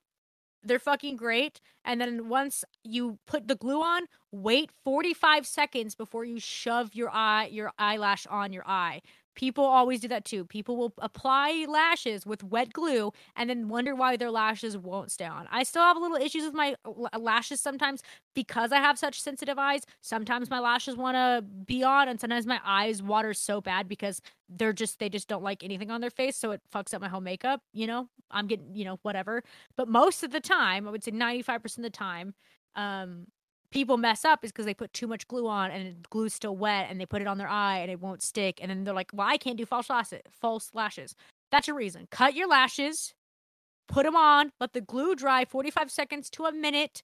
[0.63, 1.59] They're fucking great.
[1.83, 7.09] And then once you put the glue on, wait 45 seconds before you shove your
[7.09, 9.01] eye your eyelash on your eye.
[9.35, 10.43] People always do that too.
[10.45, 15.25] People will apply lashes with wet glue and then wonder why their lashes won't stay
[15.25, 15.47] on.
[15.49, 16.75] I still have a little issues with my
[17.17, 18.01] lashes sometimes
[18.35, 19.83] because I have such sensitive eyes.
[20.01, 24.21] Sometimes my lashes want to be on and sometimes my eyes water so bad because
[24.49, 27.07] they're just they just don't like anything on their face so it fucks up my
[27.07, 28.09] whole makeup, you know?
[28.29, 29.43] I'm getting, you know, whatever.
[29.77, 32.33] But most of the time, I would say 95% of the time,
[32.75, 33.27] um
[33.71, 36.55] people mess up is because they put too much glue on and the glue's still
[36.55, 38.93] wet and they put it on their eye and it won't stick and then they're
[38.93, 41.15] like well i can't do false lashes false lashes.
[41.51, 42.07] That's your reason.
[42.11, 43.13] Cut your lashes
[43.87, 47.03] put them on let the glue dry 45 seconds to a minute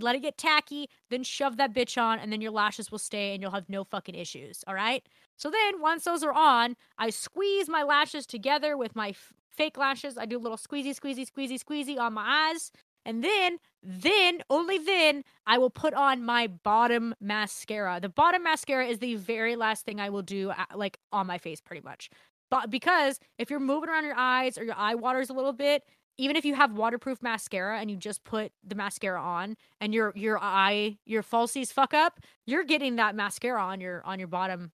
[0.00, 3.34] let it get tacky then shove that bitch on and then your lashes will stay
[3.34, 5.06] and you'll have no fucking issues all right
[5.36, 9.76] so then once those are on i squeeze my lashes together with my f- fake
[9.76, 10.16] lashes.
[10.16, 12.72] I do a little squeezy squeezy squeezy squeezy on my eyes
[13.04, 17.98] and then, then, only then, I will put on my bottom mascara.
[18.00, 21.38] The bottom mascara is the very last thing I will do, uh, like on my
[21.38, 22.10] face, pretty much.
[22.50, 25.84] But because if you're moving around your eyes or your eye waters a little bit,
[26.18, 30.12] even if you have waterproof mascara and you just put the mascara on and your
[30.14, 34.72] your eye your falsies fuck up, you're getting that mascara on your on your bottom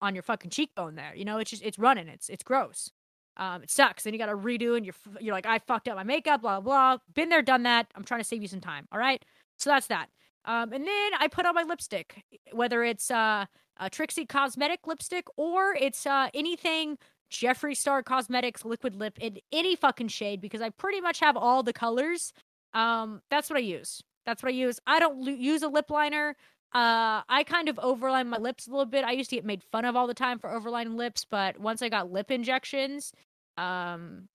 [0.00, 1.14] on your fucking cheekbone there.
[1.14, 2.08] You know, it's just it's running.
[2.08, 2.90] It's it's gross.
[3.36, 4.02] Um, it sucks.
[4.02, 6.60] Then you got to redo, and you're you're like, I fucked up my makeup, blah
[6.60, 6.98] blah.
[7.14, 7.86] Been there, done that.
[7.94, 8.86] I'm trying to save you some time.
[8.92, 9.24] All right.
[9.58, 10.08] So that's that.
[10.44, 13.46] Um, and then I put on my lipstick, whether it's uh,
[13.78, 16.98] a Trixie Cosmetic lipstick or it's uh, anything
[17.30, 21.62] Jeffree Star Cosmetics liquid lip in any fucking shade because I pretty much have all
[21.62, 22.32] the colors.
[22.74, 24.02] Um, that's what I use.
[24.26, 24.78] That's what I use.
[24.86, 26.36] I don't use a lip liner.
[26.74, 29.04] Uh, I kind of overline my lips a little bit.
[29.04, 31.82] I used to get made fun of all the time for overlining lips, but once
[31.82, 33.12] I got lip injections,
[33.58, 34.28] um,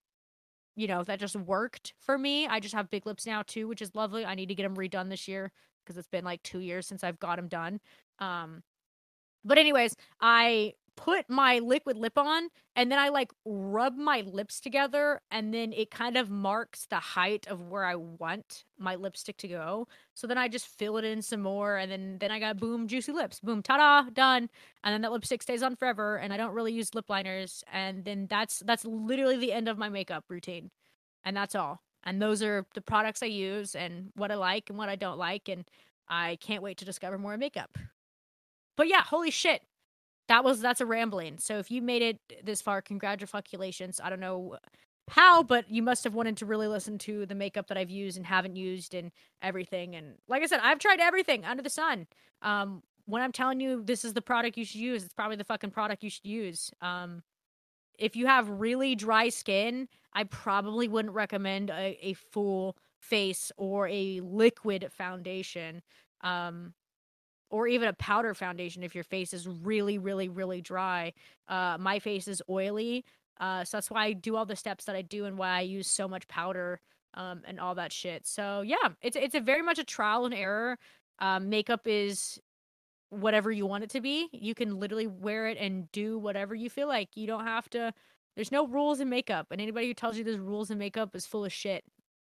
[0.75, 2.45] you know, that just worked for me.
[2.45, 4.23] I just have big lips now too, which is lovely.
[4.23, 5.51] I need to get them redone this year
[5.83, 7.79] because it's been like two years since I've got them done.
[8.19, 8.61] Um,
[9.43, 14.59] but anyways, I put my liquid lip on and then I like rub my lips
[14.59, 19.37] together and then it kind of marks the height of where I want my lipstick
[19.37, 19.87] to go.
[20.15, 22.87] So then I just fill it in some more and then then I got boom
[22.87, 23.39] juicy lips.
[23.39, 24.49] Boom ta-da, done.
[24.83, 28.03] And then that lipstick stays on forever and I don't really use lip liners and
[28.03, 30.71] then that's that's literally the end of my makeup routine.
[31.23, 31.83] And that's all.
[32.03, 35.19] And those are the products I use and what I like and what I don't
[35.19, 35.63] like and
[36.09, 37.77] I can't wait to discover more makeup.
[38.75, 39.61] But yeah, holy shit
[40.27, 41.37] that was that's a rambling.
[41.39, 43.99] So if you made it this far, congratulations.
[44.03, 44.57] I don't know
[45.09, 48.17] how, but you must have wanted to really listen to the makeup that I've used
[48.17, 49.95] and haven't used and everything.
[49.95, 52.07] And like I said, I've tried everything under the sun.
[52.41, 55.45] Um, when I'm telling you this is the product you should use, it's probably the
[55.45, 56.71] fucking product you should use.
[56.81, 57.23] Um,
[57.97, 63.87] if you have really dry skin, I probably wouldn't recommend a, a full face or
[63.87, 65.81] a liquid foundation.
[66.21, 66.73] Um,
[67.49, 71.13] or even a powder foundation if your face is really, really, really dry.
[71.47, 73.05] Uh, my face is oily,
[73.39, 75.61] uh, so that's why I do all the steps that I do and why I
[75.61, 76.79] use so much powder
[77.13, 78.25] um, and all that shit.
[78.25, 80.77] So yeah, it's it's a very much a trial and error.
[81.19, 82.39] Um, makeup is
[83.09, 84.29] whatever you want it to be.
[84.31, 87.09] You can literally wear it and do whatever you feel like.
[87.15, 87.93] You don't have to.
[88.35, 91.25] There's no rules in makeup, and anybody who tells you there's rules in makeup is
[91.25, 91.83] full of shit.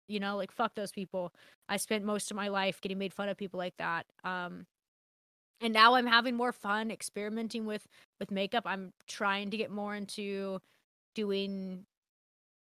[0.08, 1.34] You know, like fuck those people.
[1.68, 4.06] I spent most of my life getting made fun of people like that.
[4.24, 4.66] Um,
[5.62, 7.88] and now i'm having more fun experimenting with
[8.20, 8.64] with makeup.
[8.66, 10.60] I'm trying to get more into
[11.16, 11.86] doing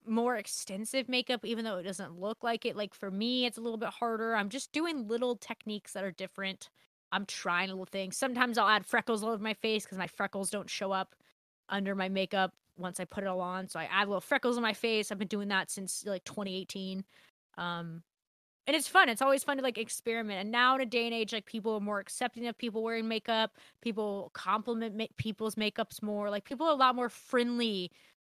[0.06, 2.76] more extensive makeup even though it doesn't look like it.
[2.76, 4.34] Like for me it's a little bit harder.
[4.34, 6.70] I'm just doing little techniques that are different.
[7.12, 8.16] I'm trying little things.
[8.16, 11.14] Sometimes i'll add freckles all over my face because my freckles don't show up
[11.68, 13.68] under my makeup once i put it all on.
[13.68, 15.10] So i add little freckles on my face.
[15.10, 17.04] I've been doing that since like 2018
[17.58, 18.02] um
[18.70, 19.08] and it's fun.
[19.08, 20.38] It's always fun to like experiment.
[20.38, 23.08] And now in a day and age, like people are more accepting of people wearing
[23.08, 23.56] makeup.
[23.82, 26.30] People compliment ma- people's makeups more.
[26.30, 27.90] Like people are a lot more friendly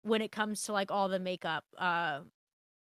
[0.02, 1.64] when it comes to like all the makeup.
[1.76, 2.20] Uh,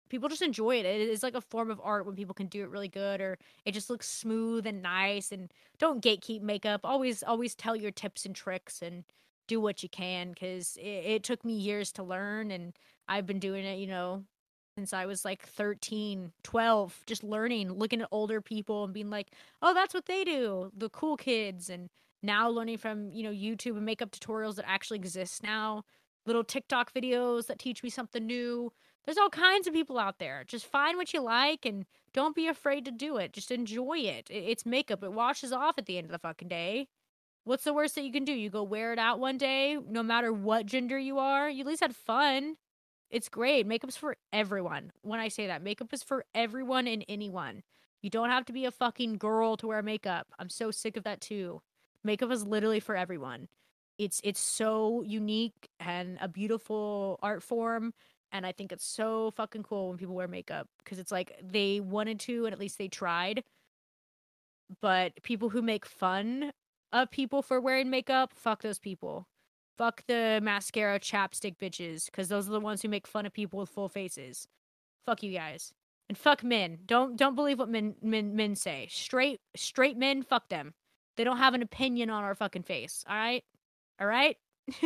[0.08, 0.86] people just enjoy it.
[0.86, 3.38] It is like a form of art when people can do it really good, or
[3.64, 5.30] it just looks smooth and nice.
[5.30, 6.80] And don't gatekeep makeup.
[6.82, 9.04] Always, always tell your tips and tricks and
[9.46, 12.72] do what you can because it, it took me years to learn and
[13.06, 14.24] I've been doing it, you know,
[14.80, 19.32] since I was like 13, 12, just learning, looking at older people and being like,
[19.60, 21.68] oh, that's what they do, the cool kids.
[21.68, 21.90] And
[22.22, 25.84] now learning from, you know, YouTube and makeup tutorials that actually exist now,
[26.24, 28.72] little TikTok videos that teach me something new.
[29.04, 30.44] There's all kinds of people out there.
[30.46, 31.84] Just find what you like and
[32.14, 33.34] don't be afraid to do it.
[33.34, 34.28] Just enjoy it.
[34.30, 36.88] It's makeup, it washes off at the end of the fucking day.
[37.44, 38.32] What's the worst that you can do?
[38.32, 41.50] You go wear it out one day, no matter what gender you are.
[41.50, 42.56] You at least had fun.
[43.10, 43.66] It's great.
[43.66, 44.92] Makeup's for everyone.
[45.02, 47.62] When I say that, makeup is for everyone and anyone.
[48.02, 50.28] You don't have to be a fucking girl to wear makeup.
[50.38, 51.60] I'm so sick of that too.
[52.04, 53.48] Makeup is literally for everyone.
[53.98, 57.92] It's it's so unique and a beautiful art form
[58.32, 61.80] and I think it's so fucking cool when people wear makeup because it's like they
[61.80, 63.44] wanted to and at least they tried.
[64.80, 66.52] But people who make fun
[66.92, 69.26] of people for wearing makeup, fuck those people.
[69.80, 73.60] Fuck the mascara chapstick bitches, because those are the ones who make fun of people
[73.60, 74.46] with full faces.
[75.06, 75.72] Fuck you guys.
[76.10, 76.80] And fuck men.
[76.84, 78.88] Don't don't believe what men men men say.
[78.90, 80.74] Straight straight men, fuck them.
[81.16, 83.06] They don't have an opinion on our fucking face.
[83.08, 83.42] Alright?
[83.98, 84.36] Alright?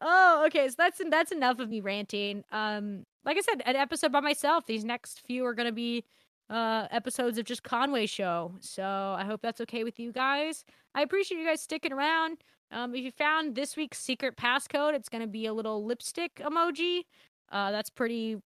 [0.00, 0.68] oh, okay.
[0.68, 2.44] So that's that's enough of me ranting.
[2.52, 4.66] Um, like I said, an episode by myself.
[4.66, 6.04] These next few are gonna be
[6.50, 8.54] uh episodes of just Conway show.
[8.60, 8.84] So
[9.18, 10.64] I hope that's okay with you guys.
[10.94, 12.38] I appreciate you guys sticking around.
[12.70, 16.36] Um if you found this week's secret passcode, it's going to be a little lipstick
[16.36, 17.02] emoji.
[17.50, 18.38] Uh that's pretty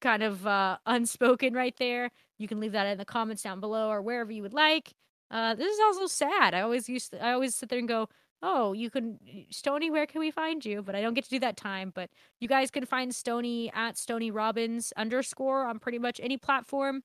[0.00, 2.10] kind of uh unspoken right there.
[2.38, 4.92] You can leave that in the comments down below or wherever you would like.
[5.30, 6.54] Uh this is also sad.
[6.54, 8.08] I always used to, I always sit there and go,
[8.42, 9.18] "Oh, you can
[9.50, 12.10] Stoney, where can we find you?" But I don't get to do that time, but
[12.40, 17.02] you guys can find Stoney at Stoney Robbins underscore on pretty much any platform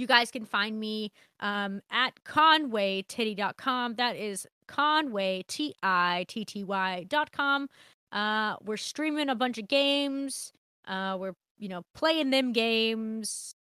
[0.00, 3.94] you guys can find me um, at conwaytitty.com.
[3.96, 7.68] That is Conway, T I T T Y.com.
[8.10, 10.52] Uh, we're streaming a bunch of games.
[10.88, 13.54] Uh, we're, you know, playing them games.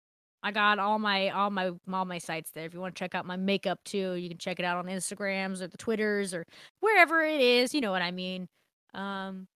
[0.42, 2.66] I got all my all my all my sites there.
[2.66, 4.86] If you want to check out my makeup too, you can check it out on
[4.86, 6.44] Instagrams or the Twitters or
[6.80, 7.74] wherever it is.
[7.74, 8.46] You know what I mean.
[8.94, 9.48] Um,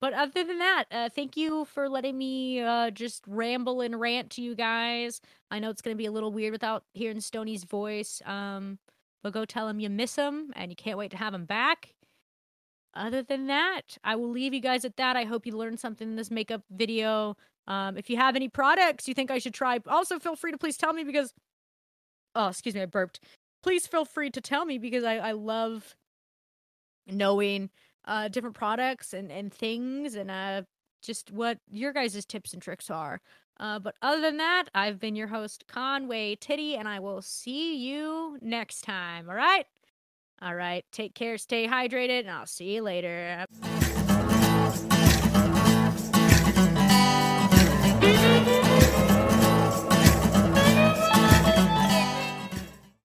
[0.00, 4.30] but other than that, uh, thank you for letting me uh, just ramble and rant
[4.30, 5.20] to you guys.
[5.50, 8.78] I know it's going to be a little weird without hearing Stoney's voice, um,
[9.22, 11.94] but go tell him you miss him and you can't wait to have him back.
[12.94, 15.16] Other than that, I will leave you guys at that.
[15.16, 17.36] I hope you learned something in this makeup video.
[17.66, 20.58] Um, if you have any products you think I should try, also feel free to
[20.58, 21.32] please tell me because.
[22.34, 23.20] Oh, excuse me, I burped.
[23.62, 25.96] Please feel free to tell me because I, I love
[27.06, 27.70] knowing
[28.08, 30.62] uh, different products and, and things and uh,
[31.02, 33.20] just what your guys' tips and tricks are.
[33.60, 37.76] Uh, but other than that, I've been your host, Conway Titty, and I will see
[37.76, 39.28] you next time.
[39.28, 39.66] All right?
[40.40, 40.84] All right.
[40.92, 43.44] Take care, stay hydrated, and I'll see you later.